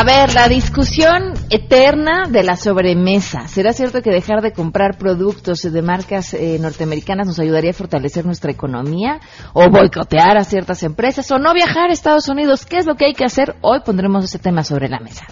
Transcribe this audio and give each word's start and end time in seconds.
A 0.00 0.04
ver, 0.04 0.32
la 0.32 0.48
discusión 0.48 1.34
eterna 1.50 2.28
de 2.30 2.44
la 2.44 2.54
sobremesa. 2.54 3.48
¿Será 3.48 3.72
cierto 3.72 4.00
que 4.00 4.12
dejar 4.12 4.42
de 4.42 4.52
comprar 4.52 4.96
productos 4.96 5.62
de 5.62 5.82
marcas 5.82 6.34
eh, 6.34 6.56
norteamericanas 6.60 7.26
nos 7.26 7.40
ayudaría 7.40 7.72
a 7.72 7.74
fortalecer 7.74 8.24
nuestra 8.24 8.52
economía? 8.52 9.18
¿O 9.54 9.68
boicotear 9.68 10.38
a 10.38 10.44
ciertas 10.44 10.84
empresas? 10.84 11.28
¿O 11.32 11.40
no 11.40 11.52
viajar 11.52 11.90
a 11.90 11.92
Estados 11.92 12.28
Unidos? 12.28 12.64
¿Qué 12.64 12.76
es 12.76 12.86
lo 12.86 12.94
que 12.94 13.06
hay 13.06 13.12
que 13.12 13.24
hacer? 13.24 13.56
Hoy 13.60 13.80
pondremos 13.84 14.24
ese 14.24 14.38
tema 14.38 14.62
sobre 14.62 14.88
la 14.88 15.00
mesa. 15.00 15.26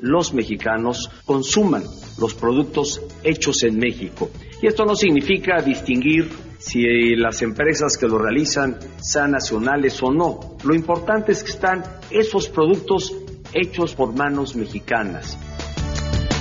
Los 0.00 0.34
mexicanos 0.34 1.08
consuman 1.24 1.84
los 2.18 2.34
productos 2.34 3.00
hechos 3.22 3.62
en 3.62 3.78
México. 3.78 4.30
Y 4.60 4.66
esto 4.66 4.84
no 4.84 4.96
significa 4.96 5.62
distinguir 5.62 6.28
si 6.58 7.14
las 7.14 7.40
empresas 7.40 7.96
que 7.96 8.08
lo 8.08 8.18
realizan 8.18 8.80
sean 8.98 9.30
nacionales 9.30 10.02
o 10.02 10.10
no. 10.10 10.56
Lo 10.64 10.74
importante 10.74 11.30
es 11.30 11.44
que 11.44 11.52
están 11.52 11.84
esos 12.10 12.48
productos 12.48 13.14
hechos 13.56 13.94
por 13.94 14.14
manos 14.14 14.54
mexicanas. 14.54 15.38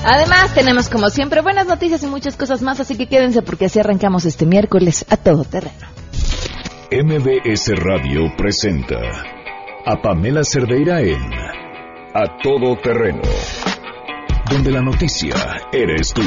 Además, 0.04 0.54
tenemos 0.54 0.90
como 0.90 1.10
siempre 1.10 1.42
buenas 1.42 1.66
noticias 1.66 2.04
y 2.04 2.08
muchas 2.08 2.38
cosas 2.38 2.62
más, 2.62 2.80
así 2.80 2.96
que 2.96 3.08
quédense 3.08 3.42
porque 3.42 3.66
así 3.66 3.80
arrancamos 3.80 4.26
este 4.26 4.46
miércoles 4.46 5.06
a 5.10 5.18
todo 5.18 5.44
terreno. 5.44 5.88
MBS 6.92 7.72
Radio 7.76 8.32
presenta 8.38 9.00
a 9.86 10.02
Pamela 10.02 10.44
Cerdeira 10.44 11.02
en 11.02 11.22
A 12.14 12.38
Todo 12.44 12.78
Terreno, 12.78 13.23
donde 14.52 14.72
la 14.72 14.82
noticia 14.82 15.36
eres 15.72 16.14
tú. 16.14 16.22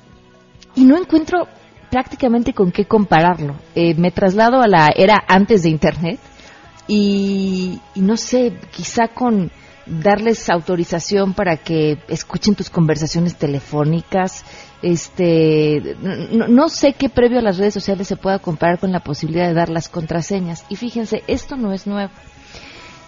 y 0.76 0.86
no 0.86 0.98
encuentro 0.98 1.48
prácticamente 1.90 2.54
con 2.54 2.72
qué 2.72 2.86
compararlo. 2.86 3.56
Eh, 3.76 3.94
me 3.96 4.12
traslado 4.12 4.62
a 4.62 4.68
la 4.68 4.90
era 4.96 5.24
antes 5.28 5.64
de 5.64 5.70
Internet, 5.70 6.20
y, 6.88 7.80
no 7.96 8.18
sé, 8.18 8.54
quizá 8.72 9.08
con 9.08 9.52
darles 9.86 10.50
autorización 10.50 11.34
para 11.34 11.58
que 11.58 12.00
escuchen 12.08 12.56
tus 12.56 12.70
conversaciones 12.70 13.36
telefónicas. 13.36 14.44
Este, 14.82 15.96
no, 16.32 16.70
sé 16.70 16.94
qué 16.94 17.10
previo 17.10 17.40
a 17.40 17.44
las 17.44 17.58
redes 17.58 17.74
sociales 17.74 18.08
se 18.08 18.18
pueda 18.18 18.40
comparar 18.40 18.80
con 18.80 18.92
la 18.92 19.00
posibilidad 19.00 19.48
de 19.48 19.54
dar 19.54 19.70
las 19.70 19.90
contraseñas. 19.90 20.66
Y 20.70 20.76
fíjense, 20.76 21.24
esto 21.28 21.56
no 21.56 21.72
es 21.74 21.88
nuevo. 21.88 22.12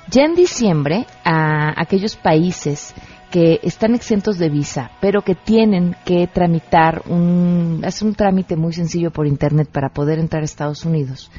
Ya 0.10 0.24
en 0.24 0.36
diciembre, 0.36 1.06
a 1.24 1.80
aquellos 1.80 2.16
países 2.16 2.94
que 3.30 3.60
están 3.64 3.94
exentos 3.94 4.38
de 4.38 4.48
visa, 4.48 4.92
pero 5.02 5.22
que 5.22 5.36
tienen 5.36 5.98
que 6.06 6.28
tramitar 6.28 7.04
un, 7.08 7.82
es 7.86 8.02
un 8.02 8.16
trámite 8.16 8.56
muy 8.56 8.72
sencillo 8.72 9.12
por 9.12 9.28
internet 9.28 9.68
para 9.70 9.90
poder 9.90 10.18
entrar 10.20 10.44
a 10.44 10.46
Estados 10.46 10.86
Unidos 10.86 11.30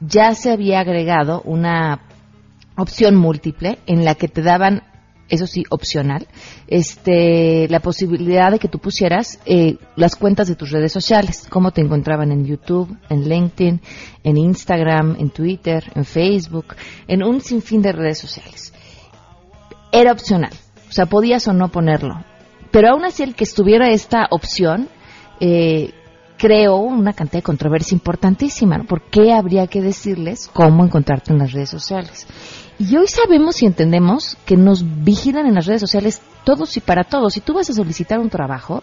ya 0.00 0.34
se 0.34 0.50
había 0.50 0.80
agregado 0.80 1.42
una 1.44 2.00
opción 2.76 3.16
múltiple 3.16 3.78
en 3.86 4.04
la 4.04 4.14
que 4.14 4.28
te 4.28 4.42
daban 4.42 4.82
eso 5.30 5.46
sí, 5.46 5.62
opcional, 5.70 6.26
este, 6.66 7.68
la 7.68 7.78
posibilidad 7.78 8.50
de 8.50 8.58
que 8.58 8.68
tú 8.68 8.80
pusieras 8.80 9.38
eh, 9.46 9.76
las 9.94 10.16
cuentas 10.16 10.48
de 10.48 10.56
tus 10.56 10.70
redes 10.70 10.92
sociales, 10.92 11.46
cómo 11.48 11.70
te 11.70 11.80
encontraban 11.80 12.32
en 12.32 12.44
YouTube, 12.44 12.96
en 13.08 13.28
LinkedIn, 13.28 13.80
en 14.24 14.36
Instagram, 14.36 15.16
en 15.18 15.30
Twitter, 15.30 15.84
en 15.94 16.04
Facebook, 16.04 16.74
en 17.06 17.22
un 17.22 17.40
sinfín 17.40 17.80
de 17.80 17.92
redes 17.92 18.18
sociales. 18.18 18.74
Era 19.92 20.10
opcional, 20.10 20.52
o 20.88 20.92
sea, 20.92 21.06
podías 21.06 21.46
o 21.46 21.52
no 21.52 21.68
ponerlo. 21.68 22.24
Pero 22.72 22.90
aún 22.90 23.04
así, 23.04 23.22
el 23.22 23.34
que 23.34 23.44
estuviera 23.44 23.88
esta 23.90 24.26
opción, 24.30 24.88
eh, 25.38 25.92
creó 26.40 26.76
una 26.76 27.12
cantidad 27.12 27.40
de 27.40 27.42
controversia 27.42 27.94
importantísima. 27.94 28.78
¿no? 28.78 28.84
¿Por 28.84 29.02
qué 29.02 29.34
habría 29.34 29.66
que 29.66 29.82
decirles 29.82 30.48
cómo 30.54 30.82
encontrarte 30.82 31.34
en 31.34 31.38
las 31.38 31.52
redes 31.52 31.68
sociales? 31.68 32.26
Y 32.78 32.96
hoy 32.96 33.08
sabemos 33.08 33.62
y 33.62 33.66
entendemos 33.66 34.38
que 34.46 34.56
nos 34.56 34.82
vigilan 35.04 35.46
en 35.46 35.54
las 35.54 35.66
redes 35.66 35.82
sociales 35.82 36.22
todos 36.44 36.78
y 36.78 36.80
para 36.80 37.04
todos. 37.04 37.34
Si 37.34 37.42
tú 37.42 37.52
vas 37.52 37.68
a 37.68 37.74
solicitar 37.74 38.18
un 38.18 38.30
trabajo, 38.30 38.82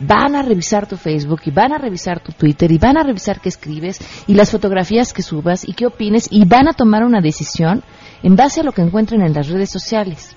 van 0.00 0.34
a 0.34 0.40
revisar 0.40 0.86
tu 0.86 0.96
Facebook 0.96 1.42
y 1.44 1.50
van 1.50 1.74
a 1.74 1.78
revisar 1.78 2.20
tu 2.20 2.32
Twitter 2.32 2.72
y 2.72 2.78
van 2.78 2.96
a 2.96 3.02
revisar 3.02 3.42
qué 3.42 3.50
escribes 3.50 4.00
y 4.26 4.32
las 4.32 4.50
fotografías 4.50 5.12
que 5.12 5.22
subas 5.22 5.68
y 5.68 5.74
qué 5.74 5.84
opines 5.84 6.28
y 6.30 6.46
van 6.46 6.68
a 6.68 6.72
tomar 6.72 7.04
una 7.04 7.20
decisión 7.20 7.84
en 8.22 8.34
base 8.34 8.60
a 8.60 8.64
lo 8.64 8.72
que 8.72 8.80
encuentren 8.80 9.20
en 9.20 9.34
las 9.34 9.48
redes 9.48 9.68
sociales. 9.68 10.34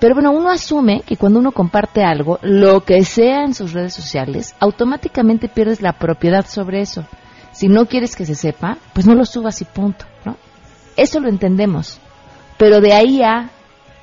Pero 0.00 0.14
bueno, 0.14 0.32
uno 0.32 0.50
asume 0.50 1.02
que 1.06 1.18
cuando 1.18 1.38
uno 1.38 1.52
comparte 1.52 2.02
algo, 2.02 2.38
lo 2.40 2.80
que 2.80 3.04
sea 3.04 3.44
en 3.44 3.52
sus 3.52 3.74
redes 3.74 3.92
sociales, 3.92 4.54
automáticamente 4.58 5.48
pierdes 5.48 5.82
la 5.82 5.92
propiedad 5.92 6.46
sobre 6.46 6.80
eso. 6.80 7.04
Si 7.52 7.68
no 7.68 7.84
quieres 7.84 8.16
que 8.16 8.24
se 8.24 8.34
sepa, 8.34 8.78
pues 8.94 9.06
no 9.06 9.14
lo 9.14 9.26
subas 9.26 9.60
y 9.60 9.66
punto, 9.66 10.06
¿no? 10.24 10.36
Eso 10.96 11.20
lo 11.20 11.28
entendemos. 11.28 12.00
Pero 12.56 12.80
de 12.80 12.94
ahí 12.94 13.22
a 13.22 13.50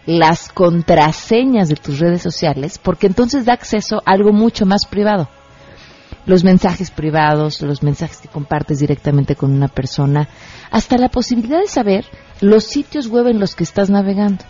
las 0.06 0.50
contraseñas 0.50 1.68
de 1.68 1.76
tus 1.76 1.98
redes 1.98 2.22
sociales, 2.22 2.78
porque 2.78 3.08
entonces 3.08 3.46
da 3.46 3.54
acceso 3.54 4.04
a 4.06 4.12
algo 4.12 4.32
mucho 4.34 4.68
más 4.68 4.86
privado. 4.86 5.28
Los 6.28 6.44
mensajes 6.44 6.92
privados, 6.92 7.62
los 7.62 7.82
mensajes 7.82 8.18
que 8.18 8.28
compartes 8.28 8.80
directamente 8.80 9.36
con 9.36 9.52
una 9.52 9.68
persona, 9.68 10.28
hasta 10.70 10.98
la 10.98 11.10
posibilidad 11.10 11.60
de 11.60 11.68
saber 11.68 12.06
los 12.40 12.66
sitios 12.66 13.08
web 13.08 13.28
en 13.28 13.40
los 13.40 13.56
que 13.56 13.64
estás 13.64 13.90
navegando. 13.90 14.46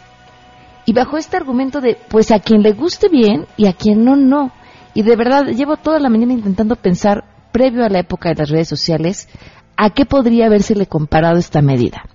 Y 0.88 0.94
bajo 0.94 1.18
este 1.18 1.36
argumento 1.36 1.82
de, 1.82 1.98
pues 2.10 2.32
a 2.32 2.40
quien 2.40 2.64
le 2.64 2.72
guste 2.72 3.10
bien 3.10 3.46
y 3.58 3.68
a 3.68 3.74
quien 3.74 4.06
no, 4.06 4.16
no. 4.16 4.54
Y 4.94 5.02
de 5.02 5.18
verdad, 5.18 5.48
llevo 5.48 5.76
toda 5.76 6.00
la 6.00 6.08
mañana 6.08 6.32
intentando 6.32 6.78
pensar, 6.78 7.26
previo 7.52 7.84
a 7.84 7.90
la 7.90 8.00
época 8.00 8.30
de 8.30 8.36
las 8.36 8.50
redes 8.50 8.70
sociales, 8.70 9.28
a 9.76 9.90
qué 9.90 10.06
podría 10.06 10.46
habérsele 10.46 10.86
comparado 10.86 11.40
esta 11.40 11.62
medida. 11.62 12.06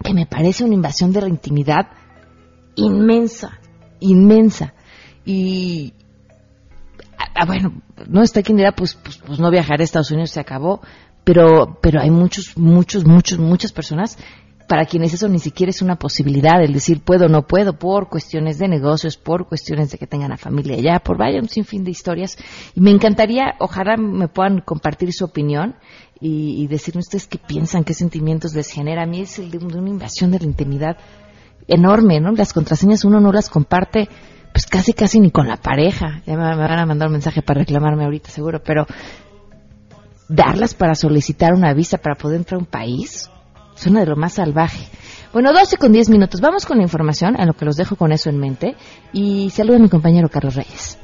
Que 0.00 0.14
me 0.14 0.26
parece 0.26 0.62
una 0.62 0.74
invasión 0.74 1.10
de 1.10 1.22
la 1.22 1.28
intimidad 1.28 1.88
inmensa, 2.76 3.58
inmensa. 3.98 4.74
Y, 5.24 5.92
bueno, 7.48 7.82
no 8.06 8.22
está 8.22 8.42
quien 8.42 8.58
dirá, 8.58 8.70
pues, 8.76 8.94
pues, 8.94 9.18
pues 9.18 9.40
no 9.40 9.50
viajar 9.50 9.80
a 9.80 9.82
Estados 9.82 10.12
Unidos 10.12 10.30
se 10.30 10.38
acabó, 10.38 10.82
pero, 11.24 11.80
pero 11.82 12.00
hay 12.00 12.12
muchos, 12.12 12.56
muchos, 12.56 13.04
muchos, 13.04 13.40
muchas 13.40 13.72
personas 13.72 14.18
para 14.66 14.86
quienes 14.86 15.12
eso 15.12 15.28
ni 15.28 15.38
siquiera 15.38 15.70
es 15.70 15.82
una 15.82 15.96
posibilidad, 15.96 16.62
el 16.62 16.72
decir 16.72 17.02
puedo 17.02 17.26
o 17.26 17.28
no 17.28 17.42
puedo, 17.46 17.78
por 17.78 18.08
cuestiones 18.08 18.58
de 18.58 18.68
negocios, 18.68 19.16
por 19.16 19.46
cuestiones 19.46 19.90
de 19.90 19.98
que 19.98 20.06
tengan 20.06 20.32
a 20.32 20.36
familia 20.36 20.76
allá, 20.76 21.00
por 21.00 21.18
vaya 21.18 21.40
un 21.40 21.48
sinfín 21.48 21.84
de 21.84 21.90
historias. 21.90 22.36
Y 22.74 22.80
me 22.80 22.90
encantaría, 22.90 23.54
ojalá 23.58 23.96
me 23.96 24.28
puedan 24.28 24.60
compartir 24.60 25.12
su 25.12 25.24
opinión 25.24 25.74
y, 26.20 26.66
decirme 26.68 27.00
ustedes 27.00 27.26
qué 27.26 27.38
piensan, 27.38 27.84
qué 27.84 27.92
sentimientos 27.92 28.54
les 28.54 28.70
genera. 28.70 29.02
A 29.02 29.06
mí 29.06 29.20
es 29.20 29.38
el 29.38 29.50
de 29.50 29.58
una 29.58 29.90
invasión 29.90 30.30
de 30.30 30.38
la 30.38 30.46
intimidad 30.46 30.96
enorme, 31.68 32.20
¿no? 32.20 32.32
Las 32.32 32.52
contraseñas 32.52 33.04
uno 33.04 33.20
no 33.20 33.32
las 33.32 33.50
comparte 33.50 34.08
pues 34.52 34.66
casi, 34.66 34.92
casi 34.92 35.20
ni 35.20 35.30
con 35.30 35.48
la 35.48 35.56
pareja. 35.56 36.22
Ya 36.26 36.36
me, 36.36 36.56
van 36.56 36.78
a 36.78 36.86
mandar 36.86 37.08
un 37.08 37.12
mensaje 37.12 37.42
para 37.42 37.60
reclamarme 37.60 38.04
ahorita, 38.04 38.30
seguro, 38.30 38.62
pero 38.64 38.86
darlas 40.28 40.74
para 40.74 40.94
solicitar 40.94 41.52
una 41.52 41.74
visa 41.74 41.98
para 41.98 42.14
poder 42.14 42.38
entrar 42.38 42.58
a 42.58 42.62
un 42.62 42.66
país 42.66 43.28
suena 43.74 44.00
de 44.00 44.06
lo 44.06 44.16
más 44.16 44.34
salvaje. 44.34 44.88
Bueno, 45.32 45.52
12 45.52 45.76
con 45.78 45.92
10 45.92 46.10
minutos. 46.10 46.40
Vamos 46.40 46.64
con 46.64 46.78
la 46.78 46.84
información, 46.84 47.34
en 47.38 47.46
lo 47.46 47.54
que 47.54 47.64
los 47.64 47.76
dejo 47.76 47.96
con 47.96 48.12
eso 48.12 48.30
en 48.30 48.38
mente. 48.38 48.76
Y 49.12 49.50
saludo 49.50 49.76
a 49.76 49.80
mi 49.80 49.88
compañero 49.88 50.28
Carlos 50.28 50.54
Reyes. 50.54 50.98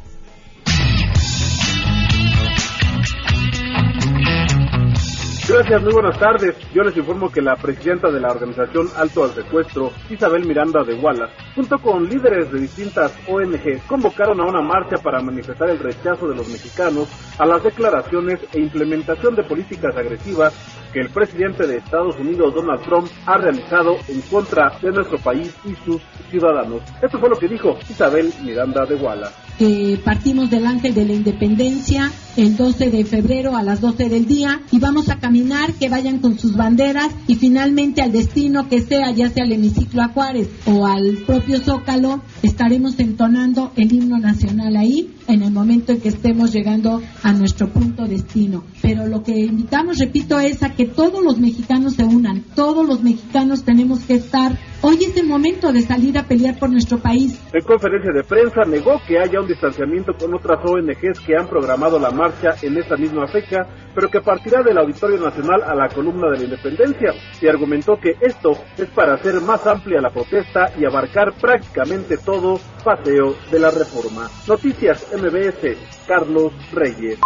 Gracias, 5.50 5.82
muy 5.82 5.92
buenas 5.92 6.16
tardes. 6.16 6.54
Yo 6.72 6.84
les 6.84 6.96
informo 6.96 7.28
que 7.28 7.42
la 7.42 7.56
presidenta 7.56 8.08
de 8.08 8.20
la 8.20 8.28
organización 8.28 8.86
Alto 8.96 9.24
al 9.24 9.30
Secuestro, 9.30 9.90
Isabel 10.08 10.46
Miranda 10.46 10.84
de 10.84 10.94
Wallace, 10.94 11.34
junto 11.56 11.76
con 11.78 12.08
líderes 12.08 12.52
de 12.52 12.60
distintas 12.60 13.12
ONG, 13.26 13.84
convocaron 13.88 14.40
a 14.40 14.44
una 14.44 14.60
marcha 14.60 14.98
para 15.02 15.20
manifestar 15.20 15.68
el 15.70 15.80
rechazo 15.80 16.28
de 16.28 16.36
los 16.36 16.48
mexicanos 16.48 17.08
a 17.36 17.46
las 17.46 17.64
declaraciones 17.64 18.38
e 18.52 18.60
implementación 18.60 19.34
de 19.34 19.42
políticas 19.42 19.96
agresivas 19.96 20.54
que 20.92 21.00
el 21.00 21.10
presidente 21.10 21.66
de 21.66 21.78
Estados 21.78 22.16
Unidos, 22.18 22.54
Donald 22.54 22.82
Trump, 22.82 23.08
ha 23.26 23.36
realizado 23.36 23.96
en 24.08 24.20
contra 24.22 24.72
de 24.80 24.90
nuestro 24.90 25.18
país 25.18 25.54
y 25.64 25.74
sus 25.84 26.00
ciudadanos. 26.30 26.82
Esto 27.02 27.18
fue 27.18 27.28
lo 27.28 27.36
que 27.36 27.48
dijo 27.48 27.76
Isabel 27.88 28.32
Miranda 28.42 28.84
de 28.86 28.96
Wallace. 28.96 29.34
Eh, 29.58 30.00
partimos 30.02 30.48
del 30.50 30.66
Ángel 30.66 30.94
de 30.94 31.04
la 31.04 31.12
Independencia 31.12 32.10
el 32.36 32.56
12 32.56 32.90
de 32.90 33.04
febrero 33.04 33.56
a 33.56 33.62
las 33.62 33.80
12 33.80 34.08
del 34.08 34.26
día 34.26 34.62
y 34.70 34.78
vamos 34.78 35.10
a 35.10 35.18
caminar, 35.18 35.74
que 35.74 35.88
vayan 35.88 36.18
con 36.18 36.38
sus 36.38 36.56
banderas 36.56 37.14
y 37.26 37.34
finalmente 37.34 38.00
al 38.00 38.12
destino 38.12 38.68
que 38.68 38.80
sea, 38.80 39.10
ya 39.10 39.28
sea 39.28 39.44
al 39.44 39.52
hemiciclo 39.52 40.02
a 40.02 40.08
Juárez 40.08 40.48
o 40.66 40.86
al 40.86 41.18
propio 41.26 41.58
Zócalo, 41.58 42.22
estaremos 42.42 42.98
entonando 42.98 43.72
el 43.76 43.92
himno 43.92 44.18
nacional 44.18 44.76
ahí 44.76 45.14
en 45.28 45.42
el 45.42 45.52
momento 45.52 45.92
en 45.92 46.00
que 46.00 46.08
estemos 46.08 46.52
llegando 46.52 47.02
a 47.22 47.32
nuestro 47.32 47.68
punto 47.68 48.06
destino. 48.06 48.64
Pero 48.82 49.06
lo 49.06 49.22
que 49.22 49.38
invitamos, 49.38 49.98
repito, 49.98 50.40
es 50.40 50.62
a 50.62 50.70
que 50.70 50.79
todos 50.86 51.22
los 51.22 51.38
mexicanos 51.38 51.94
se 51.94 52.04
unan, 52.04 52.44
todos 52.54 52.86
los 52.86 53.02
mexicanos 53.02 53.64
tenemos 53.64 54.00
que 54.00 54.14
estar 54.14 54.58
Hoy 54.82 54.96
es 55.04 55.14
el 55.18 55.26
momento 55.26 55.74
de 55.74 55.82
salir 55.82 56.16
a 56.16 56.22
pelear 56.22 56.58
por 56.58 56.70
nuestro 56.70 56.98
país. 56.98 57.38
En 57.52 57.62
conferencia 57.64 58.12
de 58.14 58.24
prensa 58.24 58.62
negó 58.64 58.98
que 59.06 59.18
haya 59.18 59.38
un 59.38 59.46
distanciamiento 59.46 60.14
con 60.18 60.34
otras 60.34 60.58
ONGs 60.64 61.20
que 61.20 61.36
han 61.36 61.48
programado 61.48 61.98
la 61.98 62.10
marcha 62.10 62.54
en 62.62 62.78
esta 62.78 62.96
misma 62.96 63.26
fecha, 63.28 63.66
pero 63.94 64.08
que 64.08 64.22
partirá 64.22 64.62
del 64.62 64.78
Auditorio 64.78 65.18
Nacional 65.18 65.62
a 65.64 65.74
la 65.74 65.88
columna 65.88 66.30
de 66.30 66.38
la 66.38 66.44
Independencia 66.44 67.12
y 67.42 67.46
argumentó 67.46 68.00
que 68.00 68.16
esto 68.22 68.52
es 68.78 68.88
para 68.88 69.14
hacer 69.14 69.42
más 69.42 69.66
amplia 69.66 70.00
la 70.00 70.08
protesta 70.08 70.72
y 70.78 70.86
abarcar 70.86 71.34
prácticamente 71.38 72.16
todo 72.16 72.58
paseo 72.82 73.36
de 73.52 73.58
la 73.58 73.70
reforma. 73.70 74.30
Noticias 74.48 75.06
MBS, 75.14 75.76
Carlos 76.06 76.54
Reyes. 76.72 77.18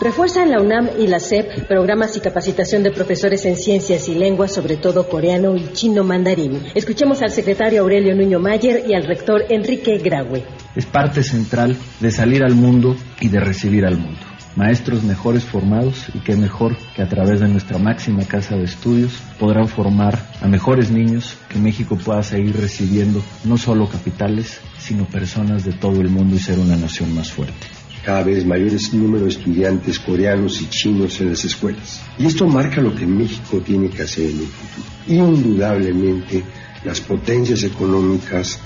Refuerzan 0.00 0.50
la 0.50 0.62
UNAM 0.62 0.88
y 0.98 1.08
la 1.08 1.20
SEP 1.20 1.66
programas 1.68 2.16
y 2.16 2.20
capacitación 2.20 2.82
de 2.82 2.90
profesores 2.90 3.44
en 3.44 3.54
ciencias 3.54 4.08
y 4.08 4.14
lenguas, 4.14 4.54
sobre 4.54 4.78
todo 4.78 5.06
coreano 5.06 5.54
y 5.54 5.74
chino 5.74 6.04
mandarín. 6.04 6.58
Escuchemos 6.74 7.20
al 7.20 7.30
secretario 7.30 7.82
Aurelio 7.82 8.14
Nuño 8.14 8.40
Mayer 8.40 8.84
y 8.88 8.94
al 8.94 9.04
rector 9.04 9.44
Enrique 9.50 9.98
Graue. 9.98 10.42
Es 10.74 10.86
parte 10.86 11.22
central 11.22 11.76
de 12.00 12.10
salir 12.10 12.42
al 12.42 12.54
mundo 12.54 12.96
y 13.20 13.28
de 13.28 13.40
recibir 13.40 13.84
al 13.84 13.98
mundo. 13.98 14.20
Maestros 14.56 15.02
mejores 15.02 15.44
formados 15.44 16.06
y 16.14 16.20
que 16.20 16.34
mejor 16.34 16.78
que 16.96 17.02
a 17.02 17.08
través 17.08 17.40
de 17.40 17.48
nuestra 17.48 17.76
máxima 17.76 18.24
casa 18.24 18.56
de 18.56 18.64
estudios 18.64 19.20
podrán 19.38 19.68
formar 19.68 20.18
a 20.40 20.48
mejores 20.48 20.90
niños 20.90 21.36
que 21.50 21.58
México 21.58 21.98
pueda 22.02 22.22
seguir 22.22 22.58
recibiendo 22.58 23.22
no 23.44 23.58
solo 23.58 23.86
capitales, 23.86 24.62
sino 24.78 25.04
personas 25.04 25.66
de 25.66 25.72
todo 25.72 26.00
el 26.00 26.08
mundo 26.08 26.36
y 26.36 26.38
ser 26.38 26.58
una 26.58 26.76
nación 26.76 27.14
más 27.14 27.30
fuerte 27.30 27.79
cada 28.04 28.22
vez 28.22 28.44
mayores 28.44 28.92
número 28.94 29.24
de 29.24 29.30
estudiantes 29.30 29.98
coreanos 29.98 30.60
y 30.60 30.68
chinos 30.68 31.20
en 31.20 31.30
las 31.30 31.44
escuelas. 31.44 32.00
Y 32.18 32.26
esto 32.26 32.46
marca 32.46 32.80
lo 32.80 32.94
que 32.94 33.06
México 33.06 33.60
tiene 33.60 33.88
que 33.88 34.02
hacer 34.02 34.30
en 34.30 34.40
el 34.40 34.46
futuro. 34.46 34.88
Indudablemente, 35.06 36.42
las 36.84 37.00
potencias 37.00 37.62
económicas, 37.64 38.58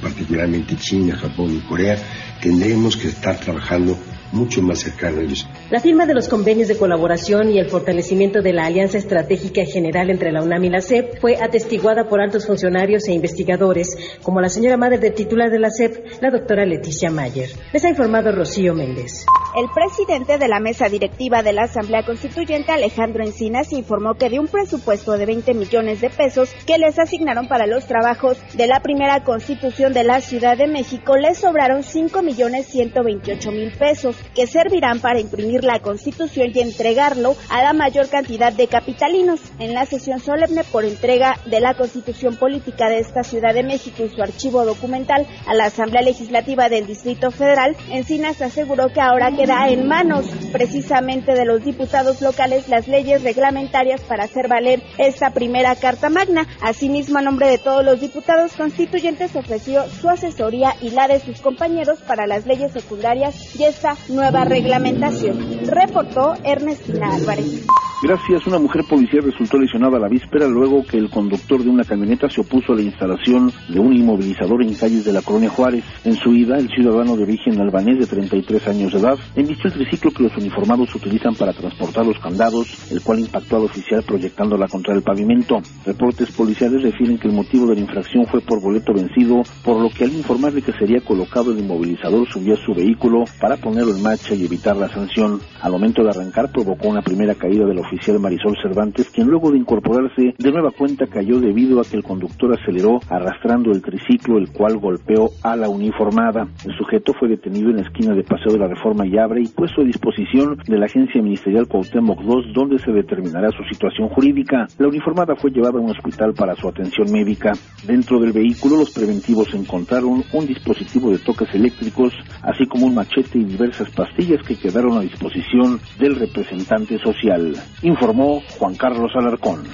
particularmente 0.00 0.76
China, 0.76 1.16
Japón 1.16 1.56
y 1.56 1.68
Corea, 1.68 1.96
tendremos 2.40 2.96
que 2.96 3.08
estar 3.08 3.38
trabajando 3.38 3.98
mucho 4.32 4.62
más 4.62 4.80
cercano 4.80 5.20
a 5.20 5.22
ellos. 5.22 5.46
La 5.70 5.80
firma 5.80 6.06
de 6.06 6.14
los 6.14 6.28
convenios 6.28 6.68
de 6.68 6.76
colaboración 6.76 7.50
y 7.50 7.58
el 7.58 7.68
fortalecimiento 7.68 8.42
de 8.42 8.52
la 8.52 8.66
alianza 8.66 8.98
estratégica 8.98 9.64
general 9.64 10.10
entre 10.10 10.32
la 10.32 10.42
UNAM 10.42 10.64
y 10.64 10.70
la 10.70 10.80
SEP 10.80 11.20
fue 11.20 11.36
atestiguada 11.36 12.08
por 12.08 12.20
altos 12.20 12.46
funcionarios 12.46 13.08
e 13.08 13.12
investigadores, 13.12 13.96
como 14.22 14.40
la 14.40 14.48
señora 14.48 14.76
madre 14.76 14.98
de 14.98 15.10
titular 15.10 15.50
de 15.50 15.58
la 15.58 15.70
SEP, 15.70 16.20
la 16.20 16.30
doctora 16.30 16.64
Leticia 16.64 17.10
Mayer. 17.10 17.50
Les 17.72 17.84
ha 17.84 17.88
informado 17.88 18.32
Rocío 18.32 18.74
Méndez. 18.74 19.26
El 19.56 19.68
presidente 19.74 20.38
de 20.38 20.46
la 20.46 20.60
mesa 20.60 20.88
directiva 20.88 21.42
de 21.42 21.52
la 21.52 21.62
Asamblea 21.62 22.04
Constituyente, 22.04 22.70
Alejandro 22.70 23.24
Encinas, 23.24 23.72
informó 23.72 24.14
que 24.14 24.30
de 24.30 24.38
un 24.38 24.46
presupuesto 24.46 25.18
de 25.18 25.26
20 25.26 25.54
millones 25.54 26.00
de 26.00 26.08
pesos 26.08 26.54
que 26.66 26.78
les 26.78 26.98
asignaron 27.00 27.48
para 27.48 27.66
los 27.66 27.86
trabajos 27.86 28.38
de 28.54 28.68
la 28.68 28.80
primera 28.80 29.24
constitución 29.24 29.92
de 29.92 30.04
la 30.04 30.20
Ciudad 30.20 30.56
de 30.56 30.68
México, 30.68 31.16
les 31.16 31.38
sobraron 31.38 31.82
5 31.82 32.22
millones 32.22 32.66
128 32.66 33.50
mil 33.50 33.72
pesos 33.72 34.19
que 34.34 34.46
servirán 34.46 35.00
para 35.00 35.20
imprimir 35.20 35.64
la 35.64 35.80
Constitución 35.80 36.50
y 36.54 36.60
entregarlo 36.60 37.36
a 37.48 37.62
la 37.62 37.72
mayor 37.72 38.08
cantidad 38.08 38.52
de 38.52 38.66
capitalinos. 38.66 39.40
En 39.58 39.74
la 39.74 39.86
sesión 39.86 40.20
solemne 40.20 40.64
por 40.64 40.84
entrega 40.84 41.36
de 41.46 41.60
la 41.60 41.74
Constitución 41.74 42.36
Política 42.36 42.88
de 42.88 42.98
esta 42.98 43.22
Ciudad 43.22 43.54
de 43.54 43.62
México 43.62 44.04
y 44.04 44.08
su 44.08 44.22
archivo 44.22 44.64
documental 44.64 45.26
a 45.46 45.54
la 45.54 45.66
Asamblea 45.66 46.02
Legislativa 46.02 46.68
del 46.68 46.86
Distrito 46.86 47.30
Federal, 47.30 47.76
Encinas 47.90 48.40
aseguró 48.42 48.88
que 48.88 49.00
ahora 49.00 49.32
queda 49.32 49.68
en 49.68 49.86
manos 49.86 50.26
precisamente 50.52 51.32
de 51.32 51.44
los 51.44 51.64
diputados 51.64 52.20
locales 52.20 52.68
las 52.68 52.88
leyes 52.88 53.22
reglamentarias 53.22 54.00
para 54.02 54.24
hacer 54.24 54.48
valer 54.48 54.82
esta 54.98 55.30
primera 55.30 55.74
Carta 55.76 56.08
Magna. 56.08 56.46
Asimismo, 56.60 57.18
a 57.18 57.22
nombre 57.22 57.48
de 57.48 57.58
todos 57.58 57.84
los 57.84 58.00
diputados 58.00 58.52
constituyentes 58.52 59.34
ofreció 59.36 59.88
su 59.88 60.08
asesoría 60.08 60.74
y 60.80 60.90
la 60.90 61.08
de 61.08 61.20
sus 61.20 61.40
compañeros 61.40 61.98
para 62.00 62.26
las 62.26 62.46
leyes 62.46 62.72
secundarias 62.72 63.54
y 63.58 63.64
esta 63.64 63.96
nueva 64.10 64.44
reglamentación. 64.44 65.66
Reportó 65.66 66.34
Ernestina 66.44 67.14
Álvarez. 67.14 67.66
Gracias, 68.02 68.46
una 68.46 68.58
mujer 68.58 68.82
policía 68.88 69.20
resultó 69.22 69.58
lesionada 69.58 69.98
la 69.98 70.08
víspera 70.08 70.48
luego 70.48 70.86
que 70.86 70.96
el 70.96 71.10
conductor 71.10 71.62
de 71.62 71.68
una 71.68 71.84
camioneta 71.84 72.30
se 72.30 72.40
opuso 72.40 72.72
a 72.72 72.76
la 72.76 72.80
instalación 72.80 73.52
de 73.68 73.78
un 73.78 73.92
inmovilizador 73.92 74.62
en 74.62 74.72
calles 74.72 75.04
de 75.04 75.12
la 75.12 75.20
colonia 75.20 75.50
Juárez. 75.50 75.84
En 76.06 76.16
su 76.16 76.32
ida, 76.32 76.56
el 76.56 76.70
ciudadano 76.70 77.14
de 77.14 77.24
origen 77.24 77.60
albanés 77.60 77.98
de 77.98 78.06
33 78.06 78.68
años 78.68 78.94
de 78.94 79.00
edad 79.00 79.18
embistió 79.36 79.68
el 79.68 79.74
triciclo 79.74 80.12
que 80.12 80.22
los 80.22 80.34
uniformados 80.38 80.94
utilizan 80.94 81.34
para 81.34 81.52
transportar 81.52 82.06
los 82.06 82.18
candados, 82.20 82.90
el 82.90 83.02
cual 83.02 83.20
impactó 83.20 83.58
al 83.58 83.64
oficial 83.64 84.02
proyectándola 84.02 84.66
contra 84.66 84.94
el 84.94 85.02
pavimento. 85.02 85.60
Reportes 85.84 86.32
policiales 86.32 86.82
refieren 86.82 87.18
que 87.18 87.28
el 87.28 87.34
motivo 87.34 87.66
de 87.66 87.74
la 87.74 87.82
infracción 87.82 88.24
fue 88.28 88.40
por 88.40 88.62
boleto 88.62 88.94
vencido, 88.94 89.42
por 89.62 89.78
lo 89.78 89.90
que 89.90 90.04
al 90.04 90.12
informarle 90.14 90.62
que 90.62 90.72
sería 90.72 91.02
colocado 91.02 91.52
el 91.52 91.58
inmovilizador 91.58 92.26
subió 92.32 92.54
a 92.54 92.64
su 92.64 92.72
vehículo 92.72 93.24
para 93.42 93.58
ponerlo 93.58 93.94
en 93.94 94.02
marcha 94.02 94.34
y 94.34 94.46
evitar 94.46 94.74
la 94.74 94.88
sanción. 94.88 95.38
Al 95.60 95.72
momento 95.72 96.02
de 96.02 96.08
arrancar 96.08 96.50
provocó 96.50 96.88
una 96.88 97.02
primera 97.02 97.34
caída 97.34 97.66
del 97.66 97.76
oficial 97.76 97.89
Marisol 98.18 98.56
Cervantes, 98.62 99.10
quien 99.10 99.28
luego 99.28 99.50
de 99.50 99.58
incorporarse 99.58 100.34
de 100.36 100.52
nueva 100.52 100.70
cuenta 100.70 101.06
cayó 101.06 101.40
debido 101.40 101.80
a 101.80 101.84
que 101.84 101.96
el 101.96 102.02
conductor 102.02 102.52
aceleró 102.52 103.00
arrastrando 103.08 103.70
el 103.72 103.82
triciclo, 103.82 104.38
el 104.38 104.50
cual 104.52 104.78
golpeó 104.78 105.30
a 105.42 105.56
la 105.56 105.68
uniformada. 105.68 106.48
El 106.64 106.76
sujeto 106.76 107.12
fue 107.18 107.28
detenido 107.28 107.70
en 107.70 107.76
la 107.76 107.82
esquina 107.82 108.14
de 108.14 108.22
Paseo 108.22 108.52
de 108.52 108.58
la 108.58 108.68
Reforma 108.68 109.06
y 109.06 109.18
Abre 109.18 109.42
y 109.42 109.48
puesto 109.48 109.82
a 109.82 109.84
disposición 109.84 110.56
de 110.66 110.78
la 110.78 110.86
Agencia 110.86 111.22
Ministerial 111.22 111.66
Cuauhtémoc 111.66 112.20
II, 112.22 112.52
donde 112.54 112.78
se 112.78 112.92
determinará 112.92 113.50
su 113.50 113.62
situación 113.64 114.08
jurídica. 114.08 114.66
La 114.78 114.88
uniformada 114.88 115.34
fue 115.36 115.50
llevada 115.50 115.78
a 115.78 115.82
un 115.82 115.90
hospital 115.90 116.34
para 116.34 116.54
su 116.56 116.68
atención 116.68 117.10
médica. 117.12 117.52
Dentro 117.86 118.20
del 118.20 118.32
vehículo, 118.32 118.76
los 118.76 118.90
preventivos 118.90 119.52
encontraron 119.54 120.22
un 120.32 120.46
dispositivo 120.46 121.10
de 121.10 121.18
toques 121.18 121.52
eléctricos, 121.54 122.12
así 122.42 122.66
como 122.66 122.86
un 122.86 122.94
machete 122.94 123.38
y 123.38 123.44
diversas 123.44 123.90
pastillas 123.90 124.42
que 124.46 124.56
quedaron 124.56 124.96
a 124.96 125.00
disposición 125.00 125.80
del 125.98 126.16
representante 126.16 126.98
social 126.98 127.54
informó 127.82 128.42
Juan 128.58 128.74
Carlos 128.74 129.10
Alarcón. 129.14 129.64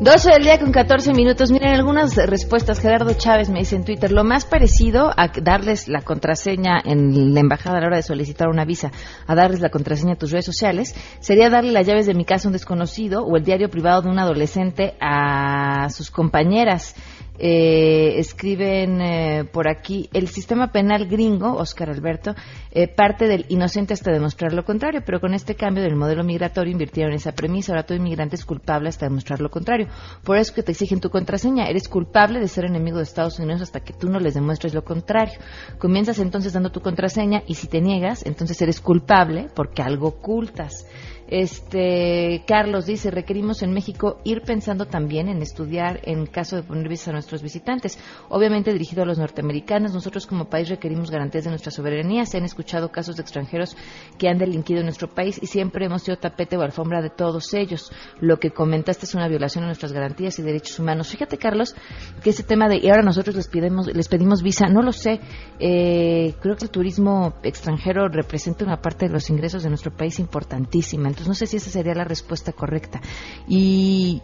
12 0.00 0.30
del 0.30 0.44
día 0.44 0.60
con 0.60 0.70
14 0.70 1.12
minutos. 1.12 1.50
Miren 1.50 1.74
algunas 1.74 2.14
respuestas. 2.14 2.78
Gerardo 2.78 3.14
Chávez 3.14 3.50
me 3.50 3.58
dice 3.58 3.74
en 3.74 3.84
Twitter, 3.84 4.12
lo 4.12 4.22
más 4.22 4.46
parecido 4.46 5.10
a 5.16 5.26
darles 5.42 5.88
la 5.88 6.02
contraseña 6.02 6.80
en 6.84 7.34
la 7.34 7.40
embajada 7.40 7.78
a 7.78 7.80
la 7.80 7.88
hora 7.88 7.96
de 7.96 8.04
solicitar 8.04 8.46
una 8.46 8.64
visa, 8.64 8.92
a 9.26 9.34
darles 9.34 9.58
la 9.58 9.70
contraseña 9.70 10.12
a 10.12 10.16
tus 10.16 10.30
redes 10.30 10.44
sociales, 10.44 10.94
sería 11.18 11.50
darle 11.50 11.72
las 11.72 11.84
llaves 11.84 12.06
de 12.06 12.14
mi 12.14 12.24
casa 12.24 12.46
a 12.46 12.50
un 12.50 12.52
desconocido 12.52 13.24
o 13.24 13.36
el 13.36 13.42
diario 13.42 13.70
privado 13.70 14.02
de 14.02 14.10
un 14.10 14.20
adolescente 14.20 14.94
a 15.00 15.88
sus 15.90 16.12
compañeras. 16.12 16.94
Eh, 17.40 18.18
escriben 18.18 19.00
eh, 19.00 19.44
por 19.44 19.68
aquí, 19.68 20.10
el 20.12 20.26
sistema 20.28 20.72
penal 20.72 21.06
gringo, 21.06 21.54
Oscar 21.54 21.88
Alberto, 21.90 22.34
eh, 22.72 22.88
parte 22.88 23.28
del 23.28 23.46
inocente 23.48 23.94
hasta 23.94 24.10
demostrar 24.10 24.52
lo 24.52 24.64
contrario, 24.64 25.02
pero 25.06 25.20
con 25.20 25.34
este 25.34 25.54
cambio 25.54 25.84
del 25.84 25.94
modelo 25.94 26.24
migratorio 26.24 26.72
invirtieron 26.72 27.12
esa 27.12 27.32
premisa, 27.32 27.72
ahora 27.72 27.84
todo 27.84 27.96
inmigrante 27.96 28.34
es 28.34 28.44
culpable 28.44 28.88
hasta 28.88 29.06
demostrar 29.06 29.40
lo 29.40 29.50
contrario. 29.50 29.86
Por 30.24 30.36
eso 30.36 30.52
que 30.52 30.64
te 30.64 30.72
exigen 30.72 31.00
tu 31.00 31.10
contraseña. 31.10 31.68
Eres 31.68 31.88
culpable 31.88 32.40
de 32.40 32.48
ser 32.48 32.64
enemigo 32.64 32.96
de 32.96 33.04
Estados 33.04 33.38
Unidos 33.38 33.62
hasta 33.62 33.80
que 33.80 33.92
tú 33.92 34.08
no 34.08 34.18
les 34.18 34.34
demuestres 34.34 34.74
lo 34.74 34.82
contrario. 34.82 35.38
Comienzas 35.78 36.18
entonces 36.18 36.52
dando 36.52 36.70
tu 36.70 36.80
contraseña 36.80 37.42
y 37.46 37.54
si 37.54 37.68
te 37.68 37.80
niegas, 37.80 38.26
entonces 38.26 38.60
eres 38.60 38.80
culpable 38.80 39.48
porque 39.54 39.82
algo 39.82 40.08
ocultas. 40.08 40.86
Este, 41.28 42.42
Carlos 42.46 42.86
dice, 42.86 43.10
requerimos 43.10 43.62
en 43.62 43.72
México 43.72 44.18
ir 44.24 44.40
pensando 44.42 44.86
también 44.86 45.28
en 45.28 45.42
estudiar 45.42 46.00
en 46.04 46.26
caso 46.26 46.56
de 46.56 46.62
poner 46.62 46.88
visas 46.88 47.08
a 47.08 47.12
nuestros 47.12 47.42
visitantes. 47.42 47.98
Obviamente 48.30 48.72
dirigido 48.72 49.02
a 49.02 49.06
los 49.06 49.18
norteamericanos, 49.18 49.92
nosotros 49.92 50.26
como 50.26 50.46
país 50.46 50.70
requerimos 50.70 51.10
garantías 51.10 51.44
de 51.44 51.50
nuestra 51.50 51.70
soberanía. 51.70 52.24
Se 52.24 52.38
han 52.38 52.44
escuchado 52.44 52.90
casos 52.90 53.16
de 53.16 53.22
extranjeros 53.22 53.76
que 54.16 54.28
han 54.28 54.38
delinquido 54.38 54.80
en 54.80 54.86
nuestro 54.86 55.08
país 55.08 55.38
y 55.42 55.46
siempre 55.46 55.84
hemos 55.84 56.02
sido 56.02 56.16
tapete 56.16 56.56
o 56.56 56.62
alfombra 56.62 57.02
de 57.02 57.10
todos 57.10 57.52
ellos. 57.52 57.92
Lo 58.20 58.38
que 58.38 58.50
comentaste 58.50 59.04
es 59.04 59.14
una 59.14 59.28
violación 59.28 59.64
a 59.64 59.66
nuestras 59.66 59.92
garantías 59.92 60.38
y 60.38 60.42
derechos 60.42 60.78
humanos. 60.78 61.08
Fíjate, 61.08 61.36
Carlos, 61.36 61.76
que 62.22 62.30
ese 62.30 62.42
tema 62.42 62.68
de, 62.68 62.78
y 62.78 62.88
ahora 62.88 63.02
nosotros 63.02 63.36
les 63.36 63.48
pedimos, 63.48 63.86
les 63.86 64.08
pedimos 64.08 64.42
visa, 64.42 64.68
no 64.68 64.80
lo 64.80 64.92
sé. 64.92 65.20
Eh, 65.60 66.34
creo 66.40 66.56
que 66.56 66.64
el 66.64 66.70
turismo 66.70 67.34
extranjero 67.42 68.08
representa 68.08 68.64
una 68.64 68.80
parte 68.80 69.06
de 69.06 69.12
los 69.12 69.28
ingresos 69.28 69.62
de 69.62 69.68
nuestro 69.68 69.94
país 69.94 70.18
importantísima 70.18 71.08
no 71.26 71.34
sé 71.34 71.46
si 71.46 71.56
esa 71.56 71.70
sería 71.70 71.94
la 71.94 72.04
respuesta 72.04 72.52
correcta. 72.52 73.00
Y 73.46 74.22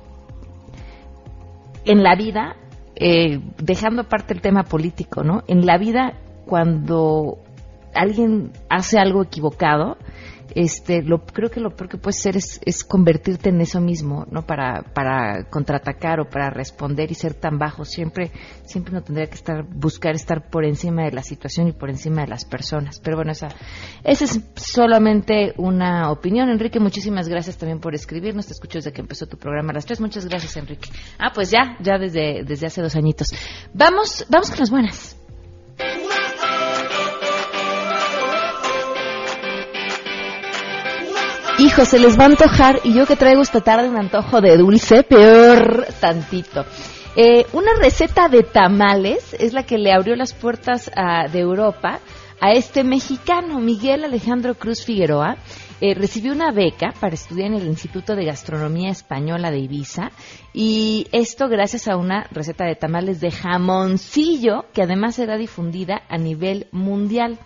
en 1.84 2.02
la 2.02 2.14
vida, 2.16 2.56
eh, 2.96 3.40
dejando 3.58 4.02
aparte 4.02 4.34
el 4.34 4.40
tema 4.40 4.64
político, 4.64 5.22
¿no? 5.22 5.42
En 5.46 5.66
la 5.66 5.78
vida, 5.78 6.14
cuando 6.46 7.43
alguien 7.94 8.52
hace 8.68 8.98
algo 8.98 9.22
equivocado, 9.22 9.96
este, 10.54 11.02
lo, 11.02 11.24
creo 11.24 11.50
que 11.50 11.60
lo 11.60 11.74
peor 11.74 11.88
que 11.88 11.98
puedes 11.98 12.18
hacer 12.18 12.36
es, 12.36 12.84
convertirte 12.84 13.48
en 13.48 13.60
eso 13.60 13.80
mismo, 13.80 14.26
¿no? 14.30 14.42
Para, 14.42 14.82
para 14.82 15.44
contraatacar 15.50 16.20
o 16.20 16.28
para 16.28 16.50
responder 16.50 17.10
y 17.10 17.14
ser 17.14 17.34
tan 17.34 17.58
bajo. 17.58 17.84
Siempre, 17.84 18.30
siempre 18.64 18.92
uno 18.92 19.02
tendría 19.02 19.26
que 19.26 19.34
estar, 19.34 19.64
buscar 19.64 20.14
estar 20.14 20.48
por 20.48 20.64
encima 20.64 21.04
de 21.04 21.12
la 21.12 21.22
situación 21.22 21.68
y 21.68 21.72
por 21.72 21.90
encima 21.90 22.22
de 22.22 22.28
las 22.28 22.44
personas. 22.44 23.00
Pero 23.00 23.16
bueno, 23.16 23.32
esa, 23.32 23.48
esa 24.04 24.24
es 24.24 24.40
solamente 24.54 25.54
una 25.56 26.10
opinión. 26.10 26.48
Enrique, 26.50 26.78
muchísimas 26.78 27.28
gracias 27.28 27.56
también 27.56 27.80
por 27.80 27.94
escribirnos. 27.94 28.46
Te 28.46 28.52
escucho 28.52 28.78
desde 28.78 28.92
que 28.92 29.00
empezó 29.00 29.26
tu 29.26 29.36
programa 29.36 29.70
a 29.70 29.74
las 29.74 29.86
tres. 29.86 30.00
Muchas 30.00 30.26
gracias, 30.26 30.56
Enrique. 30.56 30.88
Ah, 31.18 31.32
pues 31.34 31.50
ya, 31.50 31.76
ya 31.80 31.98
desde, 31.98 32.44
desde 32.44 32.66
hace 32.66 32.82
dos 32.82 32.94
añitos. 32.96 33.28
Vamos, 33.72 34.26
vamos 34.28 34.50
con 34.50 34.60
las 34.60 34.70
buenas. 34.70 35.23
Hijo, 41.58 41.84
se 41.84 42.00
les 42.00 42.18
va 42.18 42.24
a 42.24 42.26
antojar 42.26 42.80
y 42.82 42.94
yo 42.94 43.06
que 43.06 43.14
traigo 43.14 43.40
esta 43.40 43.60
tarde 43.60 43.88
un 43.88 43.96
antojo 43.96 44.40
de 44.40 44.56
dulce, 44.56 45.04
peor 45.04 45.86
tantito. 46.00 46.64
Eh, 47.14 47.46
una 47.52 47.74
receta 47.80 48.28
de 48.28 48.42
tamales 48.42 49.36
es 49.38 49.52
la 49.52 49.62
que 49.62 49.78
le 49.78 49.92
abrió 49.92 50.16
las 50.16 50.32
puertas 50.32 50.90
de 51.30 51.38
Europa 51.38 52.00
a 52.40 52.52
este 52.52 52.82
mexicano, 52.82 53.60
Miguel 53.60 54.02
Alejandro 54.02 54.56
Cruz 54.56 54.84
Figueroa. 54.84 55.36
Eh, 55.80 55.94
recibió 55.94 56.32
una 56.32 56.50
beca 56.50 56.92
para 57.00 57.14
estudiar 57.14 57.48
en 57.48 57.54
el 57.54 57.66
Instituto 57.66 58.16
de 58.16 58.24
Gastronomía 58.24 58.90
Española 58.90 59.50
de 59.50 59.58
Ibiza 59.58 60.10
y 60.52 61.06
esto 61.12 61.48
gracias 61.48 61.86
a 61.88 61.96
una 61.96 62.26
receta 62.32 62.64
de 62.64 62.74
tamales 62.74 63.20
de 63.20 63.30
jamoncillo 63.30 64.64
que 64.72 64.82
además 64.82 65.16
será 65.16 65.36
difundida 65.36 66.02
a 66.08 66.18
nivel 66.18 66.66
mundial. 66.72 67.38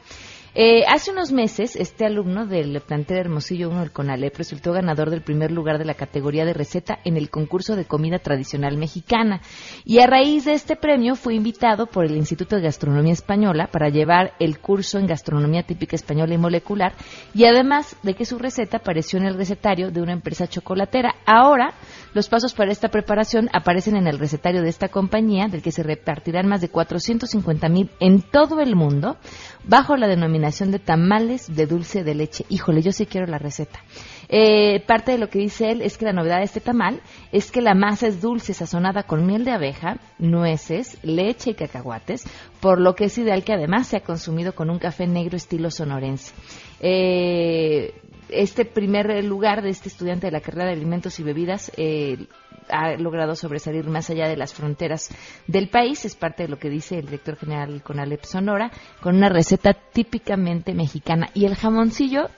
Eh, 0.60 0.82
hace 0.88 1.12
unos 1.12 1.30
meses, 1.30 1.76
este 1.76 2.04
alumno 2.04 2.44
del 2.44 2.80
plantel 2.80 3.18
Hermosillo 3.18 3.70
1 3.70 3.78
del 3.78 3.92
CONALEP 3.92 4.38
resultó 4.38 4.72
ganador 4.72 5.08
del 5.08 5.22
primer 5.22 5.52
lugar 5.52 5.78
de 5.78 5.84
la 5.84 5.94
categoría 5.94 6.44
de 6.44 6.52
receta 6.52 6.98
en 7.04 7.16
el 7.16 7.30
concurso 7.30 7.76
de 7.76 7.84
comida 7.84 8.18
tradicional 8.18 8.76
mexicana. 8.76 9.40
Y 9.84 10.00
a 10.00 10.08
raíz 10.08 10.46
de 10.46 10.54
este 10.54 10.74
premio 10.74 11.14
fue 11.14 11.36
invitado 11.36 11.86
por 11.86 12.04
el 12.04 12.16
Instituto 12.16 12.56
de 12.56 12.62
Gastronomía 12.62 13.12
Española 13.12 13.68
para 13.70 13.88
llevar 13.88 14.32
el 14.40 14.58
curso 14.58 14.98
en 14.98 15.06
gastronomía 15.06 15.62
típica 15.62 15.94
española 15.94 16.34
y 16.34 16.38
molecular. 16.38 16.94
Y 17.34 17.44
además 17.44 17.94
de 18.02 18.14
que 18.14 18.24
su 18.24 18.36
receta 18.36 18.78
apareció 18.78 19.20
en 19.20 19.26
el 19.26 19.36
recetario 19.36 19.92
de 19.92 20.02
una 20.02 20.12
empresa 20.12 20.48
chocolatera. 20.48 21.14
Ahora, 21.24 21.74
los 22.14 22.28
pasos 22.28 22.52
para 22.54 22.72
esta 22.72 22.88
preparación 22.88 23.48
aparecen 23.52 23.94
en 23.94 24.08
el 24.08 24.18
recetario 24.18 24.62
de 24.62 24.70
esta 24.70 24.88
compañía, 24.88 25.46
del 25.46 25.62
que 25.62 25.70
se 25.70 25.84
repartirán 25.84 26.48
más 26.48 26.60
de 26.60 26.68
450 26.68 27.68
mil 27.68 27.90
en 28.00 28.22
todo 28.22 28.60
el 28.60 28.74
mundo, 28.74 29.18
bajo 29.62 29.96
la 29.96 30.08
denominación 30.08 30.47
de 30.48 30.78
tamales 30.78 31.54
de 31.54 31.66
dulce 31.66 32.04
de 32.04 32.14
leche. 32.14 32.44
Híjole, 32.48 32.80
yo 32.80 32.90
sí 32.90 33.06
quiero 33.06 33.26
la 33.26 33.38
receta. 33.38 33.80
Eh, 34.30 34.80
parte 34.86 35.12
de 35.12 35.18
lo 35.18 35.28
que 35.28 35.38
dice 35.38 35.70
él 35.70 35.82
es 35.82 35.98
que 35.98 36.06
la 36.06 36.12
novedad 36.12 36.38
de 36.38 36.44
este 36.44 36.60
tamal 36.60 37.00
es 37.32 37.50
que 37.50 37.60
la 37.60 37.74
masa 37.74 38.06
es 38.06 38.20
dulce, 38.20 38.54
sazonada 38.54 39.02
con 39.02 39.26
miel 39.26 39.44
de 39.44 39.52
abeja, 39.52 39.98
nueces, 40.18 40.98
leche 41.02 41.50
y 41.50 41.54
cacahuates, 41.54 42.24
por 42.60 42.80
lo 42.80 42.94
que 42.94 43.04
es 43.04 43.18
ideal 43.18 43.44
que 43.44 43.52
además 43.52 43.88
sea 43.88 44.00
consumido 44.00 44.54
con 44.54 44.70
un 44.70 44.78
café 44.78 45.06
negro 45.06 45.36
estilo 45.36 45.70
sonorense. 45.70 46.32
Eh, 46.80 47.94
este 48.30 48.64
primer 48.64 49.24
lugar 49.24 49.62
de 49.62 49.70
este 49.70 49.88
estudiante 49.88 50.26
de 50.26 50.32
la 50.32 50.40
carrera 50.40 50.66
de 50.66 50.72
alimentos 50.72 51.18
y 51.18 51.22
bebidas 51.22 51.72
eh, 51.76 52.26
ha 52.70 52.96
logrado 52.96 53.34
sobresalir 53.34 53.86
más 53.86 54.10
allá 54.10 54.28
de 54.28 54.36
las 54.36 54.54
fronteras 54.54 55.10
del 55.46 55.68
país. 55.68 56.04
Es 56.04 56.14
parte 56.14 56.44
de 56.44 56.48
lo 56.48 56.58
que 56.58 56.70
dice 56.70 56.98
el 56.98 57.06
director 57.06 57.36
general 57.36 57.82
con 57.82 57.98
Alep 57.98 58.24
Sonora, 58.24 58.70
con 59.00 59.16
una 59.16 59.28
receta 59.28 59.72
típicamente 59.72 60.74
mexicana. 60.74 61.30
Y 61.34 61.46
el 61.46 61.54
jamoncillo, 61.54 62.28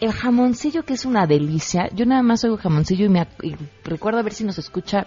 el 0.00 0.12
jamoncillo 0.12 0.84
que 0.84 0.94
es 0.94 1.04
una 1.04 1.26
delicia. 1.26 1.88
Yo 1.94 2.06
nada 2.06 2.22
más 2.22 2.44
oigo 2.44 2.56
jamoncillo 2.56 3.06
y, 3.06 3.08
me, 3.08 3.26
recuerdo 3.84 4.20
a 4.20 4.22
ver 4.22 4.34
si 4.34 4.44
nos 4.44 4.58
escucha 4.58 5.06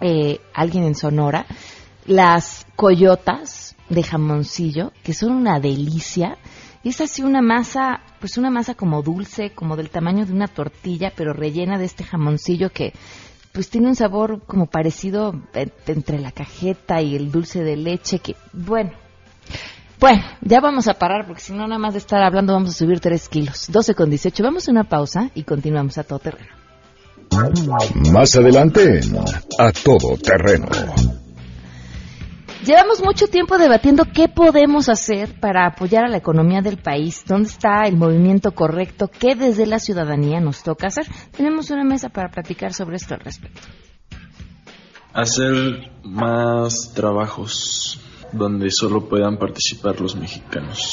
eh, 0.00 0.40
alguien 0.54 0.84
en 0.84 0.94
Sonora. 0.94 1.46
Las 2.06 2.66
coyotas 2.74 3.76
de 3.88 4.02
jamoncillo, 4.02 4.92
que 5.02 5.14
son 5.14 5.32
una 5.32 5.60
delicia. 5.60 6.38
Y 6.82 6.90
es 6.90 7.00
así 7.00 7.22
una 7.22 7.42
masa, 7.42 8.00
pues 8.20 8.38
una 8.38 8.50
masa 8.50 8.74
como 8.74 9.02
dulce, 9.02 9.50
como 9.50 9.76
del 9.76 9.90
tamaño 9.90 10.26
de 10.26 10.32
una 10.32 10.48
tortilla, 10.48 11.12
pero 11.16 11.32
rellena 11.32 11.78
de 11.78 11.84
este 11.84 12.04
jamoncillo 12.04 12.70
que 12.70 12.92
pues 13.52 13.68
tiene 13.68 13.88
un 13.88 13.94
sabor 13.94 14.42
como 14.46 14.66
parecido 14.66 15.34
entre 15.86 16.18
la 16.18 16.32
cajeta 16.32 17.02
y 17.02 17.14
el 17.14 17.30
dulce 17.30 17.62
de 17.62 17.76
leche 17.76 18.18
que, 18.18 18.34
bueno, 18.52 18.92
bueno, 20.00 20.22
ya 20.40 20.60
vamos 20.60 20.88
a 20.88 20.94
parar 20.94 21.26
porque 21.26 21.42
si 21.42 21.52
no 21.52 21.68
nada 21.68 21.78
más 21.78 21.92
de 21.92 21.98
estar 21.98 22.22
hablando 22.22 22.54
vamos 22.54 22.70
a 22.70 22.72
subir 22.72 22.98
3 22.98 23.28
kilos. 23.28 23.66
12 23.70 23.94
con 23.94 24.10
18. 24.10 24.42
Vamos 24.42 24.66
a 24.66 24.72
una 24.72 24.84
pausa 24.84 25.30
y 25.34 25.44
continuamos 25.44 25.96
a 25.98 26.02
todo 26.02 26.18
terreno. 26.18 26.62
Más 28.12 28.34
adelante 28.36 29.00
A 29.58 29.72
Todo 29.72 30.16
Terreno. 30.18 30.66
Llevamos 32.64 33.02
mucho 33.02 33.26
tiempo 33.26 33.58
debatiendo 33.58 34.04
qué 34.04 34.28
podemos 34.28 34.88
hacer 34.88 35.40
para 35.40 35.66
apoyar 35.66 36.04
a 36.04 36.08
la 36.08 36.18
economía 36.18 36.60
del 36.60 36.76
país, 36.76 37.24
dónde 37.26 37.48
está 37.48 37.82
el 37.86 37.96
movimiento 37.96 38.52
correcto, 38.52 39.08
qué 39.08 39.34
desde 39.34 39.66
la 39.66 39.80
ciudadanía 39.80 40.40
nos 40.40 40.62
toca 40.62 40.86
hacer. 40.86 41.06
Tenemos 41.36 41.70
una 41.70 41.82
mesa 41.82 42.08
para 42.10 42.30
platicar 42.30 42.72
sobre 42.72 42.96
esto 42.96 43.14
al 43.14 43.20
respecto. 43.20 43.62
Hacer 45.12 45.90
más 46.04 46.92
trabajos 46.94 48.00
donde 48.30 48.70
solo 48.70 49.08
puedan 49.08 49.38
participar 49.38 50.00
los 50.00 50.14
mexicanos. 50.14 50.92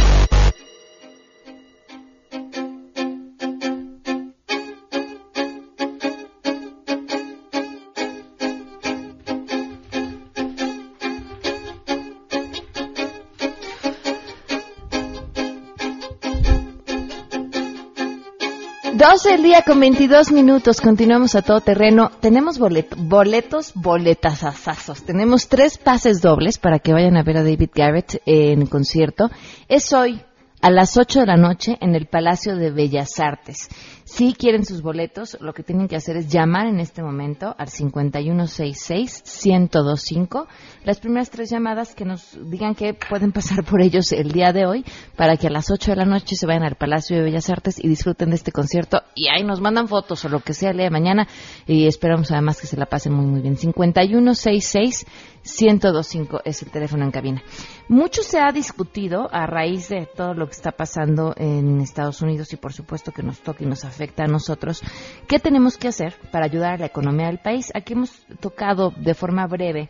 12 19.01 19.33
el 19.33 19.41
día 19.41 19.63
con 19.63 19.79
22 19.79 20.31
minutos. 20.31 20.79
Continuamos 20.79 21.33
a 21.33 21.41
todo 21.41 21.59
terreno. 21.59 22.11
Tenemos 22.19 22.59
boleto, 22.59 22.95
boletos, 22.99 23.71
boletasazazos. 23.73 25.01
Tenemos 25.01 25.47
tres 25.47 25.79
pases 25.79 26.21
dobles 26.21 26.59
para 26.59 26.77
que 26.77 26.93
vayan 26.93 27.17
a 27.17 27.23
ver 27.23 27.37
a 27.37 27.43
David 27.43 27.71
Garrett 27.73 28.21
en 28.27 28.67
concierto. 28.67 29.31
Es 29.67 29.91
hoy 29.91 30.21
a 30.61 30.69
las 30.69 30.97
8 30.97 31.21
de 31.21 31.25
la 31.25 31.37
noche 31.37 31.77
en 31.81 31.95
el 31.95 32.05
Palacio 32.05 32.55
de 32.55 32.69
Bellas 32.71 33.19
Artes. 33.19 33.67
Si 34.03 34.33
quieren 34.33 34.65
sus 34.65 34.81
boletos, 34.81 35.37
lo 35.39 35.53
que 35.53 35.63
tienen 35.63 35.87
que 35.87 35.95
hacer 35.95 36.17
es 36.17 36.27
llamar 36.27 36.67
en 36.67 36.81
este 36.81 37.01
momento 37.01 37.55
al 37.57 37.69
5166-1025. 37.69 40.47
Las 40.83 40.99
primeras 40.99 41.29
tres 41.29 41.49
llamadas 41.49 41.95
que 41.95 42.03
nos 42.03 42.37
digan 42.49 42.75
que 42.75 42.93
pueden 42.93 43.31
pasar 43.31 43.63
por 43.63 43.81
ellos 43.81 44.11
el 44.11 44.33
día 44.33 44.51
de 44.51 44.65
hoy 44.65 44.83
para 45.15 45.37
que 45.37 45.47
a 45.47 45.49
las 45.49 45.71
8 45.71 45.91
de 45.91 45.97
la 45.97 46.03
noche 46.05 46.35
se 46.35 46.45
vayan 46.45 46.63
al 46.63 46.75
Palacio 46.75 47.15
de 47.15 47.23
Bellas 47.23 47.49
Artes 47.49 47.81
y 47.81 47.87
disfruten 47.87 48.29
de 48.29 48.35
este 48.35 48.51
concierto. 48.51 49.01
Y 49.15 49.29
ahí 49.29 49.43
nos 49.43 49.61
mandan 49.61 49.87
fotos 49.87 50.25
o 50.25 50.29
lo 50.29 50.41
que 50.41 50.53
sea 50.53 50.71
el 50.71 50.77
día 50.77 50.87
de 50.87 50.91
mañana 50.91 51.29
y 51.65 51.87
esperamos 51.87 52.29
además 52.31 52.59
que 52.59 52.67
se 52.67 52.75
la 52.77 52.85
pasen 52.85 53.13
muy, 53.13 53.25
muy 53.25 53.41
bien. 53.41 53.55
5166 53.55 55.05
1025 55.43 56.41
es 56.45 56.61
el 56.61 56.69
teléfono 56.69 57.03
en 57.03 57.11
cabina. 57.11 57.43
Mucho 57.87 58.23
se 58.23 58.39
ha 58.39 58.51
discutido 58.51 59.27
a 59.31 59.47
raíz 59.47 59.89
de 59.89 60.05
todo 60.05 60.33
lo 60.33 60.45
que 60.51 60.55
está 60.57 60.73
pasando 60.73 61.33
en 61.37 61.79
Estados 61.79 62.21
Unidos 62.21 62.51
y 62.51 62.57
por 62.57 62.73
supuesto 62.73 63.13
que 63.13 63.23
nos 63.23 63.39
toca 63.39 63.63
y 63.63 63.67
nos 63.67 63.85
afecta 63.85 64.25
a 64.25 64.27
nosotros. 64.27 64.81
¿Qué 65.27 65.39
tenemos 65.39 65.77
que 65.77 65.87
hacer 65.87 66.15
para 66.29 66.45
ayudar 66.45 66.73
a 66.73 66.77
la 66.77 66.85
economía 66.87 67.27
del 67.27 67.39
país? 67.39 67.71
Aquí 67.73 67.93
hemos 67.93 68.25
tocado 68.41 68.91
de 68.97 69.13
forma 69.13 69.47
breve 69.47 69.89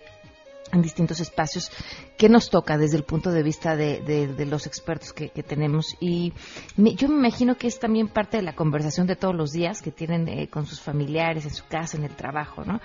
en 0.72 0.82
distintos 0.82 1.20
espacios 1.20 1.72
qué 2.15 2.30
nos 2.30 2.50
toca 2.50 2.77
desde 2.77 2.96
el 2.96 3.03
punto 3.03 3.32
de 3.32 3.44
vista 3.44 3.75
de, 3.75 4.46
los 4.48 4.68
expertos 4.68 5.12
que, 5.12 5.30
tenemos 5.44 5.98
y 6.00 6.32
yo 6.77 7.10
me 7.10 7.15
imagino 7.15 7.58
que 7.58 7.68
es 7.68 7.80
también 7.80 8.08
parte 8.08 8.38
de 8.38 8.44
la 8.44 8.53
conversación 8.53 9.08
de 9.08 9.15
todos 9.15 9.36
los 9.36 9.51
días 9.51 9.82
que 9.82 9.91
tienen 9.91 10.27
eh, 10.27 10.48
con 10.48 10.65
sus 10.65 10.80
familiares 10.80 11.44
en 11.46 11.53
su 11.53 11.65
casa 11.68 11.98
en 11.98 12.03
el 12.03 12.15
trabajo 12.15 12.63
no 12.63 12.80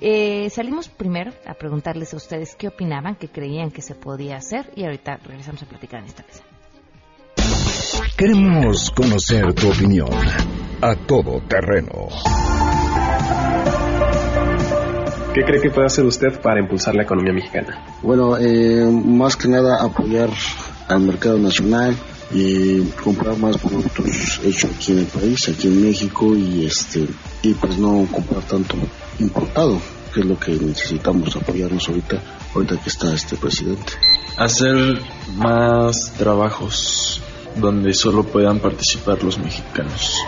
eh, 0.00 0.48
salimos 0.50 0.88
primero 0.88 1.32
a 1.46 1.54
preguntarles 1.54 2.12
a 2.12 2.16
ustedes 2.16 2.54
qué 2.54 2.68
opinaban 2.68 3.16
qué 3.16 3.28
creían 3.28 3.70
que 3.70 3.82
se 3.82 3.94
podía 3.94 4.36
hacer 4.36 4.70
y 4.76 4.84
ahorita 4.84 5.16
regresamos 5.24 5.62
a 5.62 5.66
platicar 5.66 6.00
en 6.00 6.06
esta 6.06 6.22
mesa 6.22 6.44
queremos 8.16 8.90
conocer 8.90 9.52
tu 9.54 9.70
opinión 9.70 10.10
a 10.80 10.94
todo 10.94 11.40
terreno 11.48 12.08
¿Qué 15.34 15.44
cree 15.44 15.62
que 15.62 15.70
puede 15.70 15.86
hacer 15.86 16.04
usted 16.04 16.40
para 16.42 16.60
impulsar 16.60 16.94
la 16.94 17.04
economía 17.04 17.32
mexicana? 17.32 17.82
Bueno, 18.02 18.36
eh, 18.36 18.84
más 18.84 19.34
que 19.34 19.48
nada 19.48 19.82
apoyar 19.82 20.28
al 20.88 21.00
mercado 21.00 21.38
nacional 21.38 21.96
y 22.30 22.82
comprar 23.02 23.38
más 23.38 23.56
productos 23.56 24.40
hechos 24.44 24.70
aquí 24.76 24.92
en 24.92 24.98
el 24.98 25.06
país, 25.06 25.48
aquí 25.48 25.68
en 25.68 25.82
México 25.82 26.34
y 26.36 26.66
este 26.66 27.08
y 27.40 27.54
pues 27.54 27.78
no 27.78 28.06
comprar 28.12 28.42
tanto 28.42 28.76
importado, 29.20 29.80
que 30.12 30.20
es 30.20 30.26
lo 30.26 30.38
que 30.38 30.52
necesitamos 30.52 31.34
apoyarnos 31.34 31.88
ahorita, 31.88 32.22
ahorita 32.54 32.76
que 32.82 32.90
está 32.90 33.14
este 33.14 33.36
presidente. 33.36 33.94
Hacer 34.36 35.00
más 35.36 36.12
trabajos 36.18 37.22
donde 37.56 37.94
solo 37.94 38.24
puedan 38.24 38.58
participar 38.58 39.22
los 39.22 39.38
mexicanos. 39.38 40.18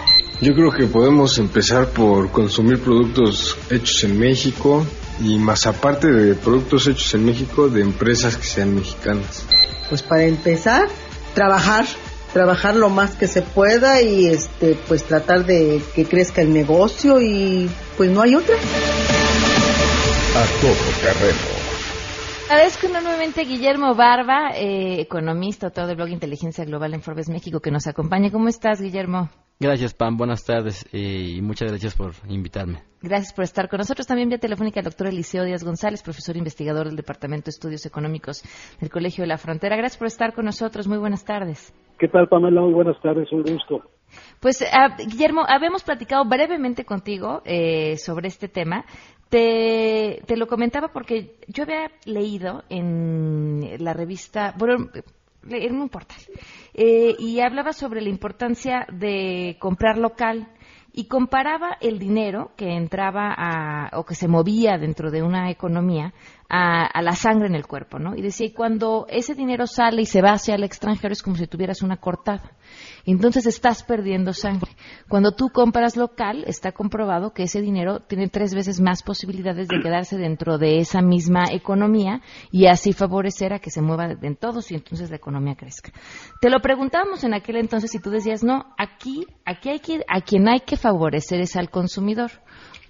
Yo 0.40 0.52
creo 0.54 0.70
que 0.72 0.86
podemos 0.86 1.38
empezar 1.38 1.88
por 1.88 2.30
consumir 2.30 2.80
productos 2.80 3.56
hechos 3.70 4.04
en 4.04 4.18
México 4.18 4.84
y 5.20 5.38
más 5.38 5.66
aparte 5.66 6.10
de 6.10 6.34
productos 6.34 6.86
hechos 6.88 7.14
en 7.14 7.24
México, 7.24 7.68
de 7.68 7.82
empresas 7.82 8.36
que 8.36 8.44
sean 8.44 8.74
mexicanas. 8.74 9.44
Pues 9.88 10.02
para 10.02 10.24
empezar, 10.24 10.88
trabajar, 11.34 11.86
trabajar 12.32 12.74
lo 12.74 12.90
más 12.90 13.12
que 13.12 13.28
se 13.28 13.42
pueda 13.42 14.02
y 14.02 14.26
este 14.26 14.76
pues 14.88 15.04
tratar 15.04 15.46
de 15.46 15.80
que 15.94 16.04
crezca 16.04 16.42
el 16.42 16.52
negocio 16.52 17.20
y 17.20 17.70
pues 17.96 18.10
no 18.10 18.22
hay 18.22 18.34
otra. 18.34 18.56
A 20.34 20.60
todo 20.60 20.74
terreno. 21.00 21.53
Agradezco 22.50 22.86
enormemente 22.88 23.40
a 23.40 23.44
Guillermo 23.44 23.94
Barba, 23.94 24.50
eh, 24.54 25.00
economista, 25.00 25.68
autor 25.68 25.86
del 25.86 25.96
blog 25.96 26.10
Inteligencia 26.10 26.64
Global 26.66 26.92
en 26.92 27.00
Forbes 27.00 27.30
México, 27.30 27.60
que 27.60 27.70
nos 27.70 27.86
acompaña. 27.86 28.30
¿Cómo 28.30 28.48
estás, 28.48 28.82
Guillermo? 28.82 29.30
Gracias, 29.58 29.94
Pam. 29.94 30.18
Buenas 30.18 30.44
tardes 30.44 30.84
eh, 30.92 31.36
y 31.36 31.40
muchas 31.40 31.70
gracias 31.70 31.96
por 31.96 32.12
invitarme. 32.28 32.82
Gracias 33.00 33.32
por 33.32 33.44
estar 33.44 33.68
con 33.70 33.78
nosotros. 33.78 34.06
También 34.06 34.28
vía 34.28 34.38
telefónica 34.38 34.80
el 34.80 34.84
doctor 34.84 35.06
Eliseo 35.06 35.44
Díaz 35.44 35.64
González, 35.64 36.02
profesor 36.02 36.36
investigador 36.36 36.86
del 36.86 36.96
Departamento 36.96 37.46
de 37.46 37.50
Estudios 37.50 37.86
Económicos 37.86 38.42
del 38.78 38.90
Colegio 38.90 39.22
de 39.22 39.28
la 39.28 39.38
Frontera. 39.38 39.76
Gracias 39.76 39.96
por 39.96 40.08
estar 40.08 40.34
con 40.34 40.44
nosotros. 40.44 40.86
Muy 40.86 40.98
buenas 40.98 41.24
tardes. 41.24 41.72
¿Qué 41.98 42.08
tal, 42.08 42.28
Pamela? 42.28 42.60
Muy 42.60 42.74
buenas 42.74 43.00
tardes. 43.00 43.32
Un 43.32 43.42
gusto. 43.42 43.82
Pues, 44.40 44.62
ah, 44.72 44.96
Guillermo, 44.98 45.44
habíamos 45.46 45.82
platicado 45.82 46.24
brevemente 46.24 46.84
contigo 46.84 47.40
eh, 47.44 47.96
sobre 47.96 48.28
este 48.28 48.48
tema. 48.48 48.84
Te, 49.34 50.22
te 50.26 50.36
lo 50.36 50.46
comentaba 50.46 50.92
porque 50.92 51.40
yo 51.48 51.64
había 51.64 51.90
leído 52.04 52.62
en 52.68 53.68
la 53.80 53.92
revista, 53.92 54.54
bueno, 54.56 54.88
en 55.50 55.74
un 55.74 55.88
portal, 55.88 56.18
eh, 56.72 57.16
y 57.18 57.40
hablaba 57.40 57.72
sobre 57.72 58.00
la 58.00 58.10
importancia 58.10 58.86
de 58.92 59.56
comprar 59.58 59.98
local 59.98 60.46
y 60.92 61.06
comparaba 61.06 61.76
el 61.80 61.98
dinero 61.98 62.52
que 62.56 62.76
entraba 62.76 63.34
a, 63.36 63.98
o 63.98 64.04
que 64.04 64.14
se 64.14 64.28
movía 64.28 64.78
dentro 64.78 65.10
de 65.10 65.24
una 65.24 65.50
economía 65.50 66.14
a, 66.48 67.02
la 67.02 67.12
sangre 67.12 67.48
en 67.48 67.54
el 67.54 67.66
cuerpo, 67.66 67.98
¿no? 67.98 68.14
Y 68.14 68.22
decía, 68.22 68.46
y 68.46 68.52
cuando 68.52 69.06
ese 69.08 69.34
dinero 69.34 69.66
sale 69.66 70.02
y 70.02 70.06
se 70.06 70.22
va 70.22 70.32
hacia 70.32 70.54
el 70.54 70.64
extranjero 70.64 71.12
es 71.12 71.22
como 71.22 71.36
si 71.36 71.46
tuvieras 71.46 71.82
una 71.82 71.96
cortada. 71.96 72.52
Entonces 73.06 73.46
estás 73.46 73.82
perdiendo 73.82 74.32
sangre. 74.32 74.70
Cuando 75.08 75.32
tú 75.32 75.50
compras 75.50 75.96
local, 75.96 76.44
está 76.46 76.72
comprobado 76.72 77.32
que 77.32 77.44
ese 77.44 77.60
dinero 77.60 78.00
tiene 78.00 78.28
tres 78.28 78.54
veces 78.54 78.80
más 78.80 79.02
posibilidades 79.02 79.68
de 79.68 79.80
quedarse 79.80 80.16
dentro 80.16 80.58
de 80.58 80.78
esa 80.78 81.02
misma 81.02 81.44
economía 81.50 82.22
y 82.50 82.66
así 82.66 82.92
favorecer 82.92 83.52
a 83.52 83.58
que 83.58 83.70
se 83.70 83.82
mueva 83.82 84.06
en 84.20 84.36
todos 84.36 84.70
y 84.70 84.74
entonces 84.74 85.10
la 85.10 85.16
economía 85.16 85.54
crezca. 85.54 85.92
Te 86.40 86.50
lo 86.50 86.60
preguntábamos 86.60 87.24
en 87.24 87.34
aquel 87.34 87.56
entonces 87.56 87.94
y 87.94 88.00
tú 88.00 88.10
decías, 88.10 88.42
no, 88.42 88.74
aquí, 88.78 89.26
aquí 89.44 89.68
hay 89.68 89.80
que, 89.80 90.04
a 90.08 90.20
quien 90.20 90.48
hay 90.48 90.60
que 90.60 90.76
favorecer 90.76 91.40
es 91.40 91.56
al 91.56 91.70
consumidor 91.70 92.30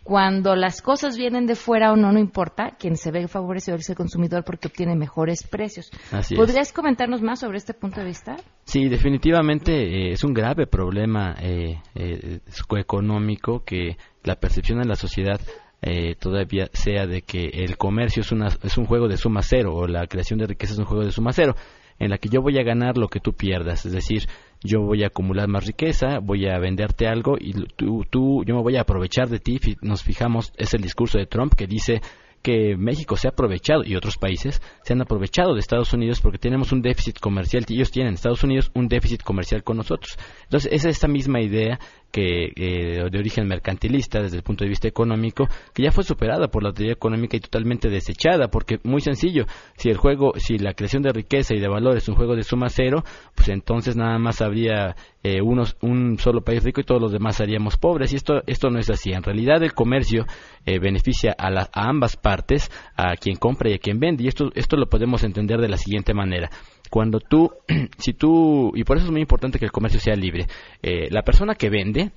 cuando 0.05 0.55
las 0.55 0.83
cosas 0.83 1.17
vienen 1.17 1.47
de 1.47 1.55
fuera 1.57 1.91
o 1.91 1.97
no, 1.97 2.13
no 2.13 2.19
importa, 2.19 2.77
quien 2.79 2.97
se 2.97 3.11
ve 3.11 3.27
favorecido 3.27 3.77
es 3.77 3.89
el 3.89 3.97
consumidor 3.97 4.45
porque 4.45 4.69
obtiene 4.69 4.95
mejores 4.95 5.43
precios. 5.45 5.91
¿Podrías 6.37 6.73
comentarnos 6.73 7.23
más 7.23 7.41
sobre 7.41 7.57
este 7.57 7.73
punto 7.73 8.01
de 8.01 8.07
vista? 8.07 8.37
Sí, 8.65 8.89
definitivamente 8.89 9.73
eh, 9.73 10.13
es 10.13 10.23
un 10.23 10.35
grave 10.35 10.67
problema 10.67 11.35
eh, 11.41 11.81
eh, 11.95 12.41
económico 12.77 13.65
que 13.65 13.97
la 14.23 14.37
percepción 14.37 14.79
de 14.79 14.87
la 14.87 14.95
sociedad 14.95 15.41
eh, 15.87 16.15
todavía 16.19 16.69
sea 16.73 17.07
de 17.07 17.23
que 17.23 17.45
el 17.53 17.77
comercio 17.77 18.23
es, 18.23 18.33
una, 18.33 18.49
es 18.63 18.79
un 18.79 18.87
juego 18.87 19.09
de 19.09 19.17
suma 19.17 19.43
cero 19.43 19.75
o 19.75 19.87
la 19.87 20.07
creación 20.07 20.39
de 20.39 20.47
riqueza 20.47 20.73
es 20.73 20.79
un 20.79 20.87
juego 20.87 21.05
de 21.05 21.13
suma 21.13 21.33
cero 21.33 21.57
en 21.99 22.11
la 22.11 22.19
que 22.19 22.29
yo 22.29 22.41
voy 22.43 22.59
a 22.59 22.63
ganar 22.63 22.97
lo 22.97 23.09
que 23.09 23.21
tú 23.21 23.35
pierdas, 23.35 23.87
es 23.87 23.93
decir, 23.93 24.27
yo 24.65 24.81
voy 24.81 25.05
a 25.05 25.09
acumular 25.09 25.47
más 25.47 25.67
riqueza, 25.67 26.19
voy 26.21 26.49
a 26.49 26.59
venderte 26.59 27.07
algo 27.07 27.37
y 27.39 27.53
tú, 27.77 28.05
tú, 28.09 28.43
yo 28.45 28.55
me 28.55 28.63
voy 28.63 28.77
a 28.77 28.81
aprovechar 28.81 29.29
de 29.29 29.39
ti. 29.39 29.61
Nos 29.83 30.03
fijamos, 30.03 30.53
es 30.57 30.73
el 30.73 30.81
discurso 30.81 31.19
de 31.19 31.27
Trump 31.27 31.55
que 31.55 31.67
dice 31.67 32.01
que 32.43 32.77
México 32.77 33.17
se 33.17 33.29
ha 33.29 33.31
aprovechado 33.31 33.85
y 33.85 33.95
otros 33.95 34.19
países 34.19 34.61
se 34.83 34.93
han 34.93 35.01
aprovechado 35.01 35.55
de 35.55 35.61
Estados 35.61 35.93
Unidos 35.93 36.21
porque 36.21 36.39
tenemos 36.39 36.73
un 36.73 36.83
déficit 36.83 37.19
comercial 37.19 37.65
y 37.69 37.75
ellos 37.75 37.91
tienen 37.91 38.15
Estados 38.15 38.43
Unidos 38.43 38.71
un 38.75 38.89
déficit 38.89 39.23
comercial 39.23 39.63
con 39.63 39.77
nosotros. 39.77 40.19
Entonces, 40.45 40.73
es 40.73 40.85
esta 40.85 41.09
misma 41.09 41.41
idea 41.41 41.79
que 42.15 42.53
eh, 42.55 43.09
de 43.11 43.19
origen 43.19 43.49
mercantilista 43.49 44.23
desde 44.23 44.37
el 44.37 44.45
punto 44.45 44.63
de 44.63 44.69
vista 44.69 44.87
económico 44.87 45.49
que 45.73 45.83
ya 45.83 45.91
fue 45.91 46.05
superada 46.05 46.47
por 46.47 46.63
la 46.63 46.73
teoría 46.73 46.93
económica 46.93 47.37
y 47.37 47.41
totalmente 47.41 47.89
desechada 47.89 48.47
porque 48.47 48.79
muy 48.85 49.01
sencillo 49.01 49.47
si 49.77 49.91
el 49.91 49.97
juego 49.97 50.35
si 50.37 50.59
la 50.59 50.75
creación 50.75 51.03
de 51.03 51.13
riqueza 51.13 51.57
y 51.57 51.59
de 51.59 51.67
valor 51.67 51.97
es 51.97 52.09
un 52.09 52.15
juego 52.15 52.37
de 52.37 52.45
suma 52.45 52.69
cero 52.69 53.03
pues 53.35 53.49
entonces 53.49 53.97
nada 53.97 54.17
más 54.21 54.41
habría 54.43 54.95
eh, 55.25 55.41
unos, 55.43 55.77
un 55.81 56.17
solo 56.19 56.43
país 56.43 56.63
rico 56.63 56.83
y 56.83 56.85
todos 56.85 57.01
los 57.03 57.11
demás 57.11 57.35
seríamos 57.35 57.79
pobres 57.79 58.13
y 58.13 58.17
esto 58.17 58.43
esto 58.47 58.71
no 58.71 58.79
es 58.79 58.91
así. 58.91 59.11
En 59.11 59.23
realidad 59.23 59.63
el 59.63 59.73
comercio 59.73 60.27
eh, 60.67 60.79
beneficia 60.79 61.35
a, 61.37 61.49
a 61.49 61.89
ambas 61.89 62.17
partes 62.17 62.71
a 62.95 63.17
quien 63.17 63.37
compra 63.37 63.71
y 63.71 63.75
a 63.75 63.79
quien 63.79 63.99
vende 63.99 64.23
y 64.23 64.29
esto 64.29 64.51
esto 64.55 64.77
lo 64.77 64.87
podemos 64.87 65.25
entender 65.25 65.61
de 65.61 65.69
la 65.69 65.79
siguiente 65.79 66.15
manera 66.15 66.51
cuando 66.95 67.19
tú, 67.19 67.51
si 67.99 68.13
tú, 68.13 68.71
y 68.77 68.85
por 68.85 68.99
eso 68.99 69.07
es 69.07 69.11
muy 69.11 69.21
importante 69.21 69.59
que 69.59 69.65
el 69.65 69.73
comercio 69.73 69.99
sea 69.99 70.15
libre, 70.15 70.47
eh, 70.81 71.09
la 71.11 71.23
persona 71.23 71.57
que 71.57 71.69
vende 71.69 72.13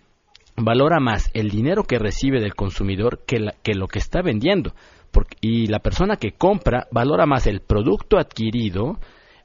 valora 0.55 0.99
más 0.99 1.31
el 1.33 1.49
dinero 1.49 1.81
que 1.81 1.97
recibe 1.97 2.39
del 2.39 2.53
consumidor 2.53 3.23
que, 3.25 3.43
que 3.63 3.73
lo 3.73 3.87
que 3.87 3.97
está 3.97 4.21
vendiendo. 4.21 4.73
y 5.41 5.65
la 5.65 5.79
persona 5.79 6.17
que 6.17 6.33
compra 6.33 6.85
valora 6.91 7.25
más 7.25 7.47
el 7.47 7.61
producto 7.61 8.19
adquirido 8.19 8.99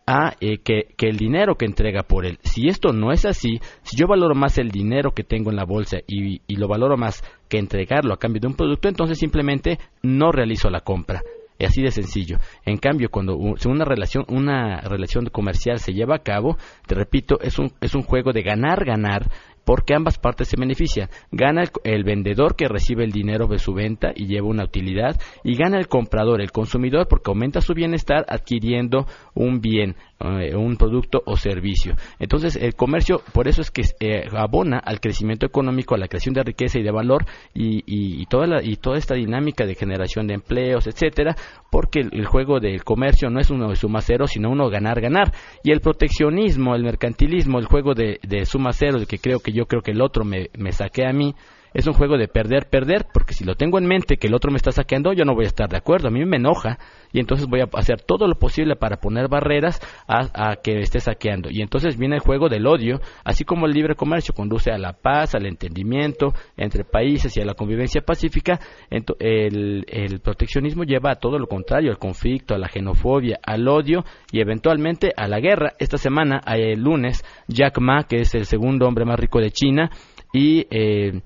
a, 0.06 0.34
eh, 0.40 0.58
que, 0.58 0.94
el 0.98 1.16
dinero 1.16 1.54
que 1.54 1.64
entrega 1.64 2.02
por 2.02 2.26
él. 2.26 2.38
Si 2.42 2.68
esto 2.68 2.92
no 2.92 3.10
es 3.10 3.24
así, 3.24 3.58
si 3.84 3.96
yo 3.96 4.06
valoro 4.06 4.34
más 4.34 4.58
el 4.58 4.68
dinero 4.68 5.12
que 5.12 5.24
tengo 5.24 5.48
en 5.48 5.56
la 5.56 5.64
bolsa 5.64 5.96
y, 6.06 6.42
y 6.46 6.56
lo 6.56 6.68
valoro 6.68 6.98
más 6.98 7.24
que 7.48 7.56
entregarlo 7.56 8.12
a 8.12 8.18
cambio 8.18 8.40
de 8.40 8.48
un 8.48 8.54
producto, 8.54 8.86
entonces 8.86 9.18
simplemente 9.18 9.78
no 10.02 10.30
realizo 10.30 10.68
la 10.68 10.80
compra 10.80 11.22
así 11.64 11.82
de 11.82 11.90
sencillo. 11.90 12.38
En 12.64 12.76
cambio, 12.78 13.10
cuando 13.10 13.36
una 13.36 13.84
relación, 13.84 14.24
una 14.28 14.80
relación 14.80 15.26
comercial 15.26 15.78
se 15.78 15.92
lleva 15.92 16.16
a 16.16 16.22
cabo, 16.22 16.56
te 16.86 16.94
repito, 16.94 17.40
es 17.40 17.58
un, 17.58 17.72
es 17.80 17.94
un 17.94 18.02
juego 18.02 18.32
de 18.32 18.42
ganar, 18.42 18.84
ganar, 18.84 19.30
porque 19.64 19.94
ambas 19.94 20.18
partes 20.18 20.48
se 20.48 20.56
benefician. 20.58 21.08
Gana 21.30 21.64
el, 21.84 22.04
vendedor 22.04 22.56
que 22.56 22.68
recibe 22.68 23.04
el 23.04 23.12
dinero 23.12 23.46
de 23.46 23.58
su 23.58 23.74
venta 23.74 24.12
y 24.14 24.26
lleva 24.26 24.48
una 24.48 24.64
utilidad, 24.64 25.20
y 25.44 25.56
gana 25.56 25.78
el 25.78 25.88
comprador, 25.88 26.40
el 26.40 26.52
consumidor, 26.52 27.06
porque 27.08 27.30
aumenta 27.30 27.60
su 27.60 27.74
bienestar 27.74 28.24
adquiriendo 28.28 29.06
un 29.34 29.60
bien 29.60 29.96
eh, 30.40 30.54
un 30.54 30.76
producto 30.76 31.22
o 31.26 31.36
servicio. 31.36 31.94
Entonces, 32.18 32.56
el 32.56 32.74
comercio, 32.74 33.22
por 33.32 33.48
eso 33.48 33.60
es 33.60 33.70
que 33.70 33.82
eh, 34.00 34.28
abona 34.32 34.78
al 34.78 35.00
crecimiento 35.00 35.46
económico, 35.46 35.94
a 35.94 35.98
la 35.98 36.08
creación 36.08 36.34
de 36.34 36.42
riqueza 36.42 36.78
y 36.78 36.82
de 36.82 36.90
valor 36.90 37.24
y, 37.54 37.82
y, 37.86 38.24
toda, 38.26 38.46
la, 38.46 38.62
y 38.62 38.76
toda 38.76 38.98
esta 38.98 39.14
dinámica 39.14 39.66
de 39.66 39.74
generación 39.74 40.26
de 40.26 40.34
empleos, 40.34 40.86
etcétera, 40.86 41.36
porque 41.70 42.00
el, 42.00 42.26
juego 42.26 42.60
del 42.60 42.84
comercio 42.84 43.30
no 43.30 43.40
es 43.40 43.50
uno 43.50 43.68
de 43.68 43.76
suma 43.76 44.00
cero, 44.00 44.26
sino 44.26 44.50
uno 44.50 44.68
ganar, 44.70 45.00
ganar. 45.00 45.32
Y 45.62 45.72
el 45.72 45.80
proteccionismo, 45.80 46.74
el 46.74 46.84
mercantilismo, 46.84 47.58
el 47.58 47.66
juego 47.66 47.94
de, 47.94 48.18
suma 48.44 48.72
cero, 48.72 49.00
de 49.00 49.06
que 49.06 49.18
creo 49.18 49.40
que 49.40 49.52
yo 49.52 49.66
creo 49.66 49.82
que 49.82 49.92
el 49.92 50.00
otro 50.00 50.24
me, 50.24 50.50
me 50.56 50.72
saque 50.72 51.06
a 51.06 51.12
mí, 51.12 51.34
es 51.74 51.86
un 51.86 51.94
juego 51.94 52.18
de 52.18 52.28
perder, 52.28 52.68
perder, 52.68 53.06
porque 53.12 53.34
si 53.34 53.44
lo 53.44 53.54
tengo 53.54 53.78
en 53.78 53.86
mente 53.86 54.16
que 54.16 54.26
el 54.26 54.34
otro 54.34 54.50
me 54.50 54.56
está 54.56 54.72
saqueando, 54.72 55.12
yo 55.12 55.24
no 55.24 55.34
voy 55.34 55.44
a 55.44 55.48
estar 55.48 55.68
de 55.68 55.76
acuerdo, 55.76 56.08
a 56.08 56.10
mí 56.10 56.24
me 56.24 56.36
enoja 56.36 56.78
y 57.12 57.20
entonces 57.20 57.46
voy 57.46 57.60
a 57.60 57.68
hacer 57.74 58.00
todo 58.00 58.26
lo 58.26 58.38
posible 58.38 58.76
para 58.76 58.96
poner 58.96 59.28
barreras 59.28 59.80
a, 60.08 60.56
que 60.62 60.80
esté 60.80 61.00
saqueando. 61.00 61.50
Y 61.50 61.60
entonces 61.60 61.98
viene 61.98 62.16
el 62.16 62.22
juego 62.22 62.48
del 62.48 62.66
odio, 62.66 63.00
así 63.24 63.44
como 63.44 63.66
el 63.66 63.72
libre 63.72 63.94
comercio 63.94 64.34
conduce 64.34 64.70
a 64.70 64.78
la 64.78 64.94
paz, 64.94 65.34
al 65.34 65.46
entendimiento 65.46 66.32
entre 66.56 66.84
países 66.84 67.36
y 67.36 67.40
a 67.40 67.44
la 67.44 67.54
convivencia 67.54 68.00
pacífica, 68.00 68.58
el, 68.90 69.84
el 69.88 70.20
proteccionismo 70.20 70.84
lleva 70.84 71.12
a 71.12 71.16
todo 71.16 71.38
lo 71.38 71.46
contrario, 71.46 71.90
al 71.90 71.98
conflicto, 71.98 72.54
a 72.54 72.58
la 72.58 72.68
xenofobia, 72.68 73.38
al 73.42 73.68
odio 73.68 74.04
y 74.30 74.40
eventualmente 74.40 75.12
a 75.16 75.28
la 75.28 75.40
guerra. 75.40 75.72
Esta 75.78 75.98
semana, 75.98 76.40
el 76.46 76.80
lunes, 76.80 77.24
Jack 77.48 77.78
Ma, 77.78 78.04
que 78.04 78.16
es 78.16 78.34
el 78.34 78.46
segundo 78.46 78.86
hombre 78.86 79.04
más 79.04 79.18
rico 79.18 79.40
de 79.40 79.50
China, 79.50 79.90
y 80.32 80.66
eh, 80.70 81.20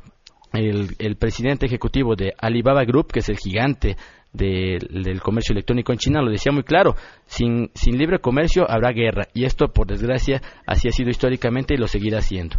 el, 0.58 1.16
presidente 1.16 1.66
ejecutivo 1.66 2.14
de 2.16 2.32
Alibaba 2.38 2.84
Group, 2.84 3.12
que 3.12 3.20
es 3.20 3.28
el 3.28 3.36
gigante 3.36 3.96
del 4.32 5.20
comercio 5.22 5.54
electrónico 5.54 5.92
en 5.92 5.98
China, 5.98 6.20
lo 6.20 6.30
decía 6.30 6.52
muy 6.52 6.62
claro, 6.62 6.94
sin, 7.24 7.70
sin 7.74 7.96
libre 7.96 8.18
comercio 8.18 8.66
habrá 8.68 8.92
guerra, 8.92 9.24
y 9.32 9.44
esto, 9.44 9.68
por 9.68 9.86
desgracia, 9.86 10.40
así 10.66 10.88
ha 10.88 10.92
sido 10.92 11.08
históricamente 11.08 11.74
y 11.74 11.78
lo 11.78 11.86
seguirá 11.86 12.20
siendo. 12.20 12.56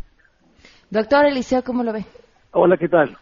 Doctor 0.90 1.26
Eliseo, 1.26 1.64
¿cómo 1.64 1.84
lo 1.84 1.94
ve? 1.94 2.06
Hola, 2.52 2.78
¿qué 2.78 2.88
tal? 2.88 3.18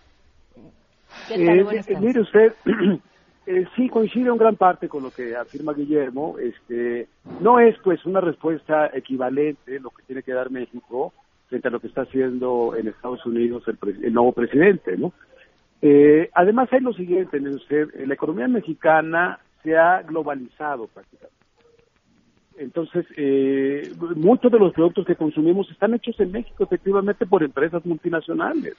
¿Qué 1.28 1.46
tal? 1.46 1.60
Eh, 1.60 1.98
mire 2.00 2.22
usted, 2.22 2.54
eh, 3.48 3.66
sí 3.76 3.90
coincide 3.90 4.30
en 4.30 4.38
gran 4.38 4.56
parte 4.56 4.88
con 4.88 5.04
lo 5.04 5.12
que 5.12 5.36
afirma 5.36 5.74
Guillermo. 5.74 6.38
Este, 6.40 7.08
no 7.42 7.60
es 7.60 7.76
pues 7.84 8.06
una 8.06 8.22
respuesta 8.22 8.90
equivalente 8.94 9.80
lo 9.80 9.90
que 9.90 10.04
tiene 10.04 10.24
que 10.24 10.34
dar 10.34 10.52
México 10.52 11.12
frente 11.48 11.68
a 11.68 11.72
lo 11.72 11.80
que 11.80 11.88
está 11.88 12.02
haciendo 12.02 12.76
en 12.76 12.88
Estados 12.88 13.26
Unidos 13.26 13.64
el, 13.68 14.14
nuevo 14.14 14.32
presidente, 14.32 14.98
¿no? 14.98 15.14
Eh, 15.82 16.30
además 16.34 16.70
hay 16.72 16.80
lo 16.80 16.94
siguiente, 16.94 17.40
la 17.40 18.14
economía 18.14 18.48
mexicana 18.48 19.40
se 19.64 19.78
ha 19.78 20.02
globalizado 20.02 20.88
prácticamente. 20.88 21.36
Entonces, 22.58 23.06
eh, 23.18 23.92
muchos 24.16 24.52
de 24.52 24.60
los 24.60 24.74
productos 24.74 25.06
que 25.06 25.16
consumimos 25.16 25.70
están 25.70 25.94
hechos 25.94 26.18
en 26.20 26.32
México, 26.32 26.64
efectivamente, 26.64 27.26
por 27.26 27.44
empresas 27.44 27.86
multinacionales, 27.86 28.76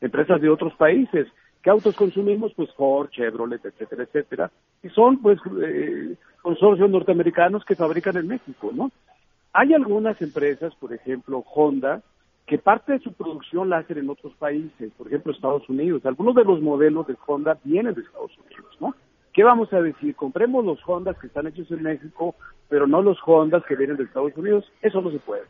empresas 0.00 0.40
de 0.40 0.48
otros 0.48 0.74
países. 0.74 1.28
¿Qué 1.62 1.70
autos 1.70 1.94
consumimos? 1.94 2.52
Pues 2.54 2.70
Ford, 2.74 3.08
Chevrolet, 3.10 3.64
etcétera, 3.64 4.02
etcétera. 4.02 4.50
Y 4.82 4.88
son, 4.90 5.22
pues, 5.22 5.38
eh, 5.62 6.16
consorcios 6.42 6.90
norteamericanos 6.90 7.64
que 7.64 7.76
fabrican 7.76 8.16
en 8.16 8.28
México, 8.28 8.70
¿no? 8.74 8.90
Hay 9.54 9.72
algunas 9.72 10.20
empresas, 10.20 10.74
por 10.74 10.92
ejemplo, 10.92 11.44
Honda, 11.54 12.02
que 12.44 12.58
parte 12.58 12.92
de 12.92 12.98
su 12.98 13.12
producción 13.12 13.70
la 13.70 13.78
hacen 13.78 13.98
en 13.98 14.10
otros 14.10 14.34
países, 14.34 14.92
por 14.98 15.06
ejemplo, 15.06 15.32
Estados 15.32 15.68
Unidos. 15.68 16.04
Algunos 16.04 16.34
de 16.34 16.44
los 16.44 16.60
modelos 16.60 17.06
de 17.06 17.16
Honda 17.24 17.56
vienen 17.62 17.94
de 17.94 18.02
Estados 18.02 18.36
Unidos, 18.36 18.76
¿no? 18.80 18.94
¿Qué 19.32 19.44
vamos 19.44 19.72
a 19.72 19.80
decir? 19.80 20.16
Compremos 20.16 20.64
los 20.64 20.80
Hondas 20.86 21.16
que 21.18 21.28
están 21.28 21.46
hechos 21.46 21.70
en 21.70 21.84
México, 21.84 22.34
pero 22.68 22.88
no 22.88 23.00
los 23.00 23.16
Hondas 23.24 23.64
que 23.64 23.76
vienen 23.76 23.96
de 23.96 24.04
Estados 24.04 24.36
Unidos. 24.36 24.64
Eso 24.82 25.00
no 25.00 25.12
se 25.12 25.20
puede. 25.20 25.44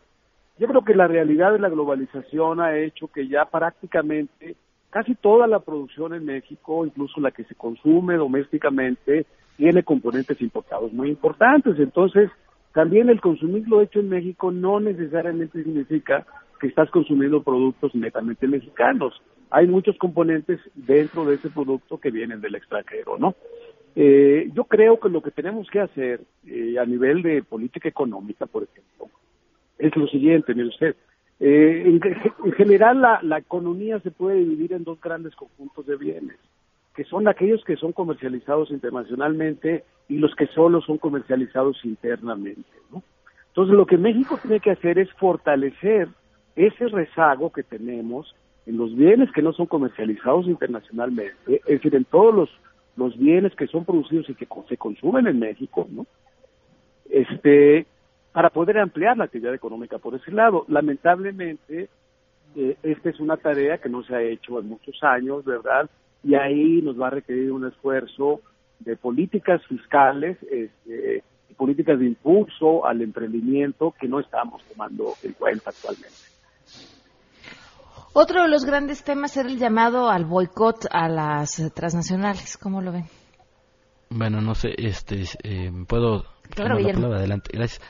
Yo 0.59 0.69
creo 0.69 0.85
que 0.85 0.95
la 0.95 1.09
realidad 1.09 1.53
de 1.53 1.59
la 1.59 1.71
globalización 1.71 2.61
ha 2.61 2.77
hecho 2.77 3.09
que 3.09 3.27
ya 3.27 3.47
prácticamente 3.47 4.57
casi 4.90 5.14
toda 5.14 5.47
la 5.47 5.61
producción 5.61 6.14
en 6.14 6.27
México, 6.27 6.85
incluso 6.85 7.21
la 7.21 7.31
que 7.31 7.45
se 7.45 7.55
consume 7.55 8.17
domésticamente, 8.17 9.25
tiene 9.57 9.83
componentes 9.83 10.40
importados 10.43 10.93
muy 10.93 11.09
importantes. 11.09 11.79
Entonces, 11.79 12.31
también 12.75 13.09
el 13.09 13.21
consumirlo 13.21 13.81
hecho 13.81 14.01
en 14.01 14.09
México 14.09 14.51
no 14.51 14.81
necesariamente 14.81 15.63
significa 15.63 16.27
que 16.61 16.67
estás 16.67 16.91
consumiendo 16.91 17.41
productos 17.41 17.95
netamente 17.95 18.49
mexicanos. 18.49 19.23
Hay 19.51 19.69
muchos 19.69 19.97
componentes 19.97 20.59
dentro 20.75 21.25
de 21.25 21.37
ese 21.37 21.51
producto 21.51 21.99
que 21.99 22.11
vienen 22.11 22.41
del 22.41 22.57
extranjero, 22.57 23.17
¿no? 23.17 23.37
Eh, 23.95 24.51
yo 24.53 24.65
creo 24.65 24.99
que 24.99 25.09
lo 25.09 25.23
que 25.23 25.31
tenemos 25.31 25.71
que 25.71 25.81
hacer 25.81 26.23
eh, 26.49 26.77
a 26.81 26.85
nivel 26.85 27.23
de 27.23 27.45
política 27.45 27.89
económica, 27.89 28.47
por 28.47 28.65
ejemplo, 28.65 29.09
es 29.79 29.95
lo 29.95 30.09
siguiente, 30.09 30.53
mire 30.53 30.69
usted. 30.69 30.97
Eh, 31.39 31.85
en, 31.87 32.53
general, 32.55 33.01
la, 33.01 33.21
la 33.23 33.39
economía 33.39 34.01
se 34.01 34.11
puede 34.11 34.39
dividir 34.39 34.73
en 34.73 34.83
dos 34.83 35.01
grandes 35.01 35.37
conjuntos 35.37 35.87
de 35.87 35.97
bienes 35.97 36.39
que 36.95 37.05
son 37.05 37.27
aquellos 37.29 37.65
que 37.65 37.77
son 37.77 37.93
comercializados 37.93 38.71
internacionalmente 38.71 39.85
y 40.09 40.19
los 40.19 40.35
que 40.35 40.47
solo 40.49 40.81
son 40.81 40.99
comercializados 40.99 41.85
internamente. 41.85 42.71
¿no? 42.93 43.03
Entonces, 43.49 43.75
lo 43.75 43.87
que 43.87 43.99
México 43.99 44.39
tiene 44.41 44.61
que 44.61 44.71
hacer 44.71 44.99
es 44.99 45.13
fortalecer 45.15 46.09
ese 46.57 46.89
rezago 46.89 47.53
que 47.53 47.63
tenemos 47.63 48.35
en 48.67 48.79
los 48.79 48.95
bienes 48.97 49.31
que 49.33 49.43
no 49.43 49.53
son 49.53 49.67
comercializados 49.67 50.47
internacionalmente, 50.47 51.35
es 51.47 51.65
decir, 51.65 51.95
en 51.95 52.05
todos 52.05 52.35
los, 52.35 52.51
los 52.97 53.19
bienes 53.19 53.55
que 53.55 53.67
son 53.67 53.85
producidos 53.85 54.29
y 54.31 54.35
que 54.35 54.49
se 54.69 54.77
consumen 54.77 55.27
en 55.27 55.39
México, 55.39 55.87
¿no? 55.91 56.07
Este, 57.11 57.87
para 58.33 58.51
poder 58.51 58.79
ampliar 58.79 59.17
la 59.17 59.25
actividad 59.25 59.55
económica 59.55 59.99
por 59.99 60.15
ese 60.15 60.33
lado. 60.33 60.65
Lamentablemente, 60.69 61.89
eh, 62.57 62.77
esta 62.83 63.11
es 63.11 63.21
una 63.21 63.37
tarea 63.37 63.79
que 63.79 63.89
no 63.89 64.03
se 64.03 64.15
ha 64.15 64.23
hecho 64.23 64.59
en 64.59 64.69
muchos 64.69 65.03
años, 65.03 65.45
¿verdad? 65.45 65.89
Y 66.25 66.35
ahí 66.35 66.81
nos 66.83 67.01
va 67.01 67.09
a 67.09 67.11
requerir 67.11 67.53
un 67.53 67.67
esfuerzo 67.67 68.41
de 68.81 68.97
políticas 68.97 69.65
fiscales 69.67 70.39
este, 70.51 71.23
y 71.49 71.55
políticas 71.55 71.99
de 71.99 72.07
impulso 72.07 72.87
al 72.87 73.03
emprendimiento 73.03 73.95
que 73.99 74.09
no 74.09 74.21
estamos 74.21 74.63
tomando 74.65 75.13
en 75.23 75.33
cuenta 75.35 75.71
actualmente. 75.71 76.17
Otro 78.15 78.43
de 78.43 78.49
los 78.49 78.65
grandes 78.65 79.03
temas 79.03 79.37
era 79.37 79.49
el 79.49 79.59
llamado 79.59 80.09
al 80.09 80.25
boicot 80.25 80.87
a 80.91 81.09
las 81.09 81.73
transnacionales. 81.75 82.57
¿Cómo 82.57 82.81
lo 82.81 82.93
ven? 82.93 83.07
Bueno, 84.09 84.41
no 84.41 84.55
sé, 84.55 84.73
este, 84.79 85.25
eh, 85.43 85.73
puedo 85.89 86.25
claro, 86.51 86.79
la 86.79 86.93
palabra 86.93 87.19
adelante. 87.19 87.51
Gracias. 87.53 87.83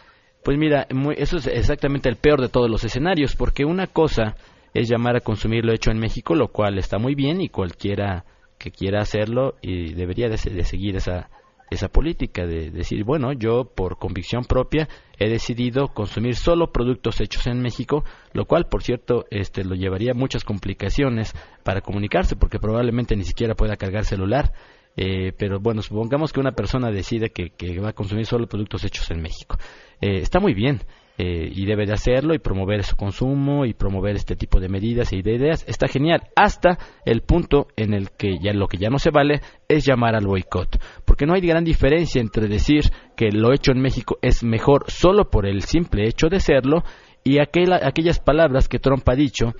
Pues 0.42 0.58
mira, 0.58 0.86
eso 1.16 1.36
es 1.36 1.46
exactamente 1.46 2.08
el 2.08 2.16
peor 2.16 2.40
de 2.40 2.48
todos 2.48 2.70
los 2.70 2.84
escenarios, 2.84 3.36
porque 3.36 3.64
una 3.64 3.86
cosa 3.86 4.34
es 4.74 4.88
llamar 4.88 5.16
a 5.16 5.20
consumir 5.20 5.64
lo 5.64 5.72
hecho 5.72 5.90
en 5.90 5.98
México, 5.98 6.34
lo 6.34 6.48
cual 6.48 6.78
está 6.78 6.98
muy 6.98 7.14
bien 7.14 7.40
y 7.40 7.48
cualquiera 7.48 8.24
que 8.58 8.70
quiera 8.70 9.00
hacerlo 9.00 9.54
y 9.62 9.94
debería 9.94 10.28
de, 10.28 10.36
seguir 10.36 10.96
esa, 10.96 11.30
esa 11.70 11.88
política 11.88 12.46
de 12.46 12.70
decir, 12.70 13.04
bueno, 13.04 13.32
yo 13.32 13.64
por 13.74 13.98
convicción 13.98 14.44
propia 14.44 14.88
he 15.18 15.28
decidido 15.28 15.88
consumir 15.88 16.34
solo 16.34 16.72
productos 16.72 17.20
hechos 17.20 17.46
en 17.46 17.60
México, 17.60 18.04
lo 18.32 18.46
cual, 18.46 18.66
por 18.68 18.82
cierto, 18.82 19.26
este, 19.30 19.64
lo 19.64 19.74
llevaría 19.74 20.12
a 20.12 20.14
muchas 20.14 20.44
complicaciones 20.44 21.34
para 21.62 21.80
comunicarse, 21.80 22.36
porque 22.36 22.58
probablemente 22.58 23.16
ni 23.16 23.24
siquiera 23.24 23.54
pueda 23.54 23.76
cargar 23.76 24.04
celular. 24.04 24.52
Eh, 24.96 25.32
pero 25.36 25.58
bueno, 25.58 25.82
supongamos 25.82 26.32
que 26.32 26.38
una 26.38 26.52
persona 26.52 26.90
decide 26.92 27.30
que, 27.30 27.50
que, 27.50 27.80
va 27.80 27.90
a 27.90 27.94
consumir 27.94 28.26
solo 28.26 28.46
productos 28.46 28.84
hechos 28.84 29.10
en 29.10 29.20
México. 29.20 29.56
Eh, 30.00 30.18
está 30.18 30.38
muy 30.38 30.54
bien, 30.54 30.80
eh, 31.16 31.48
y 31.52 31.64
debe 31.64 31.86
de 31.86 31.92
hacerlo 31.92 32.34
y 32.34 32.40
promover 32.40 32.82
su 32.82 32.96
consumo 32.96 33.66
y 33.66 33.72
promover 33.72 34.16
este 34.16 34.34
tipo 34.34 34.58
de 34.58 34.68
medidas 34.68 35.12
y 35.12 35.22
de 35.22 35.34
ideas. 35.34 35.64
Está 35.68 35.86
genial 35.86 36.22
hasta 36.34 36.78
el 37.04 37.22
punto 37.22 37.68
en 37.76 37.94
el 37.94 38.10
que 38.10 38.38
ya 38.42 38.52
lo 38.52 38.66
que 38.66 38.78
ya 38.78 38.90
no 38.90 38.98
se 38.98 39.10
vale 39.10 39.40
es 39.68 39.84
llamar 39.86 40.16
al 40.16 40.26
boicot, 40.26 40.80
porque 41.04 41.24
no 41.24 41.34
hay 41.34 41.40
gran 41.40 41.64
diferencia 41.64 42.20
entre 42.20 42.48
decir 42.48 42.84
que 43.16 43.30
lo 43.30 43.52
hecho 43.52 43.70
en 43.70 43.80
México 43.80 44.18
es 44.22 44.42
mejor 44.42 44.90
solo 44.90 45.30
por 45.30 45.46
el 45.46 45.62
simple 45.62 46.08
hecho 46.08 46.28
de 46.28 46.40
serlo 46.40 46.82
y 47.22 47.38
aquellas 47.38 48.18
palabras 48.18 48.68
que 48.68 48.78
Trump 48.78 49.08
ha 49.08 49.14
dicho 49.14 49.54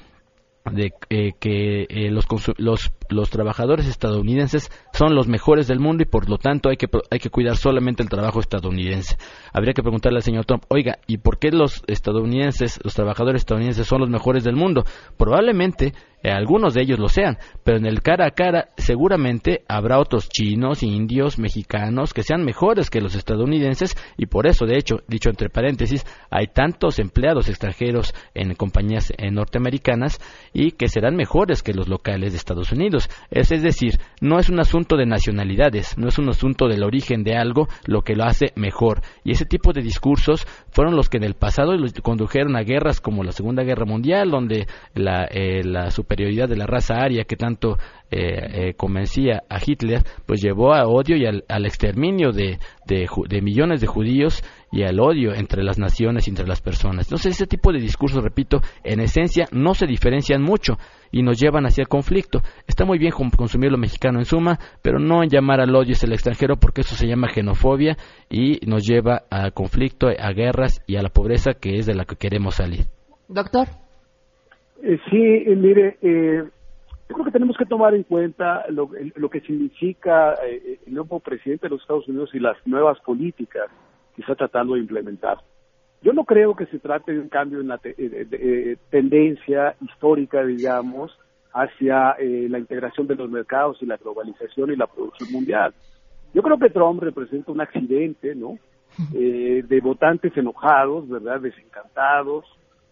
de 0.73 0.93
eh, 1.11 1.33
que 1.39 1.83
eh, 1.83 2.11
los, 2.11 2.27
los, 2.57 2.93
los, 3.09 3.31
trabajadores 3.31 3.87
estadounidenses 3.87 4.71
son 4.93 5.15
los 5.15 5.29
mejores 5.29 5.67
del 5.67 5.81
mundo 5.81 6.03
y 6.03 6.07
por 6.07 6.29
lo 6.29 6.39
tanto 6.39 6.69
hay 6.69 6.77
que, 6.77 6.89
hay 7.11 7.19
que 7.19 7.31
cuidar 7.31 7.57
solamente 7.57 8.03
el 8.03 8.09
trabajo 8.09 8.41
estadounidense. 8.41 9.17
Habría 9.53 9.73
que 9.73 9.83
preguntarle 9.83 10.19
al 10.19 10.23
señor 10.23 10.45
Trump, 10.45 10.65
oiga, 10.69 10.99
¿y 11.07 11.19
por 11.19 11.39
qué 11.39 11.51
los 11.51 11.83
estadounidenses, 11.87 12.81
los 12.83 12.95
trabajadores 12.95 13.43
estadounidenses 13.43 13.87
son 13.87 14.01
los 14.01 14.11
mejores 14.11 14.45
del 14.45 14.57
mundo? 14.57 14.85
Probablemente 15.17 15.93
eh, 16.25 16.31
algunos 16.31 16.73
de 16.73 16.81
ellos 16.81 16.99
lo 16.99 17.09
sean, 17.09 17.37
pero 17.65 17.77
en 17.77 17.85
el 17.85 18.01
cara 18.01 18.27
a 18.27 18.31
cara 18.31 18.71
seguramente 18.79 19.63
habrá 19.69 19.99
otros 19.99 20.31
chinos, 20.31 20.83
indios, 20.83 21.39
mexicanos 21.39 22.15
que 22.15 22.23
sean 22.23 22.45
mejores 22.45 22.89
que 22.89 23.03
los 23.03 23.15
estadounidenses 23.15 23.95
y 24.17 24.25
por 24.25 24.47
eso, 24.47 24.65
de 24.65 24.79
hecho, 24.79 25.03
dicho 25.07 25.29
entre 25.29 25.51
paréntesis, 25.51 26.07
hay 26.31 26.47
tantos 26.47 26.99
empleados 26.99 27.51
extranjeros 27.51 28.15
en 28.33 28.55
compañías 28.55 29.13
norteamericanas 29.33 30.19
y 30.55 30.73
que 30.73 30.89
serán 30.89 31.15
mejores 31.15 31.63
que 31.63 31.75
los 31.75 31.89
locales 31.89 32.33
de 32.33 32.39
Estados 32.39 32.73
Unidos. 32.73 33.04
Es, 33.31 33.53
es 33.53 33.63
decir, 33.63 33.99
no 34.21 34.39
es 34.39 34.49
un 34.49 34.61
asunto 34.61 34.97
de 34.97 35.07
nacionalidades, 35.07 35.99
no 35.99 36.09
es 36.09 36.19
un 36.19 36.29
asunto 36.29 36.69
del 36.69 36.83
origen 36.83 37.25
de 37.25 37.37
algo 37.37 37.69
lo 37.87 38.03
que 38.03 38.15
lo 38.15 38.25
hace 38.25 38.53
mejor. 38.57 39.01
Y 39.25 39.33
ese 39.33 39.45
tipo 39.45 39.73
de 39.73 39.83
discursos 39.83 40.47
fueron 40.71 40.97
los 40.97 41.09
que 41.09 41.19
en 41.19 41.25
el 41.25 41.35
pasado 41.35 41.73
condujeron 42.03 42.57
a 42.57 42.63
guerras 42.63 43.01
como 43.01 43.23
la 43.23 43.33
Segunda 43.33 43.63
Guerra 43.63 43.85
Mundial, 43.85 44.31
donde 44.31 44.67
la, 44.95 45.25
eh, 45.25 45.63
la 45.65 45.91
superioridad 45.91 46.49
de 46.49 46.57
la 46.57 46.67
raza 46.67 46.95
aria 46.95 47.25
que 47.25 47.37
tanto 47.37 47.79
eh, 48.11 48.69
eh, 48.69 48.75
convencía 48.75 49.43
a 49.49 49.59
Hitler, 49.65 50.03
pues 50.27 50.41
llevó 50.41 50.75
a 50.75 50.87
odio 50.87 51.17
y 51.17 51.27
al 51.27 51.67
exterminio 51.67 52.33
de, 52.33 52.59
de, 52.87 53.09
de, 53.29 53.43
millones 53.43 53.81
de 53.81 53.87
judíos 53.87 54.43
y 54.71 54.83
al 54.83 55.01
odio 55.01 55.35
entre 55.35 55.63
las 55.63 55.79
naciones 55.79 56.27
y 56.27 56.31
entre 56.31 56.47
las 56.47 56.61
personas. 56.61 57.07
Entonces, 57.07 57.35
ese 57.35 57.47
tipo 57.47 57.73
de 57.73 57.81
discursos, 57.81 58.23
repito, 58.23 58.61
en 58.83 59.01
esencia 59.01 59.47
no 59.53 59.75
se 59.75 59.87
diferencian 59.87 60.43
mucho 60.43 60.77
y 61.11 61.23
nos 61.23 61.39
llevan 61.39 61.67
hacia 61.67 61.83
el 61.83 61.89
conflicto. 61.89 62.43
Está 62.67 62.85
muy 62.85 62.99
bien 62.99 63.13
consumir 63.13 63.71
lo 63.71 63.79
mexicano 63.79 64.19
en 64.19 64.25
suma, 64.25 64.59
pero 64.83 64.99
no 64.99 65.23
en 65.23 65.31
llamar 65.31 65.61
al 65.61 65.75
odio 65.75 65.93
hacia 65.93 66.07
el 66.07 66.13
extranjero 66.13 66.57
porque 66.57 66.81
eso 66.81 66.95
se 66.95 67.07
llama 67.07 67.29
xenofobia 67.29 67.97
y 68.29 68.59
nos 68.67 68.87
lleva 68.87 69.23
al 69.31 69.53
conflicto, 69.53 70.09
a 70.09 70.33
guerras 70.33 70.83
y 70.87 70.97
a 70.97 71.03
la 71.03 71.11
pobreza 71.11 71.53
que 71.55 71.77
es 71.77 71.87
de 71.87 71.95
la 71.95 72.05
que 72.05 72.17
queremos 72.17 72.57
salir. 72.57 72.87
Doctor. 73.29 73.69
Eh, 74.83 74.99
sí, 75.09 75.51
mire, 75.57 75.97
eh, 76.03 76.43
yo 77.09 77.15
creo 77.15 77.25
que 77.27 77.33
tenemos 77.33 77.57
que 77.57 77.67
tomar 77.67 77.95
en 77.95 78.05
cuenta 78.05 78.65
lo, 78.71 78.91
lo 79.17 79.29
que 79.29 79.41
significa 79.41 80.35
eh, 80.45 80.81
el 80.87 80.95
nuevo 80.95 81.21
presidente 81.21 81.67
de 81.67 81.71
los 81.71 81.83
Estados 81.83 82.09
Unidos 82.09 82.31
y 82.33 82.39
las 82.39 82.57
nuevas 82.67 82.99
políticas 83.01 83.67
que 84.15 84.23
está 84.23 84.35
tratando 84.35 84.75
de 84.75 84.81
implementar. 84.81 85.39
Yo 86.03 86.13
no 86.13 86.25
creo 86.25 86.55
que 86.55 86.67
se 86.67 86.79
trate 86.79 87.13
de 87.13 87.21
un 87.21 87.29
cambio 87.29 87.61
en 87.61 87.69
la 87.69 87.79
te, 87.79 87.95
de, 87.95 88.25
de, 88.25 88.79
tendencia 88.91 89.75
histórica, 89.81 90.45
digamos, 90.45 91.19
hacia 91.53 92.13
eh, 92.19 92.47
la 92.51 92.59
integración 92.59 93.07
de 93.07 93.15
los 93.15 93.31
mercados 93.31 93.79
y 93.81 93.87
la 93.87 93.97
globalización 93.97 94.73
y 94.73 94.77
la 94.77 94.87
producción 94.87 95.33
mundial. 95.33 95.73
Yo 96.35 96.43
creo 96.43 96.59
que 96.59 96.71
Trump 96.71 97.03
representa 97.03 97.53
un 97.53 97.61
accidente, 97.61 98.35
¿no? 98.35 98.59
Eh, 99.15 99.65
de 99.67 99.81
votantes 99.81 100.37
enojados, 100.37 101.09
¿verdad? 101.09 101.41
Desencantados, 101.41 102.45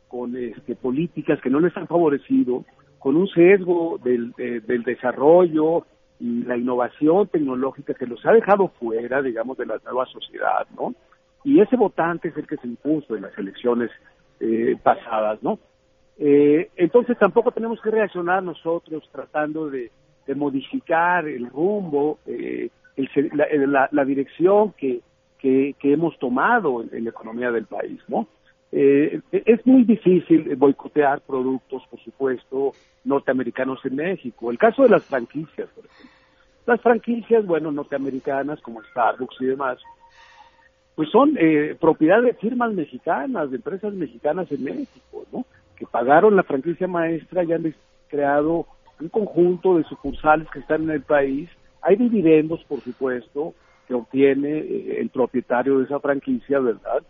con 0.09 0.37
este, 0.37 0.75
políticas 0.75 1.40
que 1.40 1.51
no 1.51 1.61
les 1.61 1.77
han 1.77 1.87
favorecido, 1.87 2.64
con 3.03 3.17
un 3.17 3.29
sesgo 3.29 3.99
del, 4.03 4.33
de, 4.33 4.61
del 4.61 4.83
desarrollo 4.85 5.87
y 6.21 6.45
la 6.45 6.57
innovación 6.57 7.27
tecnológica 7.29 7.95
que 7.95 8.07
los 8.07 8.25
ha 8.25 8.33
dejado 8.33 8.69
fuera, 8.79 9.21
digamos, 9.23 9.59
de 9.59 9.67
la 9.67 9.79
nueva 9.85 10.07
sociedad, 10.07 10.67
¿no? 10.77 10.95
y 11.45 11.61
ese 11.61 11.77
votante 11.77 12.29
es 12.29 12.37
el 12.37 12.47
que 12.47 12.57
se 12.57 12.67
impuso 12.67 13.17
en 13.17 13.23
las 13.23 13.37
elecciones 13.37 13.91
eh, 14.41 14.77
pasadas, 14.83 15.43
¿no? 15.43 15.59
Eh, 16.19 16.71
entonces 16.77 17.19
tampoco 17.19 17.53
tenemos 17.53 17.81
que 17.81 17.91
reaccionar 17.91 18.43
nosotros 18.43 19.09
tratando 19.11 19.71
de, 19.71 19.91
modificar 20.37 21.27
el 21.29 21.47
rumbo, 21.51 22.19
eh, 22.27 22.71
el, 22.97 23.31
la, 23.35 23.47
la, 23.67 23.88
la, 23.93 24.05
dirección 24.05 24.73
que, 24.73 25.01
que, 25.38 25.75
que 25.79 25.93
hemos 25.93 26.19
tomado 26.19 26.83
en, 26.91 27.05
la 27.05 27.11
economía 27.11 27.51
del 27.51 27.67
país, 27.67 28.01
¿no? 28.09 28.29
Eh, 28.74 29.20
es 29.30 29.66
muy 29.66 29.85
difícil 29.85 30.56
boicotear 30.56 31.20
productos, 31.20 31.82
por 31.90 32.00
supuesto, 32.00 32.72
norteamericanos 33.04 33.85
en 33.85 33.96
México. 33.96 34.50
El 34.50 34.58
caso 34.58 34.82
de 34.82 34.88
las 34.88 35.04
franquicias, 35.04 35.68
por 35.68 35.85
ejemplo. 35.85 36.11
Las 36.64 36.80
franquicias, 36.80 37.44
bueno, 37.44 37.70
norteamericanas 37.70 38.61
como 38.62 38.82
Starbucks 38.85 39.37
y 39.40 39.46
demás, 39.46 39.78
pues 40.94 41.11
son 41.11 41.37
eh, 41.38 41.76
propiedad 41.78 42.22
de 42.22 42.35
firmas 42.35 42.72
mexicanas, 42.72 43.50
de 43.50 43.56
empresas 43.56 43.92
mexicanas 43.92 44.50
en 44.52 44.64
México, 44.64 45.26
¿no? 45.32 45.44
Que 45.76 45.87
pagaron 45.87 46.37
la 46.37 46.42
franquicia 46.44 46.87
maestra 46.87 47.44
y 47.44 47.52
han 47.52 47.74
creado 48.08 48.66
un 49.00 49.08
conjunto 49.08 49.78
de 49.78 49.85
sucursales 49.85 50.48
que 50.50 50.61
están 50.61 50.85
en 50.85 50.90
el 50.90 51.02
país. 51.02 51.50
Hay 51.80 51.96
dividendos, 51.96 52.62
por 52.64 52.80
supuesto, 52.80 53.54
que 53.88 53.94
obtiene 53.94 54.58
eh, 54.58 55.00
el 55.00 55.11
propietario 55.11 55.78
de 55.78 55.85
esa 55.85 55.98
franquicia, 55.98 56.61
¿verdad? 56.61 57.02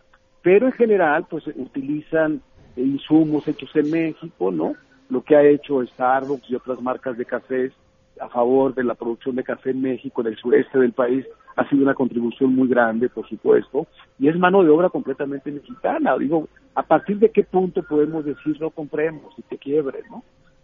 Pero 0.43 0.67
en 0.67 0.73
general, 0.73 1.27
pues 1.29 1.47
utilizan 1.47 2.43
insumos 2.77 3.47
hechos 3.47 3.71
en 3.75 3.91
México, 3.91 4.51
¿no? 4.51 4.75
Lo 5.09 5.23
que 5.23 5.37
ha 5.37 5.43
hecho 5.43 5.85
Starbucks 5.85 6.51
y 6.51 6.55
otras 6.55 6.81
marcas 6.81 7.17
de 7.17 7.25
cafés 7.25 7.73
a 8.21 8.29
favor 8.29 8.75
de 8.75 8.85
la 8.85 8.95
producción 8.95 9.37
de 9.37 9.45
café 9.45 9.71
en 9.71 9.83
México, 9.83 10.21
en 10.21 10.29
el 10.29 10.37
sureste 10.37 10.79
del 10.79 10.93
país, 10.93 11.27
ha 11.57 11.69
sido 11.69 11.83
una 11.83 11.95
contribución 11.95 12.55
muy 12.55 12.69
grande, 12.69 13.09
por 13.09 13.29
supuesto, 13.29 13.87
y 14.19 14.29
es 14.29 14.39
mano 14.39 14.63
de 14.63 14.71
obra 14.71 14.89
completamente 14.89 15.51
mexicana. 15.51 16.17
Digo, 16.17 16.49
¿a 16.75 16.83
partir 16.83 17.19
de 17.19 17.31
qué 17.31 17.43
punto 17.45 17.83
podemos 17.83 18.25
decir 18.25 18.59
no 18.61 18.71
compremos 18.71 19.35
y 19.37 19.43
que 19.43 19.59
quiebren, 19.59 20.05
no? 20.11 20.23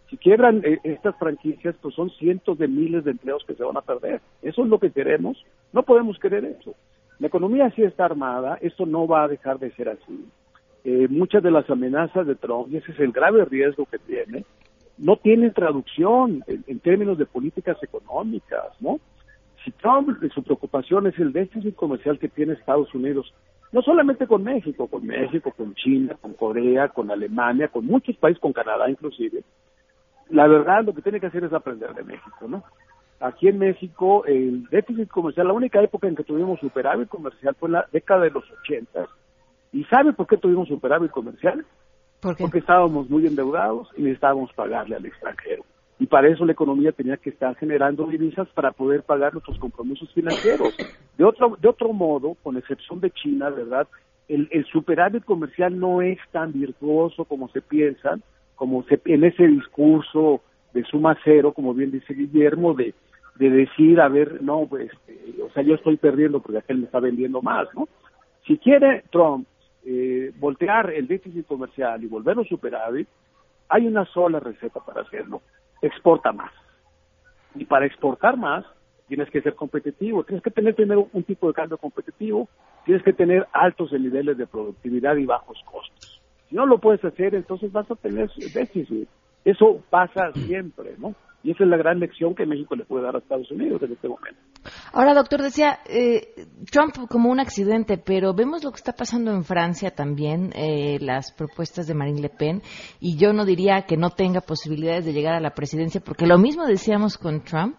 Si 0.09 0.17
quiebran 0.17 0.61
eh, 0.65 0.79
estas 0.83 1.15
franquicias, 1.17 1.75
pues 1.81 1.93
son 1.93 2.09
cientos 2.11 2.57
de 2.57 2.67
miles 2.67 3.03
de 3.03 3.11
empleos 3.11 3.43
que 3.45 3.53
se 3.53 3.63
van 3.63 3.77
a 3.77 3.81
perder. 3.81 4.21
¿Eso 4.41 4.63
es 4.63 4.67
lo 4.69 4.79
que 4.79 4.89
queremos? 4.89 5.45
No 5.71 5.83
podemos 5.83 6.17
querer 6.17 6.45
eso. 6.45 6.73
La 7.19 7.27
economía 7.27 7.69
sí 7.75 7.83
está 7.83 8.05
armada, 8.05 8.57
esto 8.61 8.85
no 8.85 9.07
va 9.07 9.23
a 9.23 9.27
dejar 9.27 9.59
de 9.59 9.71
ser 9.71 9.89
así. 9.89 10.25
Eh, 10.85 11.07
muchas 11.09 11.43
de 11.43 11.51
las 11.51 11.69
amenazas 11.69 12.25
de 12.25 12.35
Trump, 12.35 12.71
y 12.71 12.77
ese 12.77 12.93
es 12.93 12.99
el 12.99 13.11
grave 13.11 13.43
riesgo 13.45 13.85
que 13.85 13.99
tiene, 13.99 14.45
no 14.97 15.17
tienen 15.17 15.53
traducción 15.53 16.43
en, 16.47 16.63
en 16.65 16.79
términos 16.79 17.17
de 17.17 17.25
políticas 17.25 17.77
económicas, 17.83 18.67
¿no? 18.79 18.99
Si 19.63 19.71
Trump, 19.71 20.17
su 20.33 20.43
preocupación 20.43 21.07
es 21.07 21.19
el 21.19 21.33
déficit 21.33 21.75
comercial 21.75 22.17
que 22.17 22.29
tiene 22.29 22.53
Estados 22.53 22.93
Unidos, 22.95 23.33
no 23.73 23.81
solamente 23.81 24.25
con 24.25 24.43
México, 24.43 24.87
con 24.87 25.05
México, 25.05 25.53
con 25.55 25.75
China, 25.75 26.15
con 26.21 26.33
Corea, 26.33 26.87
con 26.87 27.11
Alemania, 27.11 27.67
con 27.67 27.85
muchos 27.85 28.15
países, 28.15 28.41
con 28.41 28.53
Canadá 28.53 28.89
inclusive, 28.89 29.43
la 30.29 30.47
verdad 30.47 30.83
lo 30.85 30.93
que 30.93 31.01
tiene 31.01 31.19
que 31.19 31.27
hacer 31.27 31.43
es 31.43 31.53
aprender 31.53 31.93
de 31.93 32.03
México, 32.03 32.47
¿no? 32.47 32.63
Aquí 33.19 33.47
en 33.47 33.59
México 33.59 34.25
el 34.25 34.65
déficit 34.69 35.09
comercial, 35.09 35.47
la 35.47 35.53
única 35.53 35.81
época 35.81 36.07
en 36.07 36.15
que 36.15 36.23
tuvimos 36.23 36.59
superávit 36.59 37.09
comercial 37.09 37.55
fue 37.59 37.67
en 37.67 37.73
la 37.73 37.85
década 37.91 38.23
de 38.23 38.31
los 38.31 38.43
80. 38.63 39.07
¿Y 39.73 39.83
sabe 39.85 40.13
por 40.13 40.27
qué 40.27 40.37
tuvimos 40.37 40.67
superávit 40.67 41.11
comercial? 41.11 41.65
¿Por 42.21 42.37
Porque 42.37 42.59
estábamos 42.59 43.09
muy 43.09 43.27
endeudados 43.27 43.89
y 43.97 44.01
necesitábamos 44.01 44.51
pagarle 44.53 44.95
al 44.95 45.05
extranjero 45.05 45.63
y 45.99 46.07
para 46.07 46.29
eso 46.29 46.45
la 46.45 46.53
economía 46.53 46.93
tenía 46.93 47.17
que 47.17 47.29
estar 47.29 47.55
generando 47.57 48.05
divisas 48.07 48.47
para 48.53 48.71
poder 48.71 49.03
pagar 49.03 49.33
nuestros 49.33 49.59
compromisos 49.59 50.11
financieros. 50.13 50.73
De 51.17 51.25
otro, 51.25 51.57
de 51.59 51.67
otro 51.67 51.91
modo, 51.91 52.35
con 52.41 52.55
excepción 52.55 53.01
de 53.01 53.11
China, 53.11 53.49
¿verdad? 53.49 53.85
El, 54.29 54.47
el 54.51 54.65
superávit 54.65 55.25
comercial 55.25 55.77
no 55.77 56.01
es 56.01 56.17
tan 56.31 56.53
virtuoso 56.53 57.25
como 57.25 57.49
se 57.49 57.61
piensa, 57.61 58.17
como 58.55 58.83
se, 58.83 59.01
en 59.05 59.25
ese 59.25 59.45
discurso 59.45 60.41
de 60.73 60.85
suma 60.85 61.17
cero, 61.25 61.51
como 61.51 61.73
bien 61.73 61.91
dice 61.91 62.13
Guillermo, 62.13 62.73
de, 62.73 62.93
de 63.39 63.49
decir, 63.49 64.01
a 64.01 64.09
ver, 64.09 64.43
no, 64.43 64.67
pues, 64.67 64.91
este, 64.91 65.41
o 65.41 65.49
sea, 65.51 65.63
yo 65.63 65.75
estoy 65.75 65.95
perdiendo 65.95 66.41
porque 66.41 66.57
aquel 66.57 66.79
me 66.79 66.85
está 66.85 66.99
vendiendo 66.99 67.41
más, 67.41 67.69
¿no? 67.73 67.87
Si 68.45 68.57
quiere 68.57 69.05
Trump 69.11 69.47
eh, 69.85 70.33
voltear 70.37 70.91
el 70.91 71.07
déficit 71.07 71.47
comercial 71.47 72.03
y 72.03 72.07
volverlo 72.07 72.43
superávit, 72.43 73.07
hay 73.69 73.87
una 73.87 74.03
sola 74.05 74.41
receta 74.41 74.81
para 74.81 75.01
hacerlo, 75.01 75.41
exporta 75.81 76.33
más. 76.33 76.51
Y 77.55 77.63
para 77.63 77.85
exportar 77.85 78.35
más, 78.35 78.65
tienes 79.07 79.29
que 79.29 79.41
ser 79.41 79.55
competitivo, 79.55 80.25
tienes 80.25 80.43
que 80.43 80.51
tener 80.51 80.75
primero 80.75 81.07
un 81.13 81.23
tipo 81.23 81.47
de 81.47 81.53
cambio 81.53 81.77
competitivo, 81.77 82.49
tienes 82.83 83.03
que 83.03 83.13
tener 83.13 83.47
altos 83.53 83.93
niveles 83.93 84.37
de 84.37 84.47
productividad 84.47 85.15
y 85.15 85.25
bajos 85.25 85.57
costos. 85.63 86.21
Si 86.49 86.55
no 86.55 86.65
lo 86.65 86.77
puedes 86.79 87.03
hacer, 87.05 87.35
entonces 87.35 87.71
vas 87.71 87.89
a 87.89 87.95
tener 87.95 88.29
déficit. 88.53 89.07
Eso 89.45 89.81
pasa 89.89 90.33
siempre, 90.33 90.95
¿no? 90.97 91.15
Y 91.41 91.51
esa 91.51 91.63
es 91.63 91.69
la 91.69 91.77
gran 91.77 91.99
lección 91.99 92.35
que 92.35 92.45
México 92.45 92.75
le 92.75 92.83
puede 92.83 93.05
dar 93.05 93.15
a 93.15 93.19
Estados 93.19 93.49
Unidos 93.49 93.81
en 93.81 93.93
este 93.93 94.09
momento. 94.09 94.39
Ahora, 94.91 95.13
doctor, 95.13 95.41
decía 95.41 95.79
eh, 95.89 96.33
Trump 96.69 97.07
como 97.09 97.29
un 97.29 97.39
accidente, 97.39 97.97
pero 97.97 98.33
vemos 98.33 98.63
lo 98.63 98.71
que 98.71 98.77
está 98.77 98.91
pasando 98.91 99.31
en 99.31 99.45
Francia 99.45 99.91
también, 99.91 100.51
eh, 100.53 100.97
las 100.99 101.31
propuestas 101.31 101.87
de 101.87 101.93
Marine 101.93 102.21
Le 102.21 102.29
Pen, 102.29 102.61
y 102.99 103.17
yo 103.17 103.31
no 103.31 103.45
diría 103.45 103.83
que 103.83 103.95
no 103.95 104.09
tenga 104.09 104.41
posibilidades 104.41 105.05
de 105.05 105.13
llegar 105.13 105.33
a 105.33 105.39
la 105.39 105.51
presidencia, 105.51 106.01
porque 106.03 106.27
lo 106.27 106.37
mismo 106.37 106.65
decíamos 106.65 107.17
con 107.17 107.41
Trump, 107.41 107.75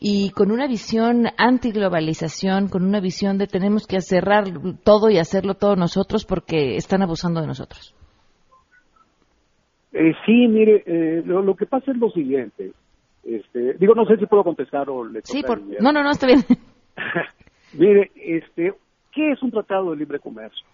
y 0.00 0.30
con 0.30 0.50
una 0.50 0.66
visión 0.66 1.26
antiglobalización, 1.36 2.68
con 2.68 2.84
una 2.84 3.00
visión 3.00 3.38
de 3.38 3.46
tenemos 3.46 3.86
que 3.86 4.00
cerrar 4.00 4.44
todo 4.82 5.10
y 5.10 5.18
hacerlo 5.18 5.54
todos 5.54 5.78
nosotros 5.78 6.24
porque 6.24 6.76
están 6.76 7.02
abusando 7.02 7.40
de 7.40 7.46
nosotros. 7.46 7.94
Eh, 9.92 10.12
sí, 10.26 10.48
mire, 10.48 10.82
eh, 10.86 11.22
lo, 11.24 11.42
lo, 11.42 11.54
que 11.54 11.66
pasa 11.66 11.92
es 11.92 11.98
lo 11.98 12.10
siguiente. 12.10 12.72
Este, 13.22 13.74
digo, 13.74 13.94
no 13.94 14.04
sé 14.06 14.16
si 14.16 14.26
puedo 14.26 14.44
contestar 14.44 14.90
o 14.90 15.04
le 15.04 15.20
Sí, 15.22 15.42
por... 15.42 15.60
no, 15.60 15.92
no, 15.92 16.02
no, 16.02 16.10
está 16.10 16.26
bien. 16.26 16.40
mire, 17.74 18.10
este, 18.16 18.74
¿qué 19.12 19.32
es 19.32 19.42
un 19.42 19.50
tratado 19.50 19.90
de 19.90 19.96
libre 19.96 20.18
comercio? 20.18 20.66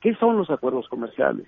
¿Qué 0.00 0.14
son 0.16 0.36
los 0.36 0.50
acuerdos 0.50 0.88
comerciales? 0.88 1.46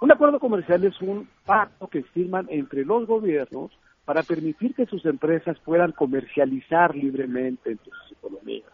Un 0.00 0.12
acuerdo 0.12 0.38
comercial 0.38 0.84
es 0.84 1.00
un 1.00 1.28
pacto 1.44 1.88
que 1.88 2.02
firman 2.02 2.46
entre 2.50 2.84
los 2.84 3.06
gobiernos 3.06 3.72
para 4.04 4.22
permitir 4.22 4.74
que 4.74 4.86
sus 4.86 5.04
empresas 5.04 5.58
puedan 5.64 5.92
comercializar 5.92 6.94
libremente 6.94 7.72
entre 7.72 7.90
sus 7.90 8.12
economías. 8.12 8.72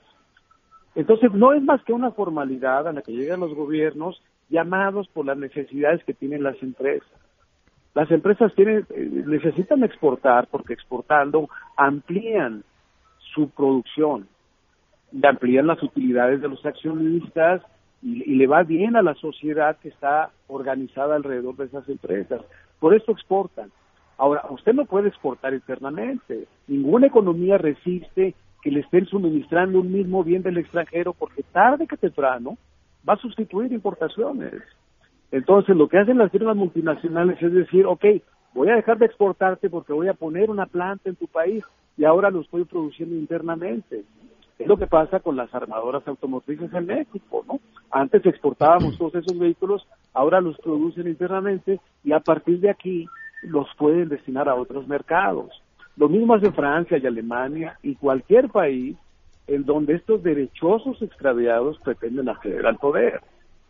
Entonces, 0.95 1.33
no 1.33 1.53
es 1.53 1.63
más 1.63 1.83
que 1.83 1.93
una 1.93 2.13
formalidad 2.13 2.87
a 2.87 2.93
la 2.93 3.03
que 3.03 3.13
llegan 3.13 3.41
los 3.41 3.55
gobiernos 3.55 4.23
llamados 4.49 5.09
por 5.09 5.27
las 5.27 5.37
necesidades 5.37 6.05
que 6.05 6.15
tienen 6.15 6.43
las 6.43 6.63
empresas. 6.63 7.09
Las 7.95 8.11
empresas 8.11 8.53
tienen, 8.55 8.87
eh, 8.91 9.23
necesitan 9.27 9.85
exportar 9.85 10.49
porque 10.51 10.73
exportando 10.73 11.49
amplían 11.77 12.65
su 13.35 13.51
producción 13.51 14.27
y 15.13 15.25
amplían 15.25 15.69
las 15.69 15.83
utilidades 15.83 16.41
de 16.41 16.49
los 16.49 16.65
accionistas 16.67 17.63
y, 18.03 18.35
le 18.35 18.47
va 18.47 18.65
bien 18.65 18.97
a 18.97 19.03
la 19.03 19.15
sociedad 19.15 19.79
que 19.79 19.89
está 19.89 20.31
organizada 20.49 21.15
alrededor 21.15 21.57
de 21.57 21.67
esas 21.67 21.89
empresas. 21.89 22.43
Por 22.81 22.95
eso 22.95 23.13
exportan. 23.13 23.71
Ahora, 24.19 24.43
usted 24.51 24.75
no 24.75 24.85
puede 24.85 25.09
exportar 25.09 25.55
internamente. 25.55 26.47
Ninguna 26.67 27.07
economía 27.07 27.59
resiste 27.59 28.35
que 28.63 28.71
le 28.71 28.81
estén 28.81 29.07
suministrando 29.07 29.81
un 29.81 29.93
mismo 29.93 30.23
bien 30.23 30.43
del 30.43 30.59
extranjero 30.59 31.15
porque 31.15 31.43
tarde 31.45 31.87
que 31.87 31.97
temprano 31.97 32.59
va 33.09 33.15
a 33.15 33.19
sustituir 33.19 33.73
importaciones. 33.73 34.63
Entonces, 35.35 35.75
lo 35.75 35.89
que 35.89 35.99
hacen 35.99 36.19
las 36.19 36.31
firmas 36.31 36.55
multinacionales 36.55 37.43
es 37.43 37.53
decir, 37.53 37.87
ok, 37.87 38.05
voy 38.55 38.69
a 38.69 38.77
dejar 38.77 38.99
de 38.99 39.07
exportarte 39.07 39.69
porque 39.69 39.93
voy 39.93 40.07
a 40.07 40.15
poner 40.15 40.49
una 40.49 40.67
planta 40.67 41.09
en 41.09 41.17
tu 41.17 41.27
país 41.27 41.65
y 41.97 42.05
ahora 42.05 42.31
lo 42.31 42.43
estoy 42.43 42.65
produciendo 42.65 43.17
internamente. 43.17 44.05
Es 44.61 44.69
lo 44.69 44.77
que 44.77 44.87
pasa 44.87 45.19
con 45.19 45.35
las 45.35 45.53
armadoras 45.53 46.07
automotrices 46.07 46.73
en 46.73 46.87
México, 46.87 47.45
¿no? 47.49 47.59
Antes 47.91 48.25
exportábamos 48.25 48.97
todos 48.97 49.17
esos 49.17 49.37
vehículos, 49.37 49.85
ahora 50.13 50.41
los 50.41 50.57
producen 50.59 51.09
internamente 51.09 51.81
y 52.05 52.13
a 52.13 52.21
partir 52.21 52.61
de 52.61 52.71
aquí 52.71 53.09
los 53.43 53.67
pueden 53.77 54.11
destinar 54.11 54.49
a 54.49 54.55
otros 54.55 54.87
mercados. 54.87 55.51
Lo 55.97 56.09
mismo 56.09 56.35
hace 56.35 56.53
Francia 56.53 56.97
y 56.99 57.07
Alemania 57.09 57.77
y 57.83 57.97
cualquier 57.97 58.51
país 58.51 58.97
en 59.49 59.65
donde 59.65 59.97
estos 59.97 60.23
derechosos 60.23 61.03
extraviados 61.03 61.77
pretenden 61.81 62.29
acceder 62.29 62.65
al 62.67 62.77
poder. 62.77 63.21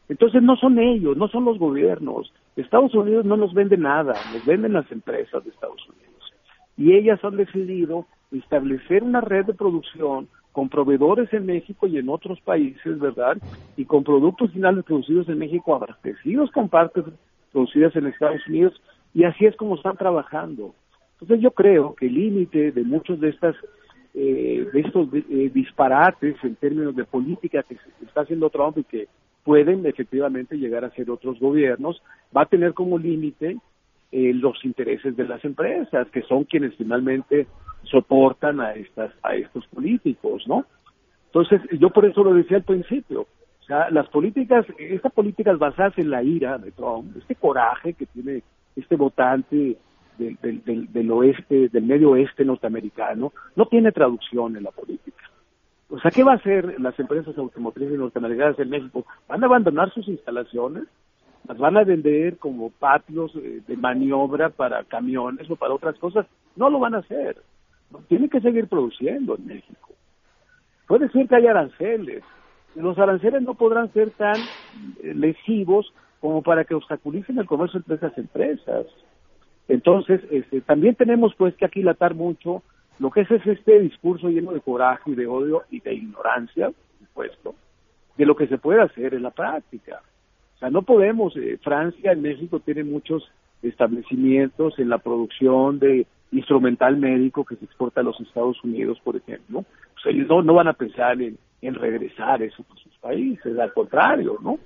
Entonces 0.08 0.42
no 0.42 0.56
son 0.56 0.78
ellos, 0.78 1.16
no 1.16 1.28
son 1.28 1.44
los 1.44 1.58
gobiernos. 1.58 2.32
Estados 2.56 2.94
Unidos 2.94 3.24
no 3.24 3.36
nos 3.36 3.54
vende 3.54 3.76
nada, 3.76 4.12
nos 4.32 4.44
venden 4.44 4.74
las 4.74 4.90
empresas 4.92 5.42
de 5.44 5.50
Estados 5.50 5.82
Unidos. 5.88 6.32
Y 6.76 6.92
ellas 6.92 7.22
han 7.24 7.36
decidido 7.36 8.06
establecer 8.32 9.02
una 9.02 9.20
red 9.20 9.46
de 9.46 9.54
producción 9.54 10.28
con 10.52 10.68
proveedores 10.68 11.32
en 11.32 11.46
México 11.46 11.86
y 11.86 11.98
en 11.98 12.08
otros 12.08 12.40
países, 12.40 12.98
¿verdad? 12.98 13.38
Y 13.76 13.84
con 13.86 14.04
productos 14.04 14.52
finales 14.52 14.84
producidos 14.84 15.28
en 15.28 15.38
México, 15.38 15.74
abastecidos 15.74 16.50
con 16.52 16.68
partes 16.68 17.04
producidas 17.52 17.94
en 17.96 18.06
Estados 18.06 18.46
Unidos, 18.46 18.80
y 19.14 19.24
así 19.24 19.46
es 19.46 19.56
como 19.56 19.76
están 19.76 19.96
trabajando. 19.96 20.74
Entonces 21.14 21.40
yo 21.42 21.52
creo 21.52 21.94
que 21.94 22.06
el 22.06 22.14
límite 22.14 22.72
de 22.72 22.82
muchos 22.84 23.20
de 23.20 23.30
estas 23.30 23.56
eh, 24.16 24.68
de 24.72 24.80
estos 24.80 25.08
eh, 25.12 25.50
disparates 25.52 26.36
en 26.44 26.54
términos 26.54 26.94
de 26.94 27.04
política 27.04 27.64
que 27.64 27.76
está 28.06 28.20
haciendo 28.20 28.48
Trump 28.48 28.78
y 28.78 28.84
que 28.84 29.08
pueden 29.44 29.86
efectivamente 29.86 30.56
llegar 30.56 30.84
a 30.84 30.90
ser 30.90 31.10
otros 31.10 31.38
gobiernos, 31.38 32.02
va 32.36 32.42
a 32.42 32.46
tener 32.46 32.72
como 32.72 32.98
límite 32.98 33.58
eh, 34.10 34.32
los 34.34 34.64
intereses 34.64 35.16
de 35.16 35.26
las 35.26 35.44
empresas, 35.44 36.08
que 36.10 36.22
son 36.22 36.44
quienes 36.44 36.74
finalmente 36.76 37.46
soportan 37.82 38.60
a 38.60 38.72
estas 38.72 39.12
a 39.22 39.34
estos 39.34 39.66
políticos, 39.68 40.44
¿no? 40.46 40.64
Entonces, 41.26 41.60
yo 41.78 41.90
por 41.90 42.04
eso 42.04 42.22
lo 42.22 42.32
decía 42.32 42.58
al 42.58 42.62
principio, 42.62 43.22
o 43.22 43.66
sea, 43.66 43.90
las 43.90 44.08
políticas, 44.08 44.66
estas 44.78 45.12
políticas 45.12 45.58
basadas 45.58 45.98
en 45.98 46.10
la 46.10 46.22
ira 46.22 46.58
de 46.58 46.70
Trump, 46.70 47.16
este 47.16 47.34
coraje 47.34 47.94
que 47.94 48.06
tiene 48.06 48.42
este 48.76 48.94
votante 48.94 49.76
del, 50.18 50.38
del, 50.40 50.92
del, 50.92 51.10
oeste, 51.10 51.68
del 51.70 51.84
medio 51.84 52.10
oeste 52.10 52.44
norteamericano, 52.44 53.32
no 53.56 53.66
tiene 53.66 53.90
traducción 53.90 54.56
en 54.56 54.62
la 54.62 54.70
política. 54.70 55.23
O 55.90 55.98
sea, 56.00 56.10
¿qué 56.10 56.24
va 56.24 56.32
a 56.32 56.36
hacer 56.36 56.80
las 56.80 56.98
empresas 56.98 57.36
automotrices 57.36 57.98
norteamericanas 57.98 58.58
en 58.58 58.70
México? 58.70 59.04
¿Van 59.28 59.42
a 59.42 59.46
abandonar 59.46 59.92
sus 59.92 60.08
instalaciones? 60.08 60.84
las 61.46 61.58
van 61.58 61.76
a 61.76 61.84
vender 61.84 62.38
como 62.38 62.70
patios 62.70 63.32
eh, 63.36 63.60
de 63.66 63.76
maniobra 63.76 64.50
para 64.50 64.84
camiones 64.84 65.50
o 65.50 65.56
para 65.56 65.74
otras 65.74 65.98
cosas. 65.98 66.26
No 66.56 66.70
lo 66.70 66.78
van 66.78 66.94
a 66.94 66.98
hacer. 66.98 67.36
Tienen 68.08 68.30
que 68.30 68.40
seguir 68.40 68.66
produciendo 68.66 69.36
en 69.36 69.46
México. 69.46 69.90
Puede 70.86 71.08
ser 71.10 71.28
que 71.28 71.36
haya 71.36 71.50
aranceles. 71.50 72.22
Los 72.74 72.98
aranceles 72.98 73.42
no 73.42 73.54
podrán 73.54 73.92
ser 73.92 74.10
tan 74.10 74.36
eh, 75.02 75.14
lesivos 75.14 75.92
como 76.20 76.42
para 76.42 76.64
que 76.64 76.74
obstaculicen 76.74 77.38
el 77.38 77.46
comercio 77.46 77.78
entre 77.78 77.96
esas 77.96 78.16
empresas. 78.16 78.86
Entonces, 79.68 80.22
este, 80.30 80.60
también 80.62 80.94
tenemos 80.94 81.34
pues 81.36 81.54
que 81.56 81.66
aquilatar 81.66 82.14
mucho 82.14 82.62
lo 82.98 83.10
que 83.10 83.22
es, 83.22 83.30
es 83.30 83.46
este 83.46 83.80
discurso 83.80 84.28
lleno 84.28 84.52
de 84.52 84.60
coraje 84.60 85.10
y 85.10 85.14
de 85.14 85.26
odio 85.26 85.62
y 85.70 85.80
de 85.80 85.94
ignorancia, 85.94 86.66
por 86.66 87.08
supuesto, 87.08 87.54
de 88.16 88.26
lo 88.26 88.36
que 88.36 88.46
se 88.46 88.58
puede 88.58 88.82
hacer 88.82 89.14
en 89.14 89.22
la 89.22 89.30
práctica 89.30 90.00
no 90.70 90.82
podemos, 90.82 91.36
eh, 91.36 91.58
Francia 91.62 92.12
en 92.12 92.22
México 92.22 92.60
tiene 92.60 92.84
muchos 92.84 93.30
establecimientos 93.62 94.78
en 94.78 94.88
la 94.88 94.98
producción 94.98 95.78
de 95.78 96.06
instrumental 96.32 96.96
médico 96.96 97.44
que 97.44 97.56
se 97.56 97.64
exporta 97.64 98.00
a 98.00 98.04
los 98.04 98.20
Estados 98.20 98.62
Unidos, 98.64 98.98
por 99.02 99.16
ejemplo. 99.16 99.64
Pues 99.94 100.14
ellos 100.14 100.44
no, 100.44 100.54
van 100.54 100.68
a 100.68 100.72
pensar 100.72 101.20
en, 101.20 101.38
regresar 101.62 102.42
eso 102.42 102.62
a 102.70 102.76
sus 102.76 102.92
países, 102.98 103.58
al 103.58 103.72
contrario, 103.72 104.38
¿no? 104.42 104.58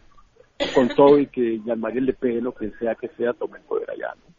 Con 0.74 0.88
todo 0.88 1.18
y 1.18 1.26
que 1.26 1.60
Jean-Marie 1.64 2.00
Le 2.00 2.12
Pen, 2.12 2.42
lo 2.42 2.52
que 2.52 2.70
sea 2.72 2.96
que 2.96 3.08
sea, 3.10 3.32
tome 3.32 3.58
el 3.58 3.64
poder 3.64 3.88
allá, 3.90 4.14
¿no? 4.16 4.34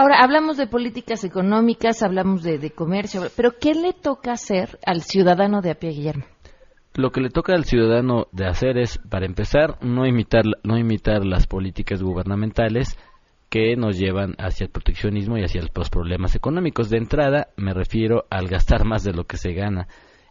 Ahora, 0.00 0.22
hablamos 0.22 0.56
de 0.56 0.68
políticas 0.68 1.24
económicas, 1.24 2.04
hablamos 2.04 2.44
de, 2.44 2.70
comercio, 2.70 3.22
pero 3.36 3.54
¿qué 3.60 3.74
le 3.74 3.92
toca 3.92 4.30
hacer 4.30 4.78
al 4.86 5.02
ciudadano 5.02 5.60
de 5.60 5.72
a 5.72 5.74
pie, 5.74 5.90
Guillermo? 5.90 6.24
lo 6.94 7.10
que 7.10 7.20
le 7.20 7.30
toca 7.30 7.52
al 7.54 7.64
ciudadano 7.64 8.28
de 8.30 8.46
hacer 8.46 8.78
es, 8.78 8.98
para 8.98 9.26
empezar, 9.26 9.76
no 9.82 10.06
imitar, 10.06 10.44
no 10.62 10.78
imitar 10.78 11.24
las 11.24 11.48
políticas 11.48 12.00
gubernamentales 12.00 12.96
que 13.48 13.74
nos 13.74 13.98
llevan 13.98 14.36
hacia 14.38 14.66
el 14.66 14.70
proteccionismo 14.70 15.36
y 15.36 15.42
hacia 15.42 15.62
los 15.62 15.90
problemas 15.90 16.36
económicos. 16.36 16.90
De 16.90 16.98
entrada, 16.98 17.48
me 17.56 17.74
refiero 17.74 18.24
al 18.30 18.46
gastar 18.46 18.84
más 18.84 19.02
de 19.02 19.14
lo 19.14 19.24
que 19.24 19.36
se 19.36 19.52
gana 19.52 19.88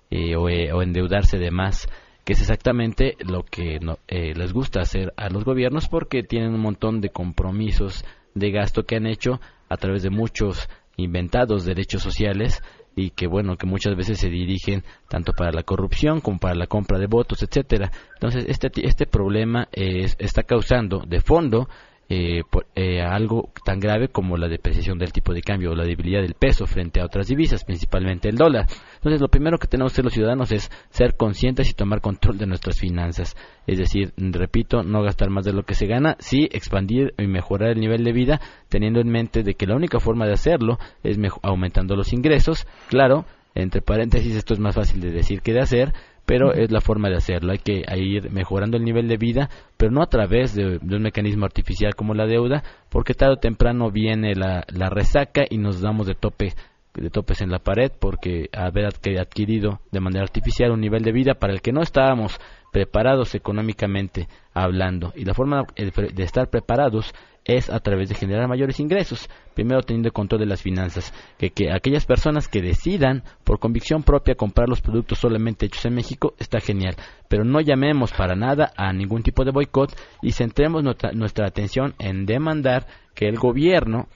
eh, 0.10 0.32
eh, 0.32 0.72
o, 0.72 0.82
endeudarse 0.82 1.40
de 1.40 1.52
más, 1.52 1.90
que 2.24 2.34
es 2.34 2.40
exactamente 2.40 3.18
lo 3.20 3.44
que 3.44 3.80
eh, 4.08 4.34
les 4.34 4.54
gusta 4.54 4.80
hacer 4.80 5.14
a 5.18 5.28
los 5.30 5.44
gobiernos 5.44 5.90
porque 5.90 6.24
tienen 6.24 6.54
un 6.54 6.62
montón 6.62 7.02
de 7.02 7.10
compromisos 7.10 8.06
de 8.34 8.52
gasto 8.52 8.84
que 8.84 8.96
han 8.96 9.08
hecho 9.08 9.42
a 9.70 9.78
través 9.78 10.04
de 10.04 10.10
muchos 10.10 10.70
inventados 10.96 11.66
derechos 11.66 12.02
sociales 12.02 12.62
y 12.96 13.12
que 13.12 13.28
bueno 13.28 13.58
que 13.58 13.68
muchas 13.68 13.96
veces 13.96 14.20
se 14.20 14.30
dirigen 14.30 14.84
tanto 15.08 15.32
para 15.34 15.52
la 15.52 15.64
corrupción 15.64 16.20
como 16.20 16.40
para 16.40 16.56
la 16.56 16.66
compra 16.66 16.98
de 16.98 17.06
votos 17.06 17.44
etcétera. 17.44 17.92
Entonces 18.16 18.46
este 18.48 18.70
este 18.88 19.06
problema 19.06 19.68
está 19.72 20.44
causando 20.44 21.04
de 21.08 21.22
fondo 21.22 21.70
eh, 22.10 22.44
eh, 22.76 23.02
algo 23.02 23.52
tan 23.66 23.80
grave 23.80 24.08
como 24.08 24.38
la 24.38 24.48
depreciación 24.48 24.98
del 24.98 25.12
tipo 25.12 25.34
de 25.34 25.42
cambio 25.42 25.72
o 25.72 25.76
la 25.76 25.84
debilidad 25.84 26.22
del 26.22 26.36
peso 26.36 26.66
frente 26.66 27.02
a 27.02 27.06
otras 27.06 27.28
divisas, 27.28 27.66
principalmente 27.66 28.30
el 28.30 28.38
dólar. 28.38 28.66
Entonces, 28.96 29.20
lo 29.20 29.28
primero 29.28 29.58
que 29.58 29.68
tenemos 29.68 29.92
que 29.92 29.96
hacer 29.96 30.06
los 30.06 30.14
ciudadanos 30.14 30.52
es 30.52 30.72
ser 30.90 31.18
conscientes 31.18 31.70
y 31.70 31.74
tomar 31.74 32.02
control 32.02 32.38
de 32.38 32.48
nuestras 32.48 32.80
finanzas. 32.80 33.36
Es 33.66 33.78
decir, 33.78 34.14
repito, 34.18 34.84
no 34.84 35.02
gastar 35.02 35.30
más 35.30 35.46
de 35.46 35.54
lo 35.54 35.64
que 35.64 35.76
se 35.76 35.86
gana, 35.86 36.16
sí 36.20 36.48
expandir 36.52 37.14
y 37.18 37.28
mejorar 37.28 37.72
el 37.72 37.80
nivel 37.80 38.04
de 38.04 38.14
vida, 38.14 38.42
teniendo 38.70 39.02
en 39.02 39.10
mente 39.10 39.44
de 39.44 39.56
que 39.56 39.68
la 39.68 39.76
única 39.76 40.00
forma 40.00 40.26
de 40.26 40.34
hacerlo 40.34 40.80
es 41.04 41.18
aumentando 41.42 41.96
los 41.96 42.14
ingresos. 42.14 42.68
Claro, 42.88 43.26
entre 43.54 43.82
paréntesis, 43.82 44.36
esto 44.36 44.54
es 44.54 44.60
más 44.60 44.76
fácil 44.76 45.02
de 45.02 45.12
decir 45.12 45.42
que 45.42 45.52
de 45.52 45.62
hacer, 45.62 45.94
pero 46.28 46.54
es 46.54 46.72
la 46.72 46.82
forma 46.82 47.10
de 47.10 47.16
hacerlo. 47.16 47.54
Hay 47.54 47.60
que 47.60 47.86
ir 47.96 48.30
mejorando 48.32 48.76
el 48.76 48.84
nivel 48.84 49.08
de 49.08 49.16
vida, 49.16 49.50
pero 49.78 49.94
no 49.94 50.04
a 50.04 50.08
través 50.08 50.54
de, 50.54 50.78
un 50.78 51.02
mecanismo 51.02 51.46
artificial 51.46 51.96
como 51.96 52.14
la 52.14 52.28
deuda, 52.28 52.64
porque 52.90 53.14
tarde 53.14 53.36
o 53.36 53.40
temprano 53.40 53.92
viene 53.92 54.36
la, 54.36 54.66
la 54.68 54.90
resaca 54.90 55.46
y 55.50 55.58
nos 55.58 55.82
damos 55.82 56.06
de 56.06 56.16
tope 56.16 56.54
de 56.94 57.12
topes 57.12 57.42
en 57.42 57.52
la 57.52 57.60
pared 57.60 57.92
porque 58.00 58.50
haber 58.52 58.88
adquirido 58.88 59.82
de 59.92 60.00
manera 60.00 60.24
artificial 60.24 60.72
un 60.72 60.82
nivel 60.82 61.04
de 61.04 61.12
vida 61.12 61.36
para 61.36 61.54
el 61.54 61.62
que 61.62 61.72
no 61.72 61.82
estábamos 61.82 62.40
preparados 62.72 63.36
económicamente 63.36 64.28
hablando. 64.54 65.14
Y 65.16 65.26
la 65.26 65.34
forma 65.34 65.64
de 65.76 66.24
estar 66.24 66.50
preparados 66.50 67.14
es 67.48 67.70
a 67.70 67.80
través 67.80 68.10
de 68.10 68.16
generar 68.16 68.48
mayores 68.48 68.80
ingresos, 68.80 69.30
primero 69.54 69.82
teniendo 69.82 70.12
control 70.12 70.42
de 70.42 70.48
las 70.48 70.62
finanzas, 70.62 71.14
que, 71.38 71.52
que 71.52 71.72
aquellas 71.72 72.06
personas 72.06 72.50
que 72.50 72.62
decidan 72.62 73.24
por 73.46 73.60
convicción 73.60 74.04
propia 74.04 74.36
comprar 74.36 74.68
los 74.68 74.82
productos 74.82 75.20
solamente 75.20 75.66
hechos 75.66 75.86
en 75.86 75.96
México 75.96 76.34
está 76.40 76.60
genial, 76.60 76.96
pero 77.30 77.46
no 77.46 77.62
llamemos 77.62 78.12
para 78.12 78.36
nada 78.36 78.74
a 78.76 78.92
ningún 78.92 79.24
tipo 79.24 79.46
de 79.46 79.52
boicot 79.52 79.96
y 80.22 80.34
centremos 80.34 80.84
nuestra 81.14 81.48
atención 81.48 81.96
en 82.00 82.26
demandar 82.26 82.86
que 83.16 83.28
el 83.28 83.38
gobierno 83.38 84.08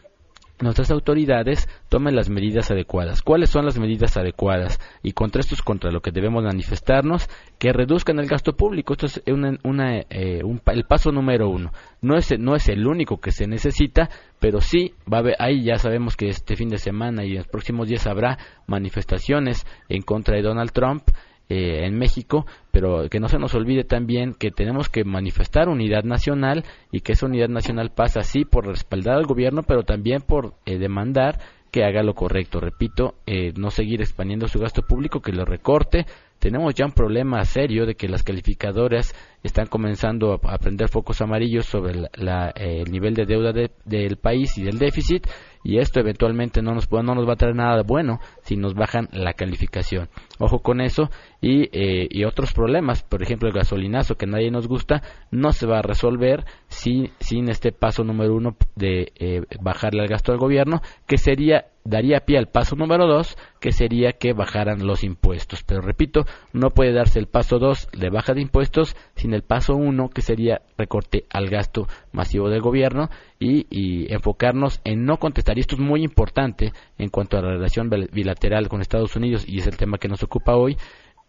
nuestras 0.62 0.92
autoridades 0.92 1.68
tomen 1.90 2.16
las 2.16 2.30
medidas 2.30 2.72
adecuadas. 2.72 3.22
¿Cuáles 3.22 3.50
son 3.50 3.66
las 3.66 3.80
medidas 3.80 4.18
adecuadas? 4.18 4.80
Y 5.04 5.14
contra 5.14 5.42
esto 5.42 5.56
es 5.56 5.62
contra 5.62 5.92
lo 5.92 6.02
que 6.02 6.12
debemos 6.12 6.44
manifestarnos, 6.44 7.30
que 7.58 7.74
reduzcan 7.74 8.20
el 8.20 8.28
gasto 8.28 8.54
público. 8.54 8.94
Esto 8.94 9.08
es 9.08 9.22
una, 9.28 10.00
eh, 10.10 10.42
el 10.68 10.84
paso 10.86 11.12
número 11.12 11.50
uno. 11.50 11.72
No 12.02 12.16
es, 12.16 12.38
no 12.40 12.56
es 12.56 12.70
el 12.70 12.88
único 12.88 13.20
que 13.20 13.32
se 13.32 13.48
necesita, 13.48 14.10
pero 14.40 14.62
sí 14.62 14.94
va 15.12 15.18
a 15.18 15.20
haber, 15.22 15.36
ahí 15.40 15.64
ya 15.64 15.78
sabemos 15.78 16.16
que 16.16 16.30
este 16.30 16.56
fin 16.56 16.70
de 16.70 16.78
semana 16.78 17.26
y 17.26 17.32
en 17.32 17.38
los 17.38 17.48
próximos 17.48 17.88
días 17.88 18.08
habrá 18.08 18.38
manifestaciones 18.68 19.66
en 19.90 20.02
contra 20.02 20.36
de 20.36 20.42
Donald 20.42 20.72
Trump 20.72 21.04
eh, 21.52 21.86
en 21.86 21.98
México, 21.98 22.46
pero 22.72 23.10
que 23.10 23.20
no 23.20 23.28
se 23.28 23.38
nos 23.38 23.54
olvide 23.56 23.84
también 23.84 24.36
que 24.36 24.52
tenemos 24.52 24.88
que 24.88 25.04
manifestar 25.04 25.68
unidad 25.68 26.06
nacional 26.06 26.64
y 26.94 27.02
que 27.02 27.12
esa 27.12 27.26
unidad 27.26 27.50
nacional 27.50 27.92
pasa 27.94 28.22
así 28.22 28.46
por 28.46 28.68
respaldar 28.68 29.18
al 29.18 29.26
gobierno, 29.26 29.62
pero 29.62 29.84
también 29.84 30.22
por 30.22 30.54
eh, 30.66 30.78
demandar 30.78 31.40
que 31.70 31.84
haga 31.84 32.04
lo 32.04 32.14
correcto. 32.14 32.62
Repito, 32.62 33.16
eh, 33.26 33.52
no 33.58 33.70
seguir 33.70 34.00
expandiendo 34.00 34.48
su 34.48 34.60
gasto 34.60 34.84
público, 34.84 35.22
que 35.22 35.34
lo 35.34 35.44
recorte. 35.44 36.06
Tenemos 36.40 36.74
ya 36.74 36.86
un 36.86 36.94
problema 36.94 37.44
serio 37.44 37.86
de 37.86 37.96
que 37.96 38.08
las 38.08 38.24
calificadoras 38.24 39.14
están 39.44 39.68
comenzando 39.68 40.40
a, 40.42 40.58
prender 40.58 40.88
focos 40.88 41.22
amarillos 41.22 41.66
sobre 41.66 41.92
el 41.92 42.92
nivel 42.92 43.14
de 43.14 43.26
deuda 43.26 43.52
del 43.52 44.18
país 44.18 44.58
y 44.58 44.64
del 44.64 44.80
déficit 44.80 45.28
y 45.64 45.78
esto 45.80 46.00
eventualmente 46.00 46.62
no 46.62 46.74
nos, 46.74 46.92
no 46.92 47.16
nos 47.16 47.28
va 47.28 47.34
a 47.34 47.38
traer 47.38 47.56
nada 47.56 47.84
bueno 47.84 48.20
si 48.44 48.56
nos 48.56 48.74
bajan 48.74 49.10
la 49.12 49.34
calificación. 49.34 50.10
Ojo 50.40 50.60
con 50.60 50.82
eso 50.82 51.10
y, 51.42 51.70
eh, 51.72 52.08
y 52.10 52.24
otros 52.26 52.54
problemas, 52.54 53.04
por 53.04 53.22
ejemplo 53.24 53.48
el 53.48 53.54
gasolinazo 53.54 54.16
que 54.16 54.28
nadie 54.28 54.52
nos 54.52 54.68
gusta, 54.68 55.02
no 55.32 55.52
se 55.52 55.68
va 55.68 55.80
a 55.80 55.84
resolver 55.84 56.46
sin, 56.68 57.12
sin 57.20 57.50
este 57.50 57.72
paso 57.72 58.04
número 58.04 58.36
uno 58.36 58.56
de 58.76 59.12
eh, 59.16 59.42
bajarle 59.62 60.04
el 60.04 60.10
gasto 60.10 60.32
al 60.32 60.38
gobierno, 60.38 60.82
que 61.08 61.18
sería 61.18 61.66
daría 61.84 62.22
pie 62.22 62.38
al 62.38 62.48
paso 62.48 62.76
número 62.76 63.08
dos, 63.08 63.38
que 63.60 63.72
sería 63.72 64.14
que 64.14 64.34
bajaran 64.34 64.86
los 64.86 65.04
impuestos. 65.04 65.64
Pero 65.64 65.82
repito, 65.82 66.26
no 66.54 66.70
puede 66.70 66.94
darse 66.94 67.20
el 67.20 67.28
paso 67.28 67.60
dos 67.60 67.88
de 67.92 68.10
baja 68.10 68.34
de 68.34 68.42
impuestos 68.42 68.96
sin 69.16 69.34
el 69.34 69.44
paso 69.44 69.76
uno, 69.76 70.10
que 70.10 70.22
sería 70.22 70.62
recorte 70.78 71.26
al 71.30 71.50
gasto 71.50 71.88
masivo 72.12 72.50
del 72.50 72.62
gobierno 72.62 73.10
y, 73.40 73.68
y, 73.70 74.14
enfocarnos 74.14 74.82
en 74.84 75.06
no 75.06 75.18
contestar. 75.18 75.58
Y 75.58 75.62
esto 75.62 75.76
es 75.76 75.82
muy 75.82 76.04
importante 76.04 76.74
en 76.98 77.10
cuanto 77.10 77.38
a 77.38 77.42
la 77.42 77.52
relación 77.52 77.90
bilateral 77.90 78.70
con 78.70 78.82
Estados 78.82 79.16
Unidos 79.16 79.46
y 79.48 79.60
es 79.60 79.68
el 79.68 79.78
tema 79.78 79.98
que 79.98 80.08
nos 80.08 80.24
ocupa 80.24 80.56
hoy. 80.56 80.78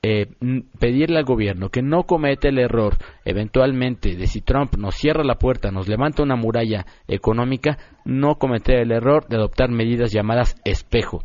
Eh, 0.05 0.27
pedirle 0.81 1.19
al 1.19 1.25
gobierno 1.25 1.69
que 1.69 1.81
no 1.81 2.03
cometa 2.03 2.49
el 2.49 2.59
error 2.59 2.97
eventualmente 3.25 4.17
de 4.17 4.27
si 4.27 4.41
Trump 4.41 4.75
nos 4.77 4.97
cierra 4.97 5.23
la 5.23 5.37
puerta, 5.37 5.71
nos 5.71 5.87
levanta 5.87 6.25
una 6.25 6.35
muralla 6.35 6.87
económica, 7.07 7.79
no 8.05 8.35
cometer 8.35 8.81
el 8.81 8.91
error 8.91 9.29
de 9.29 9.37
adoptar 9.37 9.71
medidas 9.71 10.11
llamadas 10.11 10.57
espejo. 10.65 11.23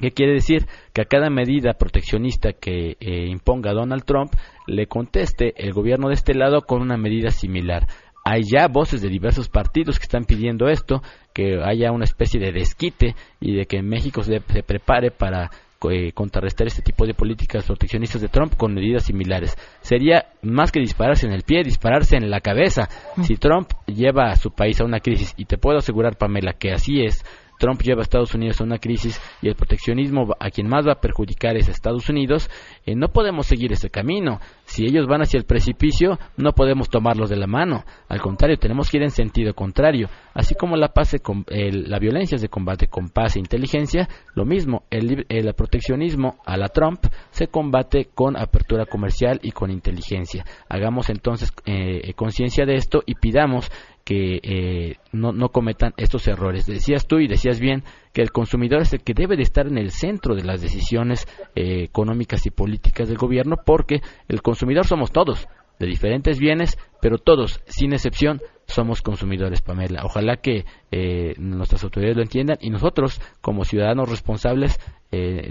¿Qué 0.00 0.10
quiere 0.10 0.32
decir? 0.32 0.66
Que 0.92 1.02
a 1.02 1.04
cada 1.04 1.30
medida 1.30 1.74
proteccionista 1.74 2.52
que 2.52 2.96
eh, 2.98 3.26
imponga 3.28 3.72
Donald 3.72 4.02
Trump 4.04 4.32
le 4.66 4.88
conteste 4.88 5.54
el 5.56 5.72
gobierno 5.72 6.08
de 6.08 6.14
este 6.14 6.34
lado 6.34 6.62
con 6.62 6.82
una 6.82 6.96
medida 6.96 7.30
similar. 7.30 7.86
Hay 8.24 8.42
ya 8.42 8.66
voces 8.66 9.02
de 9.02 9.08
diversos 9.08 9.48
partidos 9.48 10.00
que 10.00 10.04
están 10.04 10.24
pidiendo 10.24 10.68
esto, 10.68 11.00
que 11.32 11.60
haya 11.62 11.92
una 11.92 12.06
especie 12.06 12.40
de 12.40 12.50
desquite 12.50 13.14
y 13.38 13.54
de 13.54 13.66
que 13.66 13.82
México 13.82 14.24
se 14.24 14.40
prepare 14.40 15.12
para 15.12 15.50
eh, 15.90 16.12
contrarrestar 16.12 16.66
este 16.66 16.82
tipo 16.82 17.06
de 17.06 17.14
políticas 17.14 17.64
proteccionistas 17.64 18.20
de 18.20 18.28
Trump 18.28 18.54
con 18.56 18.74
medidas 18.74 19.04
similares. 19.04 19.56
Sería 19.80 20.26
más 20.42 20.72
que 20.72 20.80
dispararse 20.80 21.26
en 21.26 21.32
el 21.32 21.42
pie, 21.42 21.62
dispararse 21.62 22.16
en 22.16 22.30
la 22.30 22.40
cabeza. 22.40 22.88
Si 23.22 23.36
Trump 23.36 23.70
lleva 23.86 24.30
a 24.30 24.36
su 24.36 24.50
país 24.50 24.80
a 24.80 24.84
una 24.84 25.00
crisis, 25.00 25.32
y 25.36 25.46
te 25.46 25.56
puedo 25.56 25.78
asegurar, 25.78 26.16
Pamela, 26.16 26.52
que 26.52 26.72
así 26.72 27.02
es, 27.02 27.24
Trump 27.60 27.80
lleva 27.82 28.00
a 28.00 28.02
Estados 28.02 28.34
Unidos 28.34 28.60
a 28.60 28.64
una 28.64 28.78
crisis 28.78 29.20
y 29.42 29.48
el 29.48 29.54
proteccionismo 29.54 30.34
a 30.40 30.50
quien 30.50 30.66
más 30.66 30.86
va 30.86 30.94
a 30.94 31.00
perjudicar 31.00 31.56
es 31.56 31.68
a 31.68 31.70
Estados 31.70 32.08
Unidos, 32.08 32.50
eh, 32.86 32.96
no 32.96 33.08
podemos 33.08 33.46
seguir 33.46 33.72
ese 33.72 33.90
camino. 33.90 34.40
Si 34.64 34.84
ellos 34.84 35.06
van 35.06 35.22
hacia 35.22 35.38
el 35.38 35.44
precipicio, 35.44 36.18
no 36.36 36.52
podemos 36.52 36.88
tomarlos 36.88 37.28
de 37.28 37.36
la 37.36 37.46
mano. 37.46 37.84
Al 38.08 38.20
contrario, 38.20 38.56
tenemos 38.56 38.90
que 38.90 38.96
ir 38.96 39.02
en 39.02 39.10
sentido 39.10 39.54
contrario. 39.54 40.08
Así 40.34 40.54
como 40.54 40.76
la, 40.76 40.88
paz 40.88 41.16
con, 41.22 41.44
la 41.48 41.98
violencia 41.98 42.38
se 42.38 42.48
combate 42.48 42.86
con 42.86 43.10
paz 43.10 43.36
e 43.36 43.40
inteligencia, 43.40 44.08
lo 44.34 44.44
mismo, 44.44 44.84
el, 44.90 45.26
el 45.28 45.52
proteccionismo 45.54 46.38
a 46.46 46.56
la 46.56 46.68
Trump 46.68 47.04
se 47.30 47.48
combate 47.48 48.08
con 48.14 48.36
apertura 48.36 48.86
comercial 48.86 49.40
y 49.42 49.52
con 49.52 49.70
inteligencia. 49.70 50.44
Hagamos 50.68 51.10
entonces 51.10 51.52
eh, 51.66 52.14
conciencia 52.14 52.64
de 52.64 52.76
esto 52.76 53.02
y 53.06 53.14
pidamos 53.16 53.70
que 54.04 54.40
eh, 54.42 54.96
no, 55.12 55.32
no, 55.32 55.50
cometan 55.50 55.92
estos 55.96 56.26
errores. 56.26 56.66
Decías 56.66 57.06
tú 57.06 57.18
y 57.18 57.28
decías 57.28 57.60
bien 57.60 57.84
que 58.12 58.22
el 58.22 58.32
consumidor 58.32 58.82
es 58.82 58.92
el 58.92 59.02
que 59.02 59.14
debe 59.14 59.36
de 59.36 59.42
estar 59.42 59.66
en 59.66 59.78
el 59.78 59.90
centro 59.90 60.34
de 60.34 60.44
las 60.44 60.60
decisiones 60.60 61.26
eh, 61.54 61.84
económicas 61.84 62.46
y 62.46 62.50
políticas 62.50 63.08
del 63.08 63.18
gobierno 63.18 63.56
porque 63.64 64.00
el 64.28 64.42
consumidor 64.42 64.86
somos 64.86 65.12
todos, 65.12 65.46
de 65.78 65.86
diferentes 65.86 66.38
bienes, 66.38 66.78
pero 67.00 67.18
todos, 67.18 67.60
sin 67.66 67.92
excepción, 67.92 68.40
somos 68.66 69.02
consumidores, 69.02 69.62
Pamela. 69.62 70.02
Ojalá 70.04 70.36
que 70.36 70.64
eh, 70.90 71.34
nuestras 71.38 71.82
autoridades 71.84 72.16
lo 72.16 72.22
entiendan 72.22 72.58
y 72.60 72.70
nosotros, 72.70 73.20
como 73.40 73.64
ciudadanos 73.64 74.08
responsables, 74.08 74.78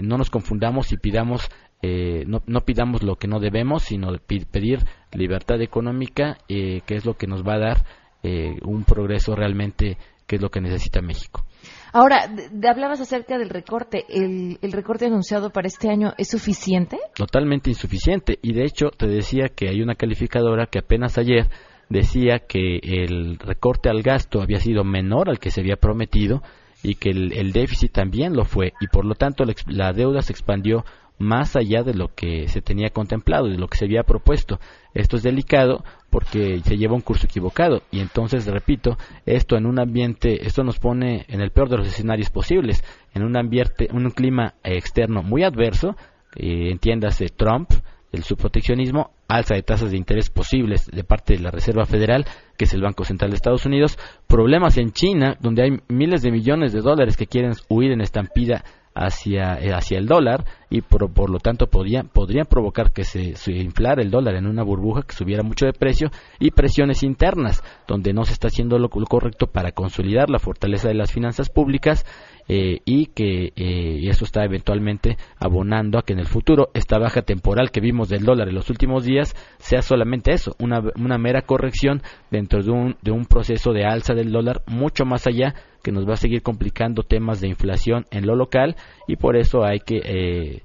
no 0.00 0.16
nos 0.16 0.30
confundamos 0.30 0.90
y 0.90 0.96
pidamos 0.96 1.50
no, 1.82 2.42
no, 2.46 2.60
pidamos 2.62 3.02
lo 3.02 3.16
que 3.16 3.28
no 3.28 3.40
debemos, 3.40 3.82
sino 3.82 4.10
pedir 4.26 4.80
libertad 5.12 5.60
económica, 5.60 6.38
que 6.48 6.82
es 6.88 7.04
lo 7.04 7.14
que 7.14 7.26
nos 7.26 7.42
va 7.46 7.54
a 7.54 7.58
dar 7.58 7.84
eh, 8.22 8.56
un 8.62 8.84
progreso 8.84 9.34
realmente 9.34 9.96
que 10.26 10.36
es 10.36 10.42
lo 10.42 10.50
que 10.50 10.60
necesita 10.60 11.02
México. 11.02 11.44
Ahora, 11.92 12.28
de, 12.28 12.68
hablabas 12.68 13.00
acerca 13.00 13.36
del 13.36 13.50
recorte. 13.50 14.04
¿El, 14.08 14.58
¿El, 14.62 14.70
recorte 14.70 15.06
anunciado 15.06 15.50
para 15.50 15.66
este 15.66 15.90
año 15.90 16.12
es 16.18 16.28
suficiente? 16.28 16.98
Totalmente 17.16 17.70
insuficiente. 17.70 18.38
Y 18.40 18.52
de 18.52 18.64
hecho, 18.64 18.90
te 18.90 19.08
decía 19.08 19.48
que 19.48 19.68
hay 19.68 19.82
una 19.82 19.96
calificadora 19.96 20.66
que 20.66 20.78
apenas 20.78 21.18
ayer 21.18 21.48
decía 21.88 22.38
que 22.38 22.78
el 22.82 23.38
recorte 23.38 23.88
al 23.88 24.02
gasto 24.02 24.40
había 24.40 24.60
sido 24.60 24.84
menor 24.84 25.28
al 25.28 25.40
que 25.40 25.50
se 25.50 25.60
había 25.60 25.74
prometido 25.74 26.42
y 26.84 26.94
que 26.94 27.10
el, 27.10 27.32
el 27.32 27.52
déficit 27.52 27.90
también 27.90 28.34
lo 28.34 28.44
fue. 28.44 28.72
Y 28.80 28.86
por 28.86 29.04
lo 29.04 29.16
tanto, 29.16 29.44
la, 29.44 29.54
la 29.66 29.92
deuda 29.92 30.22
se 30.22 30.32
expandió 30.32 30.84
más 31.18 31.54
allá 31.54 31.82
de 31.82 31.94
lo 31.94 32.14
que 32.14 32.48
se 32.48 32.62
tenía 32.62 32.90
contemplado, 32.90 33.48
de 33.48 33.58
lo 33.58 33.68
que 33.68 33.76
se 33.76 33.84
había 33.84 34.04
propuesto. 34.04 34.58
Esto 34.94 35.16
es 35.16 35.22
delicado 35.22 35.84
porque 36.10 36.60
se 36.64 36.76
lleva 36.76 36.94
un 36.94 37.00
curso 37.00 37.26
equivocado. 37.26 37.82
Y 37.90 38.00
entonces, 38.00 38.46
repito, 38.46 38.98
esto 39.24 39.56
en 39.56 39.66
un 39.66 39.78
ambiente, 39.78 40.46
esto 40.46 40.64
nos 40.64 40.78
pone 40.78 41.24
en 41.28 41.40
el 41.40 41.50
peor 41.50 41.68
de 41.68 41.78
los 41.78 41.88
escenarios 41.88 42.30
posibles, 42.30 42.84
en 43.14 43.22
un 43.22 43.36
ambiente, 43.36 43.88
un 43.92 44.10
clima 44.10 44.54
externo 44.62 45.22
muy 45.22 45.44
adverso, 45.44 45.96
eh, 46.36 46.70
entiéndase 46.70 47.28
Trump, 47.28 47.70
el 48.12 48.24
subproteccionismo, 48.24 49.12
alza 49.28 49.54
de 49.54 49.62
tasas 49.62 49.92
de 49.92 49.96
interés 49.96 50.30
posibles 50.30 50.86
de 50.86 51.04
parte 51.04 51.34
de 51.34 51.40
la 51.40 51.50
Reserva 51.50 51.86
Federal, 51.86 52.26
que 52.56 52.64
es 52.64 52.74
el 52.74 52.82
Banco 52.82 53.04
Central 53.04 53.30
de 53.30 53.36
Estados 53.36 53.66
Unidos, 53.66 53.98
problemas 54.26 54.76
en 54.78 54.90
China, 54.90 55.36
donde 55.40 55.62
hay 55.62 55.78
miles 55.88 56.22
de 56.22 56.32
millones 56.32 56.72
de 56.72 56.80
dólares 56.80 57.16
que 57.16 57.26
quieren 57.26 57.52
huir 57.68 57.92
en 57.92 58.00
estampida 58.00 58.64
hacia, 58.94 59.54
eh, 59.54 59.72
hacia 59.72 59.98
el 59.98 60.06
dólar 60.06 60.44
y 60.68 60.82
por, 60.82 61.12
por 61.12 61.30
lo 61.30 61.38
tanto 61.38 61.66
podrían, 61.66 62.08
podrían 62.08 62.46
provocar 62.46 62.92
que 62.92 63.04
se, 63.04 63.34
inflara 63.52 64.02
el 64.02 64.10
dólar 64.10 64.34
en 64.34 64.46
una 64.46 64.62
burbuja 64.62 65.02
que 65.02 65.14
subiera 65.14 65.42
mucho 65.42 65.66
de 65.66 65.72
precio 65.72 66.10
y 66.38 66.50
presiones 66.50 67.02
internas 67.02 67.62
donde 67.86 68.12
no 68.12 68.24
se 68.24 68.32
está 68.32 68.48
haciendo 68.48 68.78
lo 68.78 68.88
correcto 68.88 69.46
para 69.46 69.72
consolidar 69.72 70.30
la 70.30 70.38
fortaleza 70.38 70.88
de 70.88 70.94
las 70.94 71.12
finanzas 71.12 71.50
públicas 71.50 72.04
eh, 72.52 72.80
y 72.84 73.06
que 73.06 73.52
eh, 73.54 74.08
eso 74.08 74.24
está 74.24 74.44
eventualmente 74.44 75.16
abonando 75.38 76.00
a 76.00 76.02
que 76.02 76.14
en 76.14 76.18
el 76.18 76.26
futuro 76.26 76.70
esta 76.74 76.98
baja 76.98 77.22
temporal 77.22 77.70
que 77.70 77.80
vimos 77.80 78.08
del 78.08 78.24
dólar 78.24 78.48
en 78.48 78.56
los 78.56 78.70
últimos 78.70 79.04
días 79.04 79.36
sea 79.58 79.82
solamente 79.82 80.32
eso, 80.32 80.56
una, 80.58 80.82
una 80.96 81.16
mera 81.16 81.42
corrección 81.42 82.02
dentro 82.28 82.60
de 82.60 82.72
un, 82.72 82.96
de 83.02 83.12
un 83.12 83.26
proceso 83.26 83.72
de 83.72 83.84
alza 83.84 84.14
del 84.14 84.32
dólar 84.32 84.64
mucho 84.66 85.04
más 85.04 85.28
allá 85.28 85.54
que 85.84 85.92
nos 85.92 86.08
va 86.08 86.14
a 86.14 86.16
seguir 86.16 86.42
complicando 86.42 87.04
temas 87.04 87.40
de 87.40 87.46
inflación 87.46 88.06
en 88.10 88.26
lo 88.26 88.34
local 88.34 88.74
y 89.06 89.14
por 89.14 89.36
eso 89.36 89.64
hay 89.64 89.78
que 89.78 90.00
eh, 90.04 90.62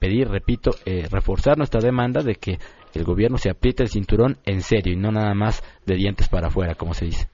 pedir, 0.00 0.28
repito, 0.28 0.70
eh, 0.86 1.08
reforzar 1.10 1.58
nuestra 1.58 1.82
demanda 1.82 2.22
de 2.22 2.36
que 2.36 2.58
el 2.94 3.04
gobierno 3.04 3.36
se 3.36 3.50
apriete 3.50 3.82
el 3.82 3.90
cinturón 3.90 4.38
en 4.46 4.62
serio 4.62 4.94
y 4.94 4.96
no 4.96 5.12
nada 5.12 5.34
más 5.34 5.62
de 5.84 5.94
dientes 5.96 6.30
para 6.30 6.46
afuera, 6.46 6.74
como 6.74 6.94
se 6.94 7.04
dice. 7.04 7.28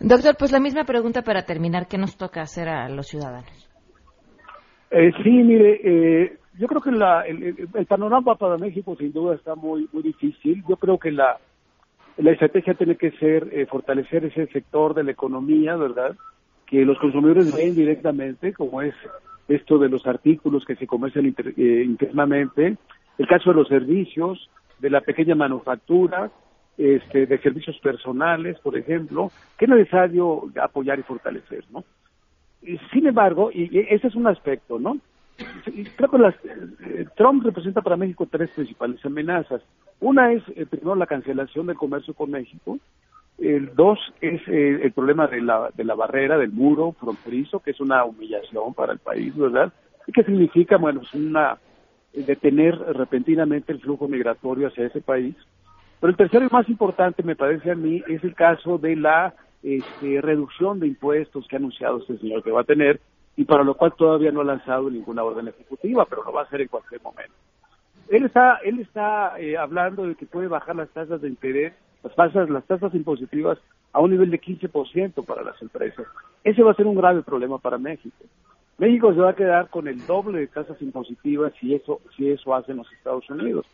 Doctor, 0.00 0.34
pues 0.38 0.50
la 0.50 0.60
misma 0.60 0.84
pregunta 0.84 1.20
para 1.20 1.42
terminar, 1.42 1.86
¿qué 1.86 1.98
nos 1.98 2.16
toca 2.16 2.40
hacer 2.40 2.68
a 2.68 2.88
los 2.88 3.06
ciudadanos? 3.06 3.68
Eh, 4.90 5.12
sí, 5.22 5.30
mire, 5.30 5.80
eh, 5.84 6.38
yo 6.58 6.66
creo 6.68 6.80
que 6.80 6.90
la, 6.90 7.22
el, 7.26 7.68
panorama 7.86 8.34
para 8.36 8.56
México 8.56 8.96
sin 8.98 9.12
duda 9.12 9.34
está 9.34 9.54
muy 9.54 9.88
muy 9.92 10.02
difícil. 10.02 10.64
Yo 10.66 10.76
creo 10.76 10.98
que 10.98 11.12
la, 11.12 11.36
la 12.16 12.32
estrategia 12.32 12.72
tiene 12.74 12.96
que 12.96 13.10
ser 13.12 13.48
eh, 13.52 13.66
fortalecer 13.66 14.24
ese 14.24 14.46
sector 14.46 14.94
de 14.94 15.04
la 15.04 15.12
economía, 15.12 15.76
¿verdad? 15.76 16.16
Que 16.66 16.84
los 16.86 16.98
consumidores 16.98 17.54
ven 17.54 17.74
directamente, 17.74 18.54
como 18.54 18.80
es 18.80 18.94
esto 19.48 19.78
de 19.78 19.90
los 19.90 20.06
artículos 20.06 20.64
que 20.64 20.76
se 20.76 20.86
comercian 20.86 21.26
internamente, 21.56 22.76
el 23.18 23.26
caso 23.26 23.50
de 23.50 23.56
los 23.56 23.68
servicios, 23.68 24.48
de 24.78 24.90
la 24.90 25.02
pequeña 25.02 25.34
manufactura, 25.34 26.30
este, 26.78 27.26
de 27.26 27.38
servicios 27.38 27.78
personales, 27.80 28.58
por 28.60 28.76
ejemplo, 28.76 29.30
que 29.58 29.66
es 29.66 29.70
necesario 29.70 30.50
apoyar 30.62 30.98
y 30.98 31.02
fortalecer, 31.02 31.64
¿no? 31.70 31.84
Sin 32.92 33.06
embargo, 33.06 33.50
y, 33.52 33.78
ese 33.88 34.08
es 34.08 34.14
un 34.14 34.26
aspecto, 34.26 34.78
¿no? 34.78 34.98
Creo 35.96 36.10
que 36.10 36.18
las, 36.18 36.34
eh, 36.44 37.06
Trump 37.16 37.44
representa 37.44 37.80
para 37.80 37.96
México 37.96 38.28
tres 38.30 38.50
principales 38.50 39.04
amenazas. 39.04 39.62
Una 40.00 40.32
es, 40.32 40.42
eh, 40.54 40.66
primero, 40.66 40.94
la 40.94 41.06
cancelación 41.06 41.66
del 41.66 41.76
comercio 41.76 42.12
con 42.12 42.30
México. 42.30 42.78
El 43.38 43.74
dos 43.74 43.98
es 44.20 44.40
eh, 44.48 44.80
el 44.82 44.92
problema 44.92 45.26
de 45.26 45.40
la, 45.40 45.70
de 45.74 45.84
la 45.84 45.94
barrera, 45.94 46.36
del 46.36 46.50
muro 46.50 46.92
fronterizo, 46.92 47.60
que 47.60 47.70
es 47.70 47.80
una 47.80 48.04
humillación 48.04 48.74
para 48.74 48.92
el 48.92 48.98
país, 48.98 49.34
¿verdad? 49.34 49.72
¿Y 50.06 50.12
qué 50.12 50.22
significa? 50.24 50.76
Bueno, 50.76 51.00
es 51.02 51.14
una 51.14 51.58
detener 52.12 52.76
repentinamente 52.78 53.72
el 53.72 53.80
flujo 53.80 54.08
migratorio 54.08 54.68
hacia 54.68 54.86
ese 54.86 55.00
país. 55.00 55.34
Pero 56.00 56.10
el 56.10 56.16
tercero 56.16 56.46
y 56.46 56.48
más 56.50 56.68
importante, 56.68 57.22
me 57.22 57.36
parece 57.36 57.70
a 57.70 57.74
mí, 57.74 58.02
es 58.08 58.24
el 58.24 58.34
caso 58.34 58.78
de 58.78 58.96
la 58.96 59.34
este, 59.62 60.20
reducción 60.20 60.80
de 60.80 60.86
impuestos 60.86 61.46
que 61.46 61.56
ha 61.56 61.58
anunciado 61.58 61.98
este 61.98 62.16
señor 62.18 62.42
que 62.42 62.50
va 62.50 62.62
a 62.62 62.64
tener 62.64 63.00
y 63.36 63.44
para 63.44 63.64
lo 63.64 63.74
cual 63.74 63.92
todavía 63.96 64.32
no 64.32 64.40
ha 64.40 64.44
lanzado 64.44 64.90
ninguna 64.90 65.22
orden 65.22 65.48
ejecutiva, 65.48 66.06
pero 66.06 66.24
lo 66.24 66.32
va 66.32 66.42
a 66.42 66.44
hacer 66.44 66.62
en 66.62 66.68
cualquier 66.68 67.02
momento. 67.02 67.34
Él 68.08 68.24
está, 68.24 68.56
él 68.64 68.80
está 68.80 69.38
eh, 69.38 69.56
hablando 69.56 70.04
de 70.06 70.14
que 70.14 70.26
puede 70.26 70.48
bajar 70.48 70.74
las 70.74 70.88
tasas 70.90 71.20
de 71.20 71.28
interés, 71.28 71.74
las 72.02 72.14
tasas, 72.14 72.50
las 72.50 72.64
tasas 72.64 72.94
impositivas 72.94 73.58
a 73.92 74.00
un 74.00 74.10
nivel 74.10 74.30
de 74.30 74.40
15% 74.40 75.24
para 75.24 75.42
las 75.42 75.60
empresas. 75.62 76.06
Ese 76.42 76.62
va 76.62 76.72
a 76.72 76.74
ser 76.74 76.86
un 76.86 76.96
grave 76.96 77.22
problema 77.22 77.58
para 77.58 77.78
México. 77.78 78.24
México 78.78 79.12
se 79.12 79.20
va 79.20 79.30
a 79.30 79.36
quedar 79.36 79.68
con 79.68 79.86
el 79.86 80.04
doble 80.06 80.40
de 80.40 80.46
tasas 80.46 80.80
impositivas 80.80 81.52
si 81.60 81.74
eso, 81.74 82.00
si 82.16 82.30
eso 82.30 82.54
hacen 82.54 82.78
los 82.78 82.90
Estados 82.92 83.28
Unidos. 83.28 83.66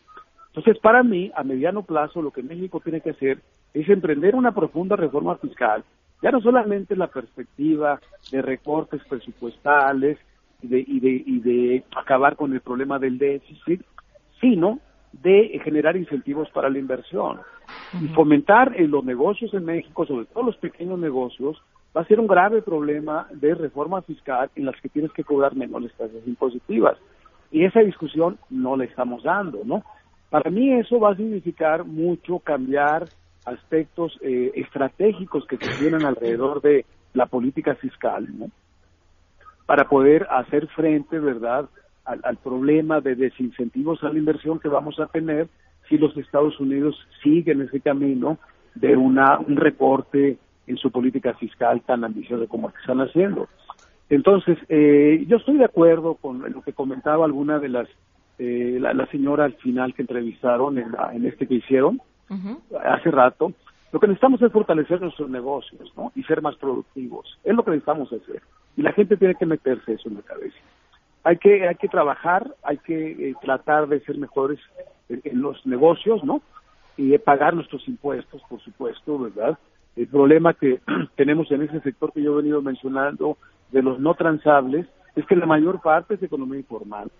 Entonces, 0.57 0.81
para 0.81 1.03
mí, 1.03 1.31
a 1.35 1.45
mediano 1.45 1.83
plazo, 1.83 2.23
lo 2.23 2.31
que 2.31 2.43
México 2.43 2.81
tiene 2.81 3.03
que 3.03 3.11
hacer 3.11 3.41
es 3.75 3.87
emprender 3.91 4.35
una 4.35 4.55
profunda 4.55 4.97
reforma 4.97 5.37
fiscal, 5.37 5.85
ya 6.23 6.31
no 6.31 6.41
solamente 6.41 6.97
la 6.97 7.09
perspectiva 7.09 8.01
de 8.33 8.41
recortes 8.41 9.03
presupuestales 9.07 10.17
y 10.63 10.69
de, 10.69 10.79
y 10.81 11.01
de, 11.01 11.11
y 11.27 11.41
de 11.41 11.85
acabar 11.95 12.37
con 12.37 12.55
el 12.55 12.63
problema 12.63 12.99
del 12.99 13.19
déficit, 13.19 13.83
sino 14.41 14.81
de 15.13 15.61
generar 15.63 15.95
incentivos 15.95 16.49
para 16.51 16.71
la 16.71 16.79
inversión. 16.79 17.39
Y 18.01 18.09
fomentar 18.09 18.73
en 18.81 18.91
los 18.91 19.05
negocios 19.05 19.53
en 19.53 19.67
México, 19.67 20.07
sobre 20.07 20.25
todo 20.25 20.45
los 20.45 20.57
pequeños 20.57 20.99
negocios, 20.99 21.63
va 21.95 22.01
a 22.01 22.07
ser 22.07 22.19
un 22.19 22.27
grave 22.27 22.63
problema 22.63 23.27
de 23.31 23.55
reforma 23.55 24.01
fiscal 24.01 24.51
en 24.57 24.65
las 24.65 24.81
que 24.81 24.89
tienes 24.89 25.13
que 25.13 25.25
cobrar 25.25 25.55
menores 25.55 25.93
tasas 25.99 26.27
impositivas. 26.27 26.97
Y 27.51 27.65
esa 27.65 27.81
discusión 27.81 28.39
no 28.49 28.75
la 28.77 28.85
estamos 28.85 29.23
dando, 29.23 29.61
¿no? 29.63 29.85
Para 30.31 30.51
mí 30.51 30.73
eso 30.73 30.99
va 30.99 31.13
a 31.13 31.17
significar 31.17 31.85
mucho 31.85 32.39
cambiar 32.41 33.09
aspectos 33.45 34.19
eh, 34.23 34.53
estratégicos 34.55 35.47
que 35.47 35.57
se 35.57 35.79
tienen 35.79 36.05
alrededor 36.05 36.61
de 36.61 36.85
la 37.15 37.27
política 37.27 37.75
fiscal, 37.77 38.27
¿no? 38.37 38.51
Para 39.67 39.89
poder 39.89 40.27
hacer 40.31 40.67
frente, 40.69 41.19
¿verdad?, 41.19 41.69
al, 42.05 42.37
problema 42.37 43.01
de 43.01 43.17
desincentivos 43.17 44.03
a 44.05 44.11
la 44.11 44.19
inversión 44.19 44.61
que 44.61 44.69
vamos 44.69 45.01
a 45.01 45.07
tener 45.07 45.49
si 45.89 45.99
los 45.99 46.17
Estados 46.17 46.59
Unidos 46.61 46.97
siguen 47.23 47.63
ese 47.63 47.81
camino 47.81 48.39
de 48.75 48.97
una, 48.97 49.39
un 49.39 49.57
recorte 49.57 50.39
en 50.67 50.77
su 50.77 50.91
política 50.91 51.35
fiscal 51.35 51.83
tan 51.83 52.05
ambiciosa 52.05 52.47
como 52.47 52.69
el 52.69 52.75
que 52.75 52.81
están 52.81 53.01
haciendo. 53.01 53.49
Entonces, 54.09 54.57
eh, 54.69 55.25
yo 55.27 55.39
estoy 55.39 55.59
de 55.59 55.65
acuerdo 55.65 56.15
con 56.15 56.41
lo 56.53 56.63
que 56.63 56.73
comentaba 56.73 57.25
alguna 57.25 57.59
de 57.59 57.69
las, 57.69 57.89
eh, 58.39 58.79
la, 58.81 59.07
señora 59.07 59.45
al 59.45 59.55
final 59.55 59.95
que 59.95 60.03
entrevistaron 60.03 60.79
en, 60.79 60.95
en 61.13 61.27
este 61.27 61.47
que 61.47 61.55
hicieron 61.55 62.01
hace 62.85 63.11
rato. 63.11 63.53
Lo 63.93 64.01
que 64.01 64.09
necesitamos 64.09 64.43
es 64.43 64.53
fortalecer 64.53 65.01
nuestros 65.01 65.31
negocios, 65.31 65.93
¿no? 65.97 66.13
Y 66.15 66.23
ser 66.25 66.43
más 66.43 66.57
productivos. 66.57 67.39
Es 67.45 67.55
lo 67.55 67.65
que 67.65 67.71
necesitamos 67.71 68.13
hacer. 68.13 68.43
Y 68.77 68.83
la 68.83 68.93
gente 68.93 69.17
tiene 69.17 69.37
que 69.37 69.47
meterse 69.47 69.95
eso 69.95 70.09
en 70.09 70.17
la 70.17 70.23
cabeza. 70.23 70.57
Hay 71.25 71.39
que, 71.39 71.67
hay 71.67 71.77
que 71.77 71.89
trabajar, 71.89 72.55
hay 72.63 72.79
que 72.79 73.31
eh, 73.31 73.35
tratar 73.41 73.89
de 73.89 74.01
ser 74.01 74.19
mejores 74.19 74.59
en, 75.09 75.23
en 75.25 75.41
los 75.41 75.65
negocios, 75.67 76.23
¿no? 76.25 76.43
Y 76.97 77.17
pagar 77.19 77.55
nuestros 77.55 77.87
impuestos, 77.89 78.43
por 78.49 78.61
supuesto, 78.61 79.19
¿verdad? 79.19 79.59
El 79.97 80.09
problema 80.09 80.55
que 80.55 80.81
tenemos 81.17 81.51
en 81.51 81.63
ese 81.63 81.81
sector 81.81 82.13
que 82.13 82.23
yo 82.23 82.35
he 82.35 82.43
venido 82.43 82.61
mencionando 82.63 83.39
de 83.73 83.83
los 83.83 83.99
no 83.99 84.15
transables 84.15 84.87
es 85.17 85.25
que 85.27 85.37
la 85.37 85.47
mayor 85.47 85.81
parte 85.81 86.15
es 86.15 86.23
economía 86.23 86.59
informal, 86.59 87.11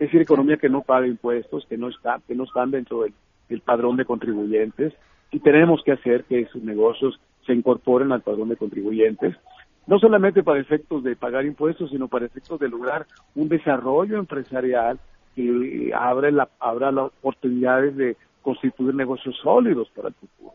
es 0.00 0.06
decir, 0.06 0.22
economía 0.22 0.56
que 0.56 0.70
no 0.70 0.80
paga 0.80 1.06
impuestos, 1.06 1.66
que 1.68 1.76
no 1.76 1.88
está, 1.88 2.20
que 2.26 2.34
no 2.34 2.44
están 2.44 2.70
dentro 2.70 3.02
del, 3.02 3.12
padrón 3.60 3.98
de 3.98 4.06
contribuyentes 4.06 4.94
y 5.30 5.40
tenemos 5.40 5.82
que 5.84 5.92
hacer 5.92 6.24
que 6.24 6.40
esos 6.40 6.62
negocios 6.62 7.20
se 7.44 7.52
incorporen 7.52 8.10
al 8.10 8.22
padrón 8.22 8.48
de 8.48 8.56
contribuyentes, 8.56 9.36
no 9.86 9.98
solamente 9.98 10.42
para 10.42 10.58
efectos 10.58 11.04
de 11.04 11.16
pagar 11.16 11.44
impuestos, 11.44 11.90
sino 11.90 12.08
para 12.08 12.24
efectos 12.24 12.58
de 12.60 12.70
lograr 12.70 13.06
un 13.34 13.50
desarrollo 13.50 14.18
empresarial 14.18 14.98
que 15.36 15.92
abra 15.94 16.30
la, 16.30 16.48
abra 16.60 16.92
las 16.92 17.06
oportunidades 17.20 17.94
de 17.96 18.16
constituir 18.40 18.94
negocios 18.94 19.36
sólidos 19.42 19.90
para 19.94 20.08
el 20.08 20.14
futuro. 20.14 20.54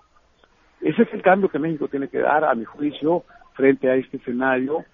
Ese 0.81 1.03
es 1.03 1.13
el 1.13 1.21
cambio 1.21 1.49
que 1.49 1.59
México 1.59 1.87
tiene 1.87 2.07
que 2.07 2.19
dar, 2.19 2.45
a 2.45 2.55
mi 2.55 2.65
juicio, 2.65 3.23
frente 3.53 3.91
a 3.91 3.95
este 3.95 4.17
escenario. 4.17 4.85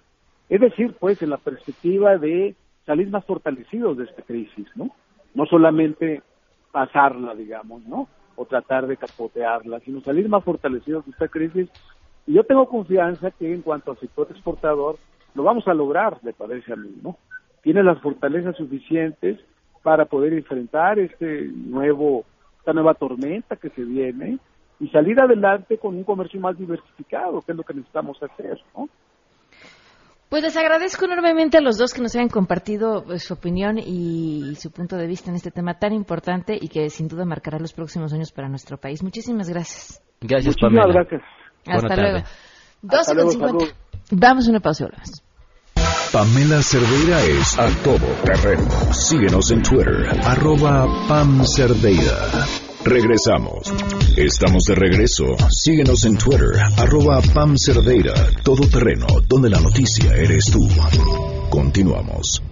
Es 0.50 0.60
decir, 0.60 0.94
pues, 1.00 1.22
en 1.22 1.30
la 1.30 1.38
perspectiva 1.38 2.18
de 2.18 2.54
salir 2.86 3.08
más 3.08 3.24
fortalecidos 3.24 3.96
de 3.96 4.04
esta 4.04 4.22
crisis, 4.22 4.66
¿no? 4.74 4.90
No 5.34 5.46
solamente 5.46 6.22
pasarla, 6.72 7.34
digamos, 7.34 7.84
¿no? 7.86 8.08
O 8.36 8.46
tratar 8.46 8.86
de 8.86 8.96
capotearla, 8.96 9.80
sino 9.80 10.00
salir 10.00 10.28
más 10.28 10.44
fortalecidos 10.44 11.04
de 11.04 11.12
esta 11.12 11.28
crisis. 11.28 11.68
Y 12.26 12.34
yo 12.34 12.44
tengo 12.44 12.68
confianza 12.68 13.30
que 13.30 13.52
en 13.52 13.62
cuanto 13.62 13.92
al 13.92 13.98
sector 13.98 14.28
exportador, 14.30 14.96
lo 15.34 15.42
vamos 15.42 15.66
a 15.68 15.74
lograr, 15.74 16.18
me 16.22 16.32
parece 16.32 16.72
a 16.72 16.76
mí, 16.76 16.94
¿no? 17.02 17.16
Tiene 17.62 17.82
las 17.82 18.00
fortalezas 18.00 18.56
suficientes 18.56 19.38
para 19.82 20.04
poder 20.04 20.32
enfrentar 20.32 20.98
este 20.98 21.48
nuevo, 21.52 22.24
esta 22.58 22.72
nueva 22.72 22.94
tormenta 22.94 23.56
que 23.56 23.70
se 23.70 23.84
viene 23.84 24.38
y 24.80 24.88
salir 24.88 25.20
adelante 25.20 25.78
con 25.78 25.96
un 25.96 26.04
comercio 26.04 26.40
más 26.40 26.58
diversificado, 26.58 27.40
que 27.42 27.52
es 27.52 27.58
lo 27.58 27.64
que 27.64 27.74
necesitamos 27.74 28.20
hacer, 28.22 28.60
¿no? 28.76 28.88
Pues 30.32 30.42
les 30.42 30.56
agradezco 30.56 31.04
enormemente 31.04 31.58
a 31.58 31.60
los 31.60 31.76
dos 31.76 31.92
que 31.92 32.00
nos 32.00 32.14
hayan 32.14 32.30
compartido 32.30 33.04
pues, 33.04 33.22
su 33.22 33.34
opinión 33.34 33.76
y 33.76 34.54
su 34.58 34.70
punto 34.70 34.96
de 34.96 35.06
vista 35.06 35.28
en 35.28 35.36
este 35.36 35.50
tema 35.50 35.78
tan 35.78 35.92
importante 35.92 36.56
y 36.58 36.68
que 36.68 36.88
sin 36.88 37.06
duda 37.06 37.26
marcará 37.26 37.58
los 37.58 37.74
próximos 37.74 38.14
años 38.14 38.32
para 38.32 38.48
nuestro 38.48 38.78
país. 38.78 39.02
Muchísimas 39.02 39.50
gracias. 39.50 40.02
Gracias, 40.22 40.56
Pamela. 40.58 40.86
gracias. 40.86 41.20
Hasta 41.66 41.96
luego. 41.96 42.24
12 42.80 43.74
Vamos 44.12 44.46
a 44.46 44.50
una 44.50 44.60
pausa 44.60 44.86
y 44.86 46.10
Pamela 46.10 46.62
Cerdeira 46.62 47.20
es 47.20 47.58
a 47.58 47.68
todo 47.84 48.06
terreno. 48.24 48.70
Síguenos 48.90 49.50
en 49.50 49.62
Twitter, 49.62 50.18
arroba 50.24 50.86
Pam 51.08 51.44
Cerdeira. 51.44 52.46
Regresamos. 52.84 53.72
Estamos 54.16 54.64
de 54.64 54.74
regreso. 54.74 55.24
Síguenos 55.50 56.04
en 56.04 56.16
Twitter, 56.18 56.50
arroba 56.76 57.20
Pam 57.32 57.54
Cerdeira, 57.56 58.12
todo 58.42 58.66
terreno, 58.68 59.06
donde 59.28 59.50
la 59.50 59.60
noticia 59.60 60.14
eres 60.14 60.46
tú. 60.46 60.68
Continuamos. 61.48 62.42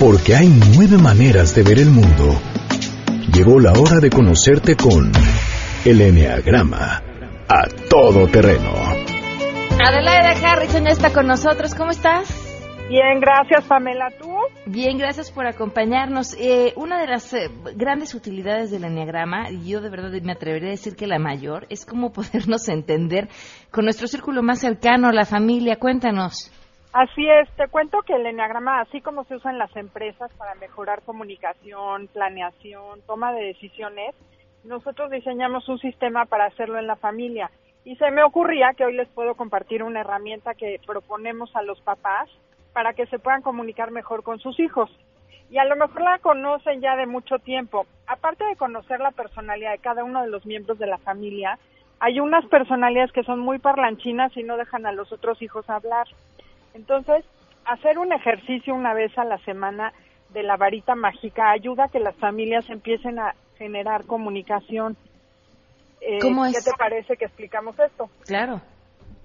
Porque 0.00 0.34
hay 0.34 0.48
nueve 0.74 0.98
maneras 0.98 1.54
de 1.54 1.62
ver 1.62 1.78
el 1.78 1.90
mundo. 1.90 2.40
Llegó 3.32 3.60
la 3.60 3.72
hora 3.72 4.00
de 4.00 4.10
conocerte 4.10 4.76
con 4.76 5.12
el 5.84 6.00
Enneagrama, 6.00 7.02
a 7.48 7.68
todo 7.88 8.26
terreno. 8.26 8.72
Adelaide 9.82 10.44
Harrison 10.44 10.86
está 10.88 11.12
con 11.12 11.26
nosotros. 11.26 11.74
¿Cómo 11.74 11.90
estás? 11.90 12.39
Bien, 12.90 13.20
gracias 13.20 13.68
Pamela. 13.68 14.08
¿Tú? 14.20 14.34
Bien, 14.66 14.98
gracias 14.98 15.30
por 15.30 15.46
acompañarnos. 15.46 16.34
Eh, 16.40 16.72
una 16.74 17.00
de 17.00 17.06
las 17.06 17.32
eh, 17.32 17.48
grandes 17.76 18.16
utilidades 18.16 18.72
del 18.72 18.82
Enneagrama, 18.82 19.48
y 19.48 19.70
yo 19.70 19.80
de 19.80 19.90
verdad 19.90 20.10
me 20.24 20.32
atrevería 20.32 20.70
a 20.70 20.72
decir 20.72 20.96
que 20.96 21.06
la 21.06 21.20
mayor, 21.20 21.66
es 21.70 21.86
cómo 21.86 22.10
podernos 22.12 22.68
entender 22.68 23.28
con 23.70 23.84
nuestro 23.84 24.08
círculo 24.08 24.42
más 24.42 24.58
cercano, 24.58 25.12
la 25.12 25.24
familia. 25.24 25.76
Cuéntanos. 25.76 26.50
Así 26.92 27.28
es, 27.28 27.48
te 27.54 27.68
cuento 27.68 27.98
que 28.04 28.14
el 28.14 28.26
Enneagrama, 28.26 28.80
así 28.80 29.00
como 29.00 29.22
se 29.22 29.36
usa 29.36 29.52
en 29.52 29.58
las 29.58 29.74
empresas 29.76 30.32
para 30.36 30.56
mejorar 30.56 31.02
comunicación, 31.02 32.08
planeación, 32.08 33.02
toma 33.06 33.32
de 33.32 33.44
decisiones, 33.44 34.16
nosotros 34.64 35.12
diseñamos 35.12 35.68
un 35.68 35.78
sistema 35.78 36.24
para 36.24 36.46
hacerlo 36.46 36.80
en 36.80 36.88
la 36.88 36.96
familia. 36.96 37.52
Y 37.84 37.94
se 37.94 38.10
me 38.10 38.24
ocurría 38.24 38.72
que 38.76 38.84
hoy 38.84 38.96
les 38.96 39.08
puedo 39.10 39.36
compartir 39.36 39.84
una 39.84 40.00
herramienta 40.00 40.54
que 40.54 40.80
proponemos 40.84 41.54
a 41.54 41.62
los 41.62 41.80
papás 41.82 42.28
para 42.72 42.94
que 42.94 43.06
se 43.06 43.18
puedan 43.18 43.42
comunicar 43.42 43.90
mejor 43.90 44.22
con 44.22 44.38
sus 44.38 44.58
hijos. 44.60 44.90
Y 45.50 45.58
a 45.58 45.64
lo 45.64 45.76
mejor 45.76 46.02
la 46.02 46.18
conocen 46.18 46.80
ya 46.80 46.96
de 46.96 47.06
mucho 47.06 47.38
tiempo. 47.38 47.86
Aparte 48.06 48.44
de 48.44 48.56
conocer 48.56 49.00
la 49.00 49.10
personalidad 49.10 49.72
de 49.72 49.78
cada 49.78 50.04
uno 50.04 50.22
de 50.22 50.28
los 50.28 50.46
miembros 50.46 50.78
de 50.78 50.86
la 50.86 50.98
familia, 50.98 51.58
hay 51.98 52.20
unas 52.20 52.46
personalidades 52.46 53.12
que 53.12 53.24
son 53.24 53.40
muy 53.40 53.58
parlanchinas 53.58 54.36
y 54.36 54.42
no 54.42 54.56
dejan 54.56 54.86
a 54.86 54.92
los 54.92 55.12
otros 55.12 55.42
hijos 55.42 55.68
hablar. 55.68 56.06
Entonces, 56.72 57.24
hacer 57.64 57.98
un 57.98 58.12
ejercicio 58.12 58.74
una 58.74 58.94
vez 58.94 59.16
a 59.18 59.24
la 59.24 59.38
semana 59.38 59.92
de 60.30 60.42
la 60.42 60.56
varita 60.56 60.94
mágica 60.94 61.50
ayuda 61.50 61.84
a 61.84 61.88
que 61.88 62.00
las 62.00 62.14
familias 62.16 62.68
empiecen 62.70 63.18
a 63.18 63.34
generar 63.58 64.06
comunicación. 64.06 64.96
Eh, 66.00 66.18
¿Cómo 66.22 66.46
es? 66.46 66.56
¿Qué 66.56 66.70
te 66.70 66.76
parece 66.78 67.16
que 67.16 67.26
explicamos 67.26 67.78
esto? 67.78 68.08
Claro. 68.24 68.60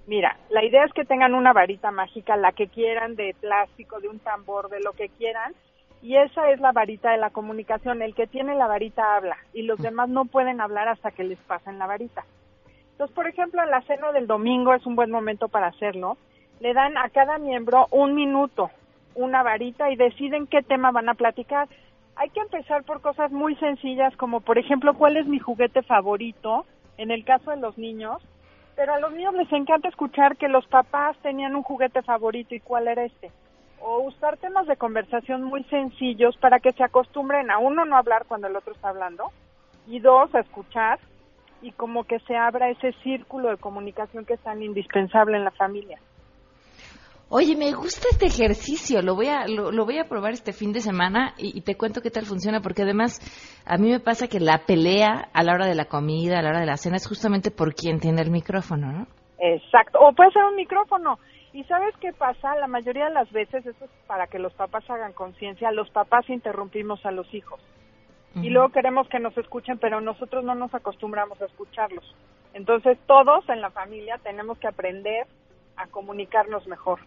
Mira, 0.06 0.36
la 0.50 0.64
idea 0.64 0.84
es 0.84 0.92
que 0.92 1.04
tengan 1.04 1.34
una 1.34 1.52
varita 1.52 1.90
mágica, 1.90 2.36
la 2.36 2.52
que 2.52 2.68
quieran, 2.68 3.16
de 3.16 3.34
plástico, 3.40 4.00
de 4.00 4.08
un 4.08 4.20
tambor, 4.20 4.68
de 4.68 4.80
lo 4.80 4.92
que 4.92 5.08
quieran, 5.08 5.52
y 6.00 6.16
esa 6.16 6.50
es 6.50 6.60
la 6.60 6.70
varita 6.70 7.10
de 7.10 7.18
la 7.18 7.30
comunicación. 7.30 8.02
El 8.02 8.14
que 8.14 8.28
tiene 8.28 8.54
la 8.54 8.68
varita 8.68 9.16
habla 9.16 9.36
y 9.52 9.62
los 9.62 9.80
demás 9.80 10.08
no 10.08 10.24
pueden 10.24 10.60
hablar 10.60 10.88
hasta 10.88 11.10
que 11.10 11.24
les 11.24 11.38
pasen 11.40 11.78
la 11.78 11.86
varita. 11.86 12.24
Entonces, 12.92 13.14
por 13.14 13.26
ejemplo, 13.26 13.62
en 13.62 13.70
la 13.70 13.82
cena 13.82 14.12
del 14.12 14.28
domingo 14.28 14.74
es 14.74 14.86
un 14.86 14.94
buen 14.94 15.10
momento 15.10 15.48
para 15.48 15.66
hacerlo. 15.66 16.16
Le 16.60 16.72
dan 16.72 16.96
a 16.96 17.08
cada 17.10 17.38
miembro 17.38 17.88
un 17.90 18.14
minuto, 18.14 18.70
una 19.14 19.42
varita 19.42 19.90
y 19.90 19.96
deciden 19.96 20.46
qué 20.46 20.62
tema 20.62 20.92
van 20.92 21.08
a 21.08 21.14
platicar. 21.14 21.68
hay 22.14 22.30
que 22.30 22.40
empezar 22.40 22.84
por 22.84 23.02
cosas 23.02 23.30
muy 23.30 23.56
sencillas 23.56 24.16
como 24.16 24.40
por 24.40 24.56
ejemplo 24.56 24.94
cuál 24.94 25.18
es 25.18 25.26
mi 25.26 25.38
juguete 25.38 25.82
favorito 25.82 26.64
en 26.96 27.10
el 27.10 27.24
caso 27.24 27.50
de 27.50 27.58
los 27.58 27.76
niños, 27.76 28.22
pero 28.76 28.92
a 28.92 29.00
los 29.00 29.10
niños 29.12 29.34
les 29.34 29.50
encanta 29.52 29.88
escuchar 29.88 30.36
que 30.36 30.48
los 30.48 30.66
papás 30.66 31.16
tenían 31.22 31.56
un 31.56 31.62
juguete 31.62 32.02
favorito 32.02 32.54
y 32.54 32.60
cuál 32.60 32.88
era 32.88 33.04
este. 33.04 33.32
O 33.80 34.00
usar 34.00 34.36
temas 34.36 34.66
de 34.66 34.76
conversación 34.76 35.42
muy 35.42 35.64
sencillos 35.64 36.36
para 36.36 36.60
que 36.60 36.72
se 36.72 36.84
acostumbren 36.84 37.50
a 37.50 37.58
uno 37.58 37.84
no 37.86 37.96
hablar 37.96 38.26
cuando 38.28 38.46
el 38.46 38.56
otro 38.56 38.74
está 38.74 38.90
hablando 38.90 39.32
y 39.86 39.98
dos 40.00 40.34
a 40.34 40.40
escuchar 40.40 40.98
y 41.62 41.72
como 41.72 42.04
que 42.04 42.20
se 42.20 42.36
abra 42.36 42.68
ese 42.68 42.92
círculo 43.02 43.48
de 43.48 43.56
comunicación 43.56 44.26
que 44.26 44.34
es 44.34 44.40
tan 44.40 44.62
indispensable 44.62 45.38
en 45.38 45.44
la 45.44 45.50
familia. 45.52 45.98
Oye, 47.28 47.56
me 47.56 47.72
gusta 47.72 48.06
este 48.12 48.26
ejercicio, 48.26 49.02
lo 49.02 49.16
voy 49.16 49.26
a, 49.26 49.48
lo, 49.48 49.84
voy 49.84 49.98
a 49.98 50.08
probar 50.08 50.32
este 50.32 50.52
fin 50.52 50.72
de 50.72 50.80
semana 50.80 51.34
y, 51.38 51.60
te 51.62 51.76
cuento 51.76 52.00
qué 52.00 52.10
tal 52.10 52.24
funciona, 52.24 52.60
porque 52.60 52.82
además 52.82 53.18
a 53.66 53.78
mí 53.78 53.90
me 53.90 53.98
pasa 53.98 54.28
que 54.28 54.38
la 54.38 54.64
pelea 54.64 55.28
a 55.32 55.42
la 55.42 55.54
hora 55.54 55.66
de 55.66 55.74
la 55.74 55.86
comida, 55.86 56.38
a 56.38 56.42
la 56.42 56.50
hora 56.50 56.60
de 56.60 56.66
la 56.66 56.76
cena, 56.76 56.96
es 56.96 57.08
justamente 57.08 57.50
por 57.50 57.74
quien 57.74 57.98
tiene 57.98 58.22
el 58.22 58.30
micrófono, 58.30 58.92
¿no? 58.92 59.06
Exacto, 59.40 59.98
o 59.98 60.12
puede 60.12 60.30
ser 60.30 60.44
un 60.44 60.54
micrófono. 60.54 61.18
¿Y 61.52 61.64
sabes 61.64 61.96
qué 62.00 62.12
pasa? 62.12 62.54
La 62.56 62.68
mayoría 62.68 63.06
de 63.06 63.14
las 63.14 63.30
veces, 63.32 63.66
eso 63.66 63.84
es 63.84 63.90
para 64.06 64.28
que 64.28 64.38
los 64.38 64.52
papás 64.54 64.88
hagan 64.88 65.12
conciencia, 65.12 65.72
los 65.72 65.90
papás 65.90 66.30
interrumpimos 66.30 67.04
a 67.04 67.10
los 67.10 67.32
hijos. 67.34 67.60
Y 68.36 68.50
luego 68.50 68.68
queremos 68.68 69.08
que 69.08 69.18
nos 69.18 69.36
escuchen, 69.38 69.78
pero 69.78 70.02
nosotros 70.02 70.44
no 70.44 70.54
nos 70.54 70.72
acostumbramos 70.74 71.40
a 71.40 71.46
escucharlos. 71.46 72.04
Entonces 72.52 72.98
todos 73.06 73.48
en 73.48 73.62
la 73.62 73.70
familia 73.70 74.18
tenemos 74.22 74.58
que 74.58 74.68
aprender 74.68 75.26
a 75.76 75.86
comunicarnos 75.88 76.66
mejor. 76.66 77.00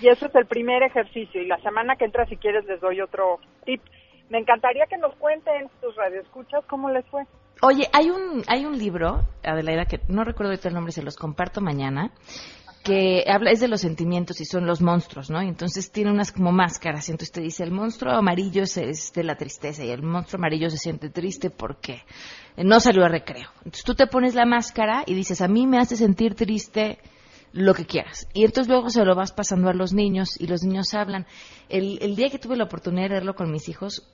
Y 0.00 0.08
eso 0.08 0.26
es 0.26 0.34
el 0.34 0.46
primer 0.46 0.82
ejercicio. 0.82 1.42
Y 1.42 1.46
la 1.46 1.58
semana 1.58 1.96
que 1.96 2.04
entra, 2.04 2.26
si 2.26 2.36
quieres, 2.36 2.64
les 2.66 2.80
doy 2.80 3.00
otro 3.00 3.38
tip. 3.64 3.82
Me 4.30 4.38
encantaría 4.38 4.86
que 4.86 4.96
nos 4.96 5.14
cuenten 5.16 5.68
tus 5.80 5.94
radioescuchas 5.96 6.64
cómo 6.66 6.90
les 6.90 7.04
fue. 7.06 7.24
Oye, 7.62 7.88
hay 7.92 8.10
un, 8.10 8.42
hay 8.46 8.64
un 8.66 8.78
libro, 8.78 9.20
Adelaida, 9.42 9.84
que 9.84 10.00
no 10.08 10.24
recuerdo 10.24 10.50
ahorita 10.50 10.68
el 10.68 10.74
nombre, 10.74 10.92
se 10.92 11.02
los 11.02 11.16
comparto 11.16 11.60
mañana, 11.60 12.10
que 12.82 13.24
habla 13.26 13.50
es 13.50 13.60
de 13.60 13.68
los 13.68 13.80
sentimientos 13.80 14.40
y 14.40 14.44
son 14.44 14.66
los 14.66 14.82
monstruos, 14.82 15.30
¿no? 15.30 15.40
entonces 15.40 15.90
tiene 15.90 16.10
unas 16.10 16.32
como 16.32 16.52
máscaras. 16.52 17.08
Y 17.08 17.12
entonces 17.12 17.32
te 17.32 17.40
dice, 17.40 17.64
el 17.64 17.70
monstruo 17.70 18.12
amarillo 18.12 18.62
es, 18.64 18.76
es, 18.76 19.12
de 19.12 19.24
la 19.24 19.36
tristeza 19.36 19.84
y 19.84 19.90
el 19.90 20.02
monstruo 20.02 20.38
amarillo 20.38 20.68
se 20.68 20.76
siente 20.76 21.08
triste 21.08 21.48
porque 21.48 22.02
no 22.56 22.80
salió 22.80 23.04
a 23.04 23.08
recreo. 23.08 23.48
Entonces 23.58 23.84
tú 23.84 23.94
te 23.94 24.06
pones 24.06 24.34
la 24.34 24.44
máscara 24.44 25.02
y 25.06 25.14
dices, 25.14 25.40
a 25.40 25.48
mí 25.48 25.66
me 25.66 25.78
hace 25.78 25.96
sentir 25.96 26.34
triste 26.34 26.98
lo 27.54 27.72
que 27.72 27.86
quieras. 27.86 28.28
Y 28.34 28.44
entonces 28.44 28.68
luego 28.68 28.90
se 28.90 29.04
lo 29.04 29.14
vas 29.14 29.32
pasando 29.32 29.70
a 29.70 29.74
los 29.74 29.94
niños 29.94 30.38
y 30.40 30.48
los 30.48 30.64
niños 30.64 30.92
hablan. 30.92 31.24
El, 31.68 31.98
el, 32.02 32.16
día 32.16 32.28
que 32.28 32.38
tuve 32.38 32.56
la 32.56 32.64
oportunidad 32.64 33.04
de 33.04 33.10
leerlo 33.10 33.34
con 33.34 33.50
mis 33.50 33.68
hijos, 33.68 34.10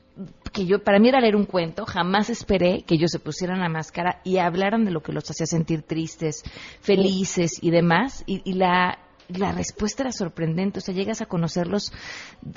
que 0.53 0.67
yo 0.67 0.85
para 0.85 0.99
mí 0.99 1.09
era 1.09 1.21
leer 1.21 1.37
un 1.37 1.47
cuento, 1.47 1.87
jamás 1.87 2.29
esperé 2.29 2.83
que 2.83 2.97
ellos 2.97 3.11
se 3.11 3.19
pusieran 3.19 3.61
la 3.61 3.71
máscara 3.71 4.21
y 4.25 4.37
hablaran 4.37 4.85
de 4.85 4.91
lo 4.91 5.01
que 5.01 5.13
los 5.13 5.29
hacía 5.31 5.47
sentir 5.47 5.83
tristes, 5.83 6.43
felices 6.83 7.59
y 7.63 7.71
demás. 7.71 8.23
Y, 8.27 8.43
y 8.45 8.55
la, 8.55 8.99
la 9.29 9.53
respuesta 9.53 10.03
era 10.03 10.13
sorprendente. 10.13 10.79
O 10.79 10.83
sea, 10.83 10.95
llegas 10.95 11.23
a 11.23 11.27
conocerlos 11.27 11.93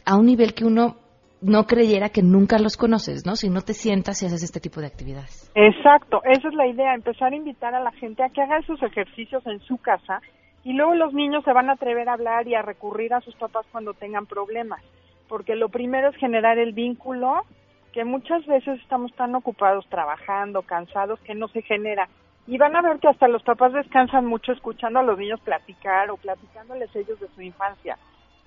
a 0.06 0.18
un 0.18 0.26
nivel 0.26 0.54
que 0.54 0.66
uno 0.66 0.98
no 1.42 1.66
creyera 1.66 2.10
que 2.10 2.24
nunca 2.24 2.58
los 2.58 2.78
conoces, 2.78 3.26
¿no? 3.26 3.36
Si 3.36 3.50
no 3.50 3.62
te 3.62 3.74
sientas 3.74 4.22
y 4.22 4.26
haces 4.26 4.44
este 4.44 4.60
tipo 4.60 4.80
de 4.82 4.88
actividades. 4.88 5.52
Exacto, 5.56 6.22
esa 6.24 6.48
es 6.48 6.54
la 6.54 6.68
idea, 6.68 6.96
empezar 6.96 7.34
a 7.34 7.36
invitar 7.36 7.76
a 7.76 7.82
la 7.82 7.92
gente 7.92 8.24
a 8.24 8.30
que 8.30 8.42
haga 8.42 8.60
esos 8.60 8.82
ejercicios 8.82 9.46
en 9.46 9.60
su 9.62 9.78
casa 9.78 10.22
y 10.64 10.74
luego 10.74 10.96
los 10.96 11.14
niños 11.14 11.44
se 11.44 11.54
van 11.54 11.70
a 11.70 11.74
atrever 11.74 12.10
a 12.10 12.14
hablar 12.14 12.48
y 12.48 12.56
a 12.56 12.62
recurrir 12.62 13.14
a 13.14 13.22
sus 13.22 13.36
papás 13.36 13.66
cuando 13.72 13.94
tengan 13.94 14.26
problemas, 14.26 14.82
porque 15.28 15.56
lo 15.56 15.70
primero 15.70 16.10
es 16.10 16.16
generar 16.16 16.58
el 16.58 16.74
vínculo 16.74 17.44
que 17.92 18.06
muchas 18.06 18.46
veces 18.46 18.82
estamos 18.82 19.14
tan 19.16 19.36
ocupados 19.36 19.86
trabajando, 19.88 20.64
cansados, 20.64 21.20
que 21.22 21.36
no 21.36 21.48
se 21.50 21.62
genera. 21.62 22.10
Y 22.48 22.58
van 22.58 22.76
a 22.76 22.82
ver 22.82 23.00
que 23.00 23.08
hasta 23.08 23.28
los 23.28 23.44
papás 23.44 23.72
descansan 23.72 24.26
mucho 24.26 24.52
escuchando 24.52 25.00
a 25.00 25.04
los 25.04 25.18
niños 25.18 25.40
platicar 25.42 26.10
o 26.10 26.18
platicándoles 26.18 26.94
ellos 26.96 27.20
de 27.20 27.28
su 27.36 27.42
infancia. 27.42 27.98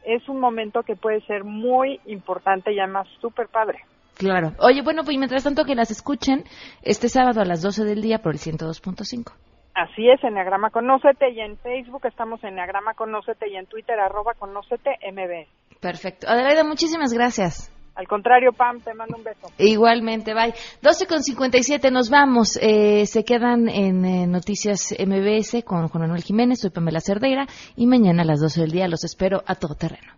Es 0.05 0.29
un 0.29 0.41
momento 0.41 0.83
que 0.83 0.97
puede 0.97 1.21
ser 1.23 1.45
muy 1.45 2.01
importante 2.07 2.73
y 2.73 2.79
además 2.79 3.07
súper 3.21 3.49
padre. 3.49 3.79
Claro. 4.14 4.53
Oye, 4.59 4.83
bueno, 4.83 5.03
pues 5.05 5.17
mientras 5.17 5.45
tanto 5.45 5.64
que 5.64 5.75
las 5.75 5.91
escuchen 5.91 6.45
este 6.83 7.09
sábado 7.09 7.41
a 7.41 7.45
las 7.45 7.62
12 7.62 7.85
del 7.85 8.03
día 8.03 8.19
por 8.19 8.33
el 8.33 8.39
102.5. 8.39 9.33
Así 9.77 10.09
es, 10.09 10.24
Enneagrama 10.24 10.70
Conócete 10.70 11.31
y 11.33 11.41
en 11.41 11.59
Facebook 11.59 12.07
estamos 12.07 12.43
en 12.43 12.51
Enneagrama 12.51 12.95
Conócete 12.95 13.47
y 13.51 13.57
en 13.57 13.66
Twitter 13.66 14.01
arroba 14.01 14.33
Conócete 14.33 14.97
MB. 15.12 15.81
Perfecto. 15.83 16.27
Adelaida, 16.27 16.64
muchísimas 16.64 17.12
gracias. 17.12 17.70
Al 17.95 18.09
contrario, 18.09 18.53
Pam, 18.53 18.81
te 18.81 18.95
mando 18.95 19.18
un 19.18 19.24
beso. 19.24 19.49
Igualmente, 19.59 20.33
bye. 20.33 20.55
12 20.81 21.07
con 21.07 21.22
57, 21.22 21.91
nos 21.91 22.09
vamos. 22.09 22.59
Eh, 22.62 23.05
se 23.05 23.22
quedan 23.22 23.68
en 23.68 24.03
eh, 24.07 24.27
Noticias 24.27 24.95
MBS 24.99 25.62
con 25.62 25.89
Juan 25.89 26.03
Manuel 26.05 26.22
Jiménez, 26.22 26.61
soy 26.61 26.70
Pamela 26.70 27.01
Cerdeira 27.01 27.47
y 27.77 27.87
mañana 27.87 28.22
a 28.22 28.27
las 28.27 28.41
12 28.41 28.62
del 28.62 28.70
día 28.70 28.89
los 28.89 29.05
espero 29.05 29.43
a 29.47 29.57
todo 29.57 29.74
terreno. 29.74 30.14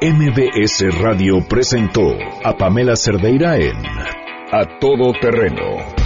MBS 0.00 1.02
Radio 1.02 1.44
presentó 1.48 2.06
a 2.44 2.52
Pamela 2.56 2.94
Cerdeira 2.94 3.56
en 3.56 3.84
A 4.52 4.78
Todo 4.78 5.12
Terreno 5.20 6.05